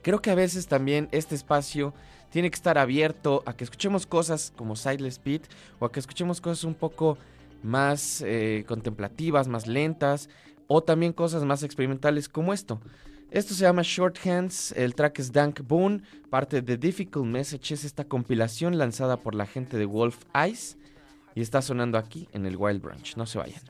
creo 0.04 0.22
que 0.22 0.30
a 0.30 0.36
veces 0.36 0.68
también 0.68 1.10
este 1.12 1.34
espacio 1.34 1.94
tiene 2.30 2.52
que 2.52 2.56
estar 2.56 2.78
abierto 2.78 3.42
a 3.46 3.54
que 3.56 3.64
escuchemos 3.64 4.06
cosas 4.06 4.54
como 4.56 4.76
Sideless 4.76 5.20
Beat 5.24 5.44
o 5.80 5.86
a 5.86 5.92
que 5.92 6.00
escuchemos 6.00 6.42
cosas 6.42 6.64
un 6.66 6.76
poco 6.76 7.18
más 7.64 8.22
eh, 8.26 8.66
contemplativas, 8.68 9.48
más 9.48 9.66
lentas 9.66 10.30
o 10.68 10.84
también 10.84 11.14
cosas 11.14 11.44
más 11.46 11.64
experimentales 11.64 12.30
como 12.30 12.54
esto. 12.54 12.80
Esto 13.32 13.56
se 13.56 13.62
llama 13.62 13.82
Shorthands, 13.84 14.74
el 14.74 14.94
track 14.94 15.18
es 15.18 15.32
Dank 15.32 15.62
Boone, 15.68 16.04
parte 16.30 16.62
de 16.62 16.78
Difficult 16.78 17.26
Messages, 17.26 17.84
esta 17.84 18.04
compilación 18.04 18.78
lanzada 18.78 19.18
por 19.18 19.34
la 19.34 19.48
gente 19.48 19.78
de 19.78 19.86
Wolf 19.86 20.20
Eyes 20.36 20.78
y 21.34 21.42
está 21.42 21.62
sonando 21.64 21.98
aquí 21.98 22.28
en 22.32 22.46
el 22.46 22.58
Wild 22.58 22.82
Branch. 22.82 23.18
No 23.18 23.26
se 23.26 23.40
vayan. 23.40 23.62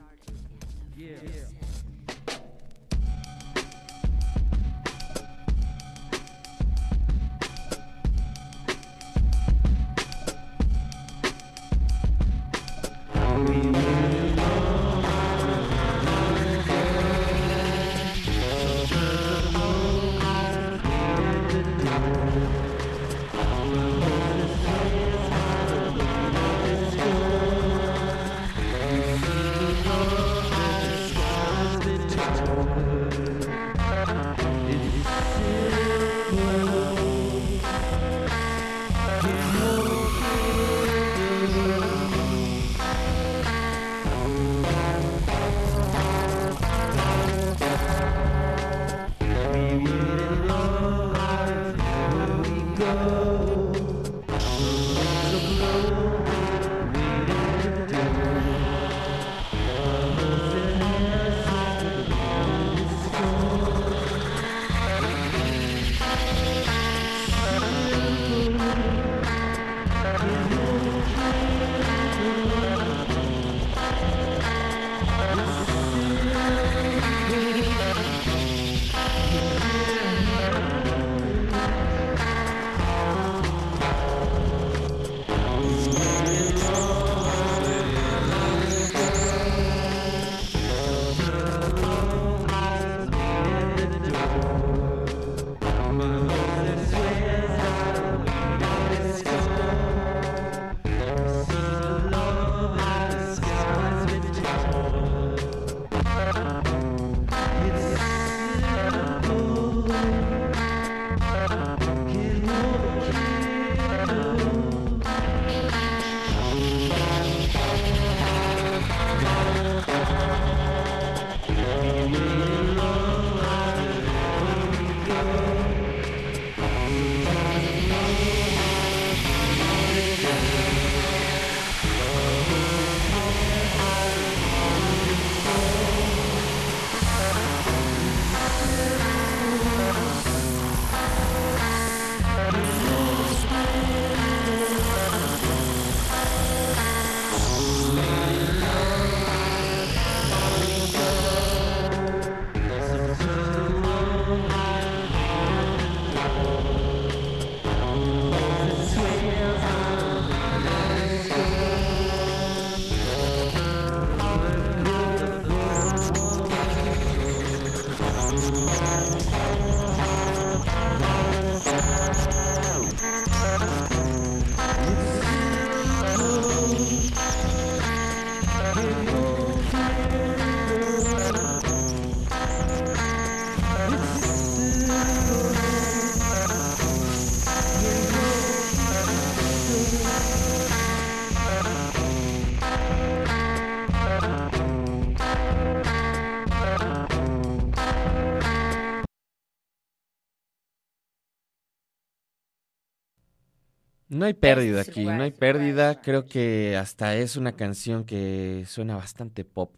No 204.13 204.25
hay 204.25 204.33
pérdida 204.33 204.81
aquí, 204.81 205.05
no 205.05 205.23
hay 205.23 205.31
pérdida. 205.31 206.01
Creo 206.01 206.25
que 206.25 206.77
hasta 206.77 207.15
es 207.15 207.35
una 207.35 207.53
canción 207.53 208.03
que 208.03 208.63
suena 208.67 208.95
bastante 208.95 209.43
pop. 209.45 209.71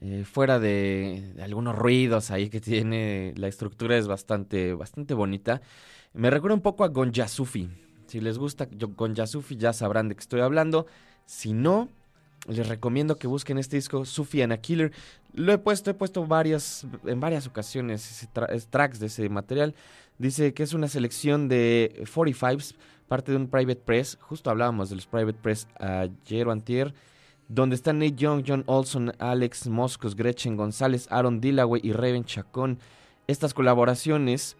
Eh, 0.00 0.24
fuera 0.24 0.58
de, 0.58 1.32
de 1.36 1.42
algunos 1.42 1.76
ruidos 1.76 2.30
ahí 2.30 2.48
que 2.50 2.60
tiene, 2.60 3.32
la 3.36 3.48
estructura 3.48 3.96
es 3.96 4.06
bastante, 4.08 4.74
bastante 4.74 5.14
bonita. 5.14 5.60
Me 6.12 6.30
recuerda 6.30 6.54
un 6.54 6.62
poco 6.62 6.84
a 6.84 6.88
Gonja 6.88 7.28
Sufi. 7.28 7.68
Si 8.06 8.20
les 8.20 8.38
gusta 8.38 8.68
Gonja 8.70 9.26
Sufi 9.26 9.56
ya 9.56 9.72
sabrán 9.72 10.08
de 10.08 10.14
qué 10.14 10.20
estoy 10.20 10.40
hablando. 10.40 10.86
Si 11.26 11.52
no, 11.52 11.88
les 12.48 12.68
recomiendo 12.68 13.16
que 13.16 13.26
busquen 13.26 13.58
este 13.58 13.76
disco 13.76 14.04
Sufi 14.04 14.42
and 14.42 14.52
a 14.52 14.58
Killer. 14.58 14.92
Lo 15.32 15.52
he 15.52 15.58
puesto, 15.58 15.90
he 15.90 15.94
puesto 15.94 16.26
varias, 16.26 16.86
en 17.06 17.18
varias 17.20 17.46
ocasiones 17.46 18.28
tra- 18.34 18.64
tracks 18.70 18.98
de 19.00 19.06
ese 19.06 19.28
material. 19.28 19.74
Dice 20.18 20.54
que 20.54 20.62
es 20.62 20.74
una 20.74 20.86
selección 20.88 21.48
de 21.48 22.04
45s, 22.14 22.74
parte 23.08 23.32
de 23.32 23.38
un 23.38 23.48
private 23.48 23.80
press. 23.84 24.18
Justo 24.20 24.50
hablábamos 24.50 24.90
de 24.90 24.96
los 24.96 25.06
private 25.06 25.38
press 25.40 25.68
ayer 25.78 26.48
o 26.48 26.52
antier. 26.52 26.94
Donde 27.48 27.76
están 27.76 27.98
Nate 27.98 28.14
Young, 28.16 28.44
John 28.46 28.64
Olson, 28.66 29.12
Alex 29.18 29.66
Moscos, 29.68 30.16
Gretchen 30.16 30.56
González, 30.56 31.06
Aaron 31.10 31.40
Dillaway 31.40 31.80
y 31.84 31.92
Raven 31.92 32.24
Chacón. 32.24 32.78
Estas 33.26 33.52
colaboraciones 33.52 34.56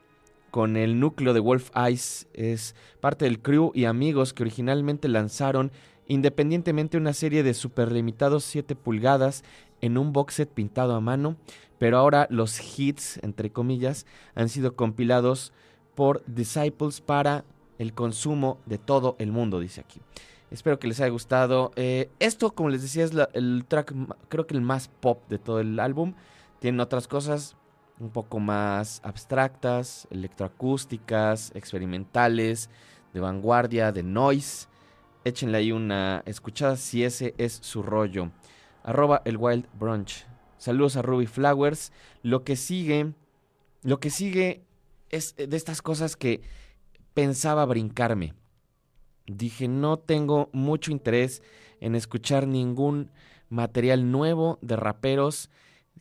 con 0.50 0.76
el 0.76 1.00
núcleo 1.00 1.34
de 1.34 1.40
Wolf 1.40 1.70
Eyes 1.74 2.28
es 2.32 2.76
parte 3.00 3.24
del 3.24 3.40
crew 3.40 3.72
y 3.74 3.86
amigos 3.86 4.32
que 4.32 4.42
originalmente 4.42 5.08
lanzaron 5.08 5.72
independientemente 6.06 6.96
una 6.96 7.12
serie 7.12 7.42
de 7.42 7.54
super 7.54 7.90
limitados 7.90 8.44
7 8.44 8.76
pulgadas 8.76 9.42
en 9.80 9.98
un 9.98 10.12
box 10.12 10.34
set 10.34 10.50
pintado 10.50 10.94
a 10.94 11.00
mano, 11.00 11.36
pero 11.78 11.98
ahora 11.98 12.26
los 12.30 12.78
hits, 12.78 13.18
entre 13.22 13.50
comillas, 13.50 14.06
han 14.34 14.48
sido 14.48 14.76
compilados 14.76 15.52
por 15.94 16.22
Disciples 16.26 17.00
para 17.00 17.44
el 17.78 17.94
consumo 17.94 18.58
de 18.66 18.78
todo 18.78 19.16
el 19.18 19.32
mundo, 19.32 19.60
dice 19.60 19.80
aquí. 19.80 20.00
Espero 20.50 20.78
que 20.78 20.86
les 20.86 21.00
haya 21.00 21.10
gustado. 21.10 21.72
Eh, 21.76 22.10
esto, 22.20 22.54
como 22.54 22.68
les 22.68 22.82
decía, 22.82 23.04
es 23.04 23.12
el 23.32 23.64
track, 23.66 23.92
creo 24.28 24.46
que 24.46 24.54
el 24.54 24.60
más 24.60 24.88
pop 24.88 25.28
de 25.28 25.38
todo 25.38 25.60
el 25.60 25.80
álbum. 25.80 26.14
Tienen 26.60 26.80
otras 26.80 27.08
cosas 27.08 27.56
un 27.98 28.10
poco 28.10 28.40
más 28.40 29.00
abstractas, 29.04 30.06
electroacústicas, 30.10 31.52
experimentales, 31.54 32.70
de 33.12 33.20
vanguardia, 33.20 33.92
de 33.92 34.02
noise. 34.02 34.68
Échenle 35.24 35.58
ahí 35.58 35.72
una 35.72 36.22
escuchada 36.26 36.76
si 36.76 37.04
ese 37.04 37.34
es 37.38 37.52
su 37.52 37.82
rollo. 37.82 38.30
Arroba 38.82 39.22
el 39.24 39.38
Wild 39.38 39.66
Brunch. 39.78 40.26
Saludos 40.58 40.96
a 40.96 41.02
Ruby 41.02 41.26
Flowers. 41.26 41.92
Lo 42.22 42.44
que 42.44 42.56
sigue, 42.56 43.12
lo 43.82 43.98
que 44.00 44.10
sigue 44.10 44.64
es 45.10 45.34
de 45.36 45.56
estas 45.56 45.82
cosas 45.82 46.16
que 46.16 46.42
pensaba 47.14 47.64
brincarme. 47.64 48.34
Dije, 49.26 49.68
no 49.68 49.98
tengo 49.98 50.50
mucho 50.52 50.92
interés 50.92 51.42
en 51.80 51.94
escuchar 51.94 52.46
ningún 52.46 53.10
material 53.48 54.10
nuevo 54.10 54.58
de 54.60 54.76
raperos 54.76 55.50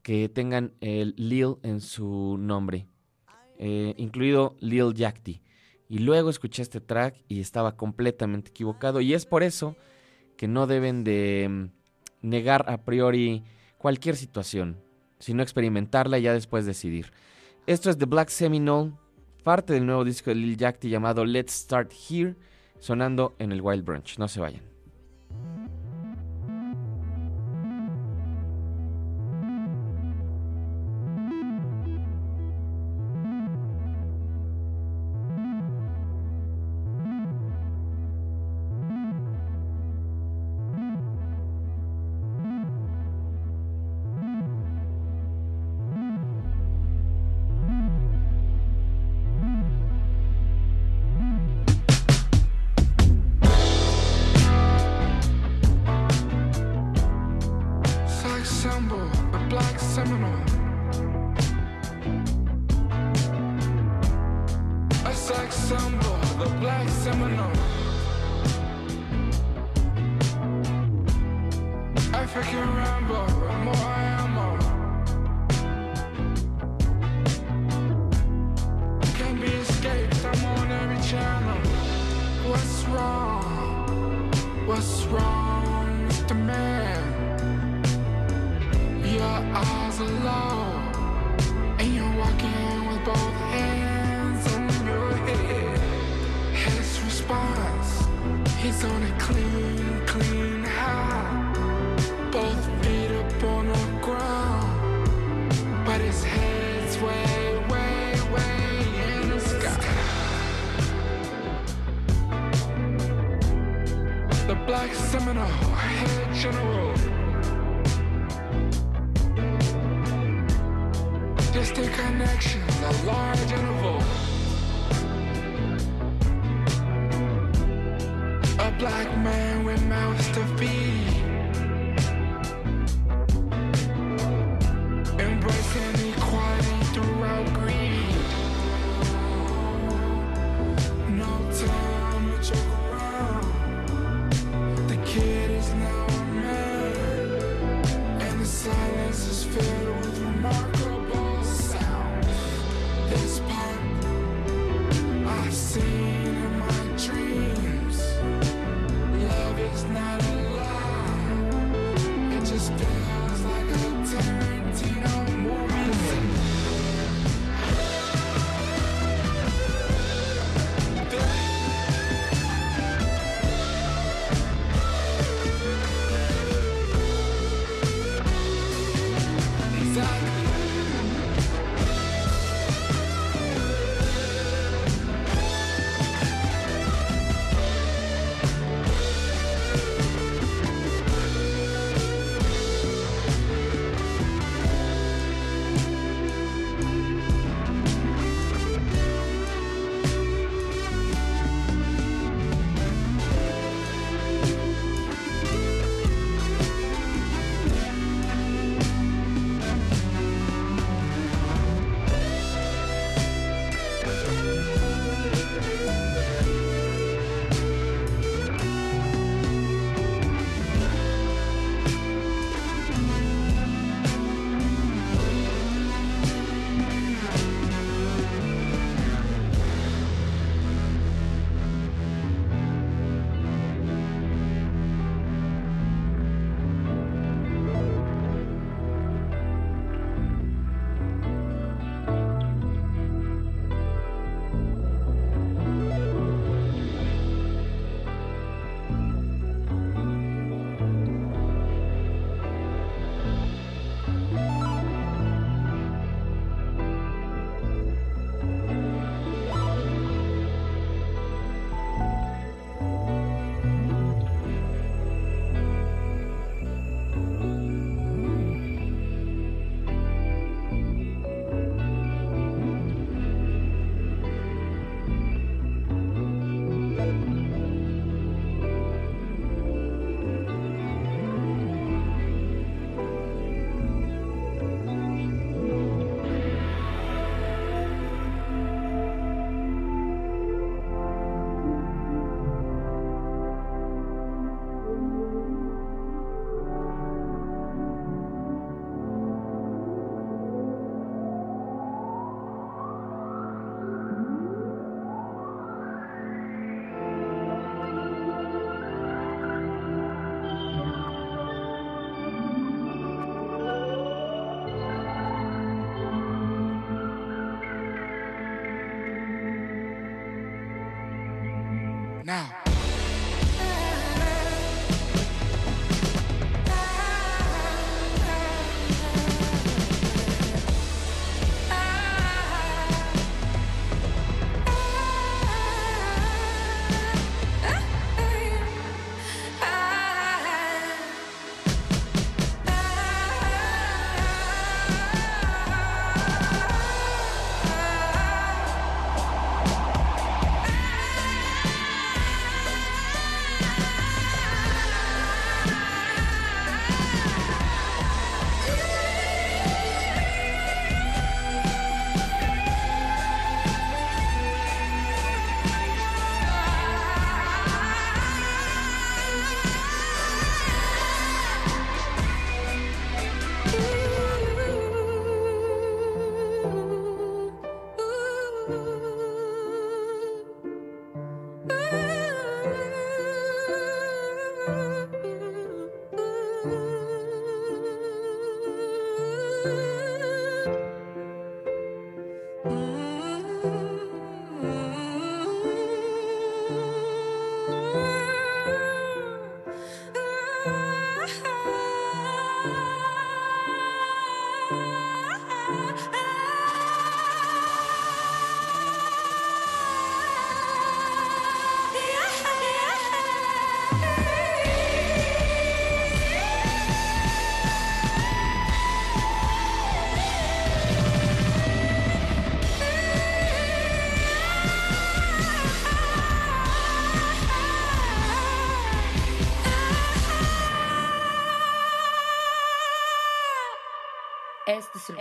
que 0.01 0.27
tengan 0.27 0.73
el 0.81 1.13
Lil 1.17 1.55
en 1.63 1.79
su 1.79 2.37
nombre, 2.37 2.87
eh, 3.57 3.93
incluido 3.97 4.57
Lil 4.59 4.93
Yachty. 4.93 5.41
Y 5.87 5.99
luego 5.99 6.29
escuché 6.29 6.63
este 6.63 6.81
track 6.81 7.15
y 7.27 7.39
estaba 7.39 7.77
completamente 7.77 8.49
equivocado. 8.49 8.99
Y 8.99 9.13
es 9.13 9.25
por 9.25 9.43
eso 9.43 9.75
que 10.37 10.47
no 10.47 10.67
deben 10.67 11.03
de 11.03 11.47
mm, 11.49 12.27
negar 12.27 12.65
a 12.69 12.83
priori 12.83 13.43
cualquier 13.77 14.15
situación, 14.15 14.81
sino 15.19 15.43
experimentarla 15.43 16.17
y 16.17 16.23
ya 16.23 16.33
después 16.33 16.65
decidir. 16.65 17.11
Esto 17.67 17.89
es 17.89 17.97
The 17.97 18.05
Black 18.05 18.29
Seminole, 18.29 18.93
parte 19.43 19.73
del 19.73 19.85
nuevo 19.85 20.03
disco 20.03 20.29
de 20.29 20.35
Lil 20.35 20.57
Yachty 20.57 20.89
llamado 20.89 21.25
Let's 21.25 21.53
Start 21.53 21.91
Here, 22.09 22.35
sonando 22.79 23.35
en 23.39 23.51
el 23.51 23.61
Wild 23.61 23.83
Brunch. 23.85 24.17
No 24.17 24.27
se 24.27 24.39
vayan. 24.39 24.61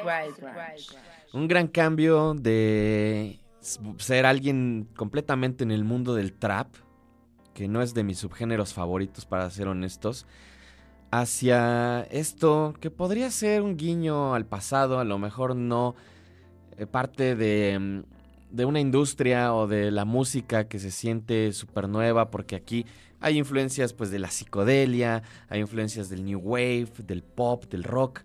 Wild. 0.05 0.37
Un 1.33 1.49
gran 1.49 1.69
cambio 1.69 2.35
de 2.35 3.39
ser 3.99 4.27
alguien 4.27 4.89
completamente 4.97 5.65
en 5.65 5.71
el 5.71 5.85
mundo 5.85 6.15
del 6.15 6.33
trap, 6.33 6.69
que 7.55 7.69
no 7.69 7.83
es 7.83 7.95
de 7.95 8.05
mis 8.05 8.19
subgéneros 8.19 8.75
favoritos 8.75 9.25
para 9.27 9.49
ser 9.51 9.69
honestos, 9.69 10.27
hacia 11.11 12.03
esto 12.11 12.75
que 12.81 12.91
podría 12.91 13.31
ser 13.31 13.63
un 13.63 13.77
guiño 13.77 14.35
al 14.35 14.47
pasado, 14.47 14.99
a 14.99 15.05
lo 15.05 15.19
mejor 15.19 15.55
no 15.55 15.95
eh, 16.79 16.87
parte 16.87 17.37
de, 17.37 17.79
mm, 17.79 18.03
de 18.51 18.65
una 18.65 18.81
industria 18.81 19.55
o 19.55 19.67
de 19.67 19.91
la 19.91 20.05
música 20.05 20.69
que 20.69 20.79
se 20.79 20.91
siente 20.91 21.53
súper 21.53 21.89
nueva, 21.89 22.31
porque 22.31 22.57
aquí 22.57 22.87
hay 23.21 23.39
influencias 23.39 23.93
pues 23.93 24.11
de 24.11 24.19
la 24.19 24.31
psicodelia, 24.31 25.23
hay 25.49 25.61
influencias 25.61 26.09
del 26.09 26.25
new 26.25 26.41
wave, 26.41 26.89
del 26.99 27.23
pop, 27.23 27.65
del 27.67 27.85
rock. 27.85 28.21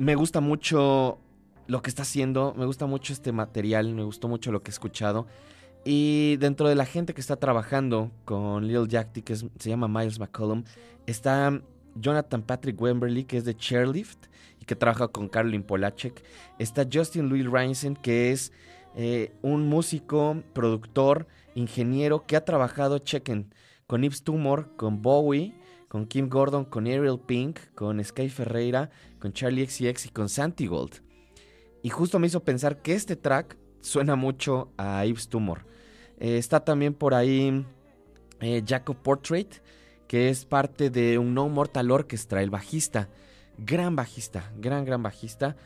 Me 0.00 0.14
gusta 0.14 0.40
mucho 0.40 1.18
lo 1.66 1.82
que 1.82 1.90
está 1.90 2.04
haciendo, 2.04 2.54
me 2.56 2.64
gusta 2.64 2.86
mucho 2.86 3.12
este 3.12 3.32
material, 3.32 3.94
me 3.94 4.02
gustó 4.02 4.28
mucho 4.28 4.50
lo 4.50 4.62
que 4.62 4.70
he 4.70 4.72
escuchado. 4.72 5.26
Y 5.84 6.38
dentro 6.38 6.70
de 6.70 6.74
la 6.74 6.86
gente 6.86 7.12
que 7.12 7.20
está 7.20 7.36
trabajando 7.36 8.10
con 8.24 8.66
Lil 8.66 8.88
Yachty, 8.88 9.20
que 9.20 9.36
se 9.36 9.68
llama 9.68 9.88
Miles 9.88 10.18
McCollum, 10.18 10.64
está 11.04 11.60
Jonathan 11.96 12.40
Patrick 12.40 12.80
Wemberly, 12.80 13.24
que 13.24 13.36
es 13.36 13.44
de 13.44 13.54
Chairlift 13.54 14.24
y 14.58 14.64
que 14.64 14.74
trabaja 14.74 15.08
con 15.08 15.28
Caroline 15.28 15.64
Polachek. 15.64 16.24
Está 16.58 16.86
Justin 16.90 17.28
Louis 17.28 17.44
Reinsen, 17.44 17.94
que 17.94 18.32
es 18.32 18.54
eh, 18.96 19.34
un 19.42 19.68
músico, 19.68 20.42
productor, 20.54 21.26
ingeniero 21.54 22.24
que 22.24 22.36
ha 22.36 22.44
trabajado, 22.46 23.00
chequen, 23.00 23.52
con 23.86 24.00
Yves 24.00 24.22
Tumor, 24.22 24.74
con 24.76 25.02
Bowie, 25.02 25.60
con 25.90 26.06
Kim 26.06 26.28
Gordon, 26.28 26.64
con 26.64 26.86
Ariel 26.86 27.18
Pink, 27.18 27.58
con 27.74 28.02
Sky 28.02 28.28
Ferreira, 28.28 28.90
con 29.20 29.32
Charlie 29.32 29.66
XCX 29.66 30.06
y 30.06 30.08
con 30.08 30.28
Santi 30.28 30.66
Gold. 30.66 31.02
Y 31.82 31.90
justo 31.90 32.18
me 32.18 32.26
hizo 32.26 32.42
pensar 32.42 32.82
que 32.82 32.94
este 32.94 33.16
track 33.16 33.56
suena 33.80 34.16
mucho 34.16 34.72
a 34.76 35.04
Yves 35.04 35.28
Tumor. 35.28 35.66
Eh, 36.18 36.36
está 36.36 36.64
también 36.64 36.94
por 36.94 37.14
ahí 37.14 37.64
eh, 38.40 38.62
Jacob 38.66 38.96
Portrait, 38.96 39.62
que 40.06 40.28
es 40.28 40.44
parte 40.44 40.90
de 40.90 41.18
un 41.18 41.34
No 41.34 41.48
Mortal 41.48 41.90
Orchestra, 41.90 42.42
el 42.42 42.50
bajista. 42.50 43.08
Gran 43.58 43.94
bajista, 43.96 44.50
gran, 44.58 44.84
gran 44.84 45.02
bajista. 45.02 45.56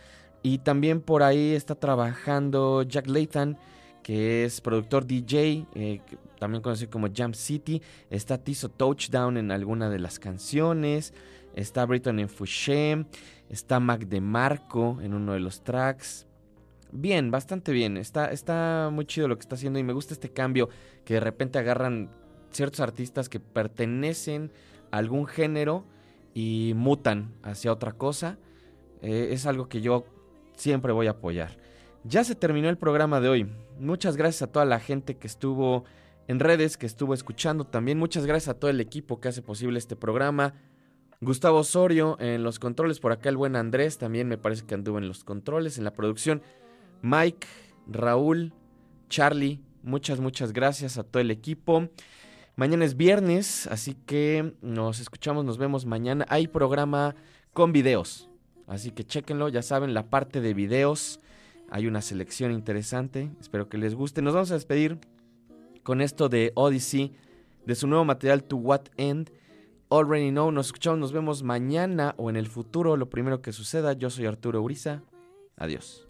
Y 0.43 0.59
también 0.59 1.01
por 1.01 1.23
ahí 1.23 1.55
está 1.55 1.75
trabajando 1.75 2.83
Jack 2.83 3.07
Layton, 3.07 3.57
que 4.03 4.45
es 4.45 4.61
productor 4.61 5.07
DJ, 5.07 5.67
eh, 5.75 6.01
también 6.39 6.63
conocido 6.63 6.91
como 6.91 7.09
Jam 7.15 7.35
City. 7.35 7.83
Está 8.11 8.39
Tizo 8.39 8.69
Touchdown 8.69 9.37
en 9.37 9.51
alguna 9.51 9.91
de 9.91 9.99
las 9.99 10.19
canciones. 10.19 11.15
Está 11.55 11.87
Britton 11.87 12.19
en 12.19 12.29
Fouché. 12.29 13.07
Está 13.49 13.81
Mac 13.81 14.07
DeMarco 14.07 14.99
en 15.03 15.15
uno 15.15 15.33
de 15.33 15.41
los 15.41 15.63
tracks. 15.63 16.27
Bien, 16.93 17.31
bastante 17.31 17.73
bien. 17.73 17.97
Está, 17.97 18.31
está 18.31 18.91
muy 18.93 19.05
chido 19.05 19.29
lo 19.29 19.37
que 19.37 19.43
está 19.43 19.57
haciendo 19.57 19.79
y 19.79 19.83
me 19.83 19.93
gusta 19.93 20.15
este 20.15 20.31
cambio 20.31 20.69
que 21.05 21.15
de 21.15 21.21
repente 21.21 21.59
agarran 21.59 22.11
ciertos 22.51 22.81
artistas 22.81 23.29
que 23.29 23.41
pertenecen 23.41 24.53
a 24.91 24.99
algún 24.99 25.27
género 25.27 25.85
y 26.35 26.73
mutan 26.77 27.35
hacia 27.43 27.73
otra 27.73 27.93
cosa. 27.93 28.39
Eh, 29.03 29.29
es 29.33 29.47
algo 29.47 29.69
que 29.69 29.81
yo 29.81 30.07
siempre 30.57 30.93
voy 30.93 31.07
a 31.07 31.13
apoyar. 31.13 31.57
Ya 32.05 32.23
se 32.23 32.35
terminó 32.35 32.69
el 32.69 32.79
programa 32.79 33.21
de 33.21 33.29
hoy. 33.29 33.51
Muchas 33.79 34.17
gracias 34.17 34.43
a 34.43 34.53
toda 34.53 34.65
la 34.65 34.79
gente 34.79 35.17
que 35.17 35.27
estuvo 35.27 35.85
en 36.29 36.41
redes, 36.41 36.77
que 36.77 36.87
estuvo 36.87 37.15
escuchando 37.15 37.65
también. 37.65 37.99
Muchas 37.99 38.27
gracias 38.27 38.49
a 38.49 38.59
todo 38.59 38.71
el 38.71 38.81
equipo 38.81 39.21
que 39.21 39.29
hace 39.29 39.43
posible 39.43 39.79
este 39.79 39.97
programa. 39.97 40.55
Gustavo 41.21 41.59
Osorio 41.59 42.17
en 42.21 42.43
los 42.43 42.59
controles, 42.59 43.01
por 43.01 43.13
acá 43.13 43.29
el 43.29 43.37
buen 43.37 43.57
Andrés 43.57 43.99
también 43.99 44.29
me 44.29 44.39
parece 44.39 44.65
que 44.65 44.75
anduvo 44.75 44.99
en 44.99 45.09
los 45.09 45.25
controles, 45.25 45.79
en 45.79 45.85
la 45.85 45.93
producción. 45.93 46.43
Mike, 47.03 47.47
Raúl, 47.87 48.53
Charlie, 49.09 49.61
muchas, 49.83 50.21
muchas 50.21 50.53
gracias 50.53 50.99
a 50.99 51.05
todo 51.05 51.21
el 51.21 51.31
equipo. 51.31 51.89
Mañana 52.57 52.85
es 52.85 52.97
viernes, 52.97 53.67
así 53.67 53.95
que 54.07 54.55
nos 54.63 55.01
escuchamos, 55.01 55.45
nos 55.45 55.59
vemos 55.59 55.87
mañana. 55.87 56.27
Hay 56.29 56.47
programa 56.47 57.15
con 57.53 57.73
videos, 57.73 58.29
así 58.67 58.91
que 58.91 59.05
chequenlo, 59.05 59.49
ya 59.49 59.63
saben, 59.63 59.95
la 59.95 60.11
parte 60.11 60.41
de 60.41 60.55
videos. 60.55 61.21
Hay 61.71 61.87
una 61.87 62.03
selección 62.03 62.53
interesante, 62.53 63.31
espero 63.41 63.69
que 63.69 63.79
les 63.79 63.95
guste. 63.95 64.23
Nos 64.23 64.35
vamos 64.35 64.51
a 64.51 64.55
despedir 64.55 64.99
con 65.85 66.01
esto 66.01 66.29
de 66.29 66.51
Odyssey, 66.57 67.15
de 67.67 67.75
su 67.77 67.87
nuevo 67.87 68.05
material 68.05 68.43
To 68.43 68.57
What 68.57 68.87
End. 68.97 69.31
Already 69.91 70.31
Know, 70.31 70.51
nos 70.51 70.67
escuchamos, 70.67 70.99
nos 70.99 71.13
vemos 71.13 71.45
mañana 71.45 72.15
o 72.17 72.31
en 72.31 72.37
el 72.37 72.49
futuro, 72.49 72.97
lo 72.97 73.09
primero 73.09 73.41
que 73.41 73.53
suceda. 73.53 73.93
Yo 73.93 74.11
soy 74.11 74.27
Arturo 74.27 74.61
Uriza, 74.61 75.03
adiós. 75.57 76.09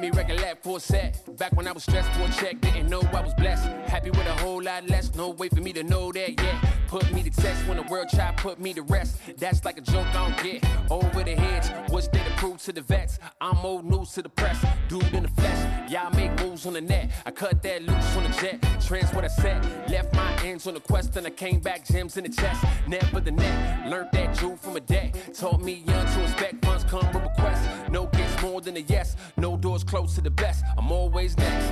Let 0.00 0.14
me 0.14 0.18
recollect 0.18 0.59
Back 0.70 1.56
when 1.56 1.66
I 1.66 1.72
was 1.72 1.82
stressed 1.82 2.08
for 2.12 2.22
a 2.22 2.28
check, 2.30 2.60
didn't 2.60 2.88
know 2.88 3.00
I 3.12 3.20
was 3.22 3.34
blessed. 3.34 3.66
Happy 3.90 4.10
with 4.10 4.26
a 4.26 4.34
whole 4.34 4.62
lot 4.62 4.86
less, 4.88 5.12
no 5.16 5.30
way 5.30 5.48
for 5.48 5.60
me 5.60 5.72
to 5.72 5.82
know 5.82 6.12
that 6.12 6.40
yet. 6.40 6.54
Put 6.86 7.12
me 7.12 7.24
to 7.24 7.30
test 7.30 7.66
when 7.66 7.76
the 7.76 7.82
world 7.84 8.08
tried 8.08 8.36
put 8.36 8.60
me 8.60 8.72
to 8.74 8.82
rest. 8.82 9.18
That's 9.36 9.64
like 9.64 9.78
a 9.78 9.80
joke 9.80 10.06
I 10.08 10.28
don't 10.28 10.42
get. 10.44 10.64
Over 10.88 11.24
the 11.24 11.34
heads, 11.34 11.70
what's 11.88 12.06
there 12.08 12.24
to 12.24 12.30
prove 12.32 12.62
to 12.62 12.72
the 12.72 12.82
vets? 12.82 13.18
I'm 13.40 13.58
old 13.64 13.84
news 13.84 14.12
to 14.12 14.22
the 14.22 14.28
press, 14.28 14.64
dude 14.88 15.12
in 15.12 15.24
the 15.24 15.28
flesh. 15.28 15.90
Y'all 15.90 16.10
make 16.14 16.30
moves 16.40 16.66
on 16.66 16.74
the 16.74 16.80
net. 16.80 17.10
I 17.26 17.32
cut 17.32 17.62
that 17.64 17.82
loose 17.82 18.16
on 18.16 18.22
the 18.22 18.28
jet. 18.40 18.64
Trans 18.86 19.12
what 19.12 19.24
I 19.24 19.28
said. 19.28 19.64
Left 19.90 20.14
my 20.14 20.34
ends 20.44 20.68
on 20.68 20.74
the 20.74 20.80
quest 20.80 21.16
and 21.16 21.26
I 21.26 21.30
came 21.30 21.58
back 21.58 21.84
gems 21.84 22.16
in 22.16 22.24
the 22.24 22.30
chest. 22.30 22.64
Never 22.86 23.20
the 23.20 23.32
net. 23.32 23.90
Learned 23.90 24.10
that 24.12 24.38
jewel 24.38 24.56
from 24.56 24.76
a 24.76 24.80
deck. 24.80 25.14
Taught 25.34 25.62
me 25.62 25.82
young 25.86 26.06
to 26.06 26.22
expect 26.22 26.64
funds 26.64 26.84
come 26.84 27.06
with 27.12 27.22
requests. 27.22 27.68
No 27.90 28.06
gets 28.06 28.40
more 28.42 28.60
than 28.60 28.76
a 28.76 28.80
yes. 28.80 29.16
No 29.36 29.56
doors 29.56 29.82
close 29.82 30.14
to 30.14 30.20
the 30.20 30.30
best. 30.30 30.59
I'm 30.76 30.90
always 30.90 31.36
next. 31.36 31.70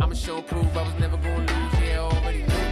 I'ma 0.00 0.14
show 0.14 0.42
prove 0.42 0.76
I 0.76 0.82
was 0.82 0.94
never 0.98 1.16
gonna 1.16 1.38
lose. 1.38 1.74
Yeah, 1.80 2.00
I 2.00 2.04
already 2.16 2.42
knew. 2.42 2.64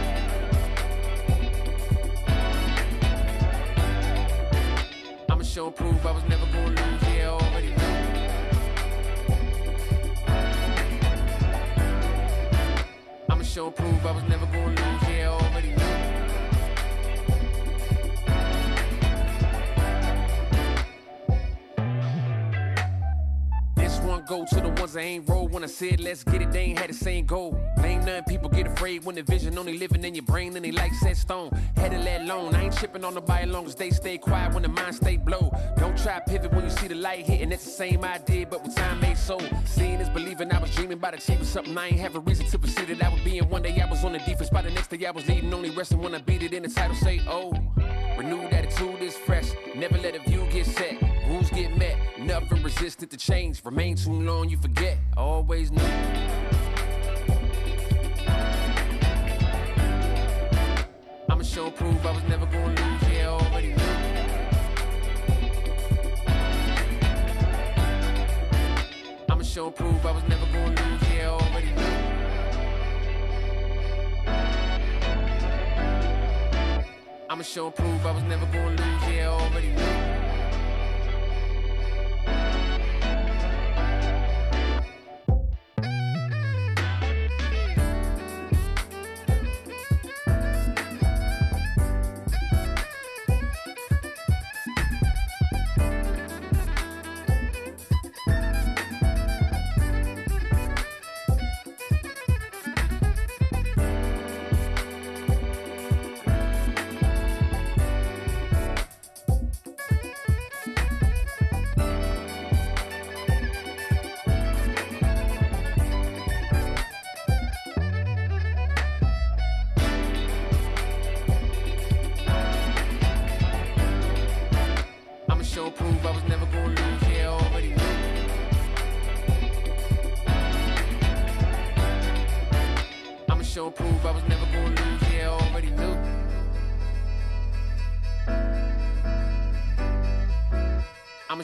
I'ma 5.29 5.43
show 5.43 5.71
prove 5.71 6.05
I 6.05 6.11
was 6.11 6.23
never 6.27 6.45
gonna 6.47 6.69
lose. 6.69 7.03
Yeah, 7.15 7.29
I 7.29 7.33
already 7.33 7.67
knew. 7.67 7.75
I'ma 13.29 13.43
show 13.43 13.71
prove 13.71 14.05
I 14.05 14.11
was 14.11 14.23
never 14.23 14.45
gonna 14.47 14.67
lose. 14.69 15.03
Yeah, 15.09 15.48
go 24.29 24.45
to 24.45 24.61
the 24.61 24.69
ones 24.69 24.93
that 24.93 25.01
ain't 25.01 25.27
roll. 25.27 25.47
When 25.47 25.63
I 25.63 25.67
said 25.67 25.99
let's 25.99 26.23
get 26.23 26.43
it, 26.43 26.51
they 26.51 26.65
ain't 26.65 26.77
had 26.77 26.91
the 26.91 26.93
same 26.93 27.25
goal. 27.25 27.59
Ain't 27.83 28.05
nothing 28.05 28.23
people 28.25 28.47
get 28.47 28.67
afraid 28.67 29.03
when 29.03 29.15
the 29.15 29.23
vision 29.23 29.57
only 29.57 29.75
living 29.79 30.03
in 30.03 30.13
your 30.13 30.23
brain 30.23 30.55
and 30.55 30.63
they 30.63 30.71
like 30.71 30.93
set 30.93 31.17
stone. 31.17 31.49
Had 31.75 31.91
to 31.91 31.97
let 31.97 32.21
alone. 32.21 32.53
I 32.53 32.65
ain't 32.65 32.77
tripping 32.77 33.03
on 33.03 33.15
nobody 33.15 33.47
long 33.47 33.65
as 33.65 33.73
they 33.73 33.89
stay 33.89 34.19
quiet 34.19 34.53
when 34.53 34.61
the 34.61 34.69
mind 34.69 34.95
stay 34.95 35.17
blow. 35.17 35.51
Don't 35.77 35.97
try 35.97 36.19
pivot 36.19 36.53
when 36.53 36.63
you 36.63 36.69
see 36.69 36.87
the 36.87 36.95
light 36.95 37.25
hitting. 37.25 37.51
It's 37.51 37.65
the 37.65 37.71
same 37.71 38.03
idea, 38.03 38.45
but 38.45 38.63
with 38.63 38.75
time 38.75 38.99
made 38.99 39.17
so. 39.17 39.39
Seeing 39.65 39.99
is 39.99 40.09
believing. 40.09 40.51
I 40.51 40.59
was 40.59 40.69
dreaming 40.75 40.99
about 40.99 41.15
achieving 41.15 41.45
something 41.45 41.75
I 41.75 41.87
ain't 41.87 41.99
have 41.99 42.15
a 42.15 42.19
reason 42.19 42.45
to 42.45 42.59
perceive 42.59 42.87
that 42.89 43.03
I 43.03 43.11
would 43.11 43.23
be 43.23 43.39
in. 43.39 43.49
One 43.49 43.63
day 43.63 43.81
I 43.81 43.89
was 43.89 44.05
on 44.05 44.11
the 44.11 44.19
defense, 44.19 44.51
by 44.51 44.61
the 44.61 44.69
next 44.69 44.89
day 44.89 45.03
I 45.07 45.11
was 45.11 45.27
leading. 45.27 45.51
Only 45.51 45.71
resting 45.71 46.01
when 46.01 46.13
I 46.13 46.19
beat 46.19 46.43
it 46.43 46.53
in 46.53 46.61
the 46.61 46.69
title. 46.69 46.95
Say 46.95 47.19
oh. 47.27 47.51
Renewed 48.15 48.53
attitude 48.53 49.01
is 49.01 49.15
fresh. 49.15 49.49
Never 49.75 49.97
let 49.97 50.15
a 50.15 50.19
view 50.19 50.45
get 50.51 50.67
set. 50.67 51.08
Rules 51.51 51.61
get 51.61 51.77
met. 51.77 51.97
Nothing 52.19 52.63
resistant 52.63 53.11
to 53.11 53.17
change. 53.17 53.63
Remain 53.63 53.95
too 53.95 54.11
long, 54.11 54.49
you 54.49 54.57
forget. 54.57 54.97
I 55.15 55.21
always 55.21 55.71
knew. 55.71 55.83
I'ma 61.29 61.43
show 61.43 61.71
prove 61.71 62.05
I 62.05 62.11
was 62.11 62.23
never 62.27 62.45
gonna 62.45 62.67
lose. 62.67 63.09
Yeah, 63.11 63.29
already 63.29 63.67
knew. 63.67 63.83
I'ma 69.29 69.43
show 69.43 69.71
prove 69.71 70.05
I 70.05 70.11
was 70.11 70.23
never 70.27 70.45
gonna 70.45 70.69
lose. 70.69 71.09
Yeah, 71.13 71.29
already 71.29 71.71
knew. 71.71 71.85
I'ma 77.29 77.43
show 77.43 77.67
and 77.67 77.75
prove 77.75 78.05
I 78.05 78.11
was 78.11 78.23
never 78.23 78.45
gonna 78.47 78.71
lose, 78.71 79.07
yeah, 79.07 79.29
already 79.29 79.67
knew. 79.67 79.88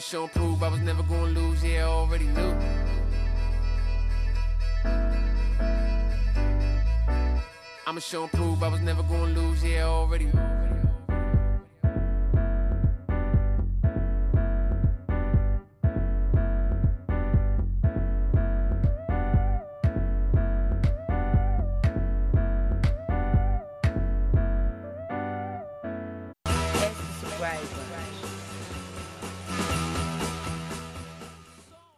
I'ma 0.06 0.12
show 0.12 0.22
and 0.22 0.32
prove 0.32 0.62
I 0.62 0.68
was 0.68 0.80
never 0.82 1.02
gonna 1.02 1.32
lose, 1.32 1.64
yeah, 1.64 1.84
I 1.84 1.88
already 1.88 2.26
knew. 2.26 2.54
I'ma 7.88 7.98
show 7.98 8.22
and 8.22 8.32
prove 8.32 8.62
I 8.62 8.68
was 8.68 8.80
never 8.82 9.02
gonna 9.02 9.32
lose, 9.32 9.64
yeah, 9.64 9.84
I 9.84 9.88
already 9.88 10.26
knew. 10.26 10.45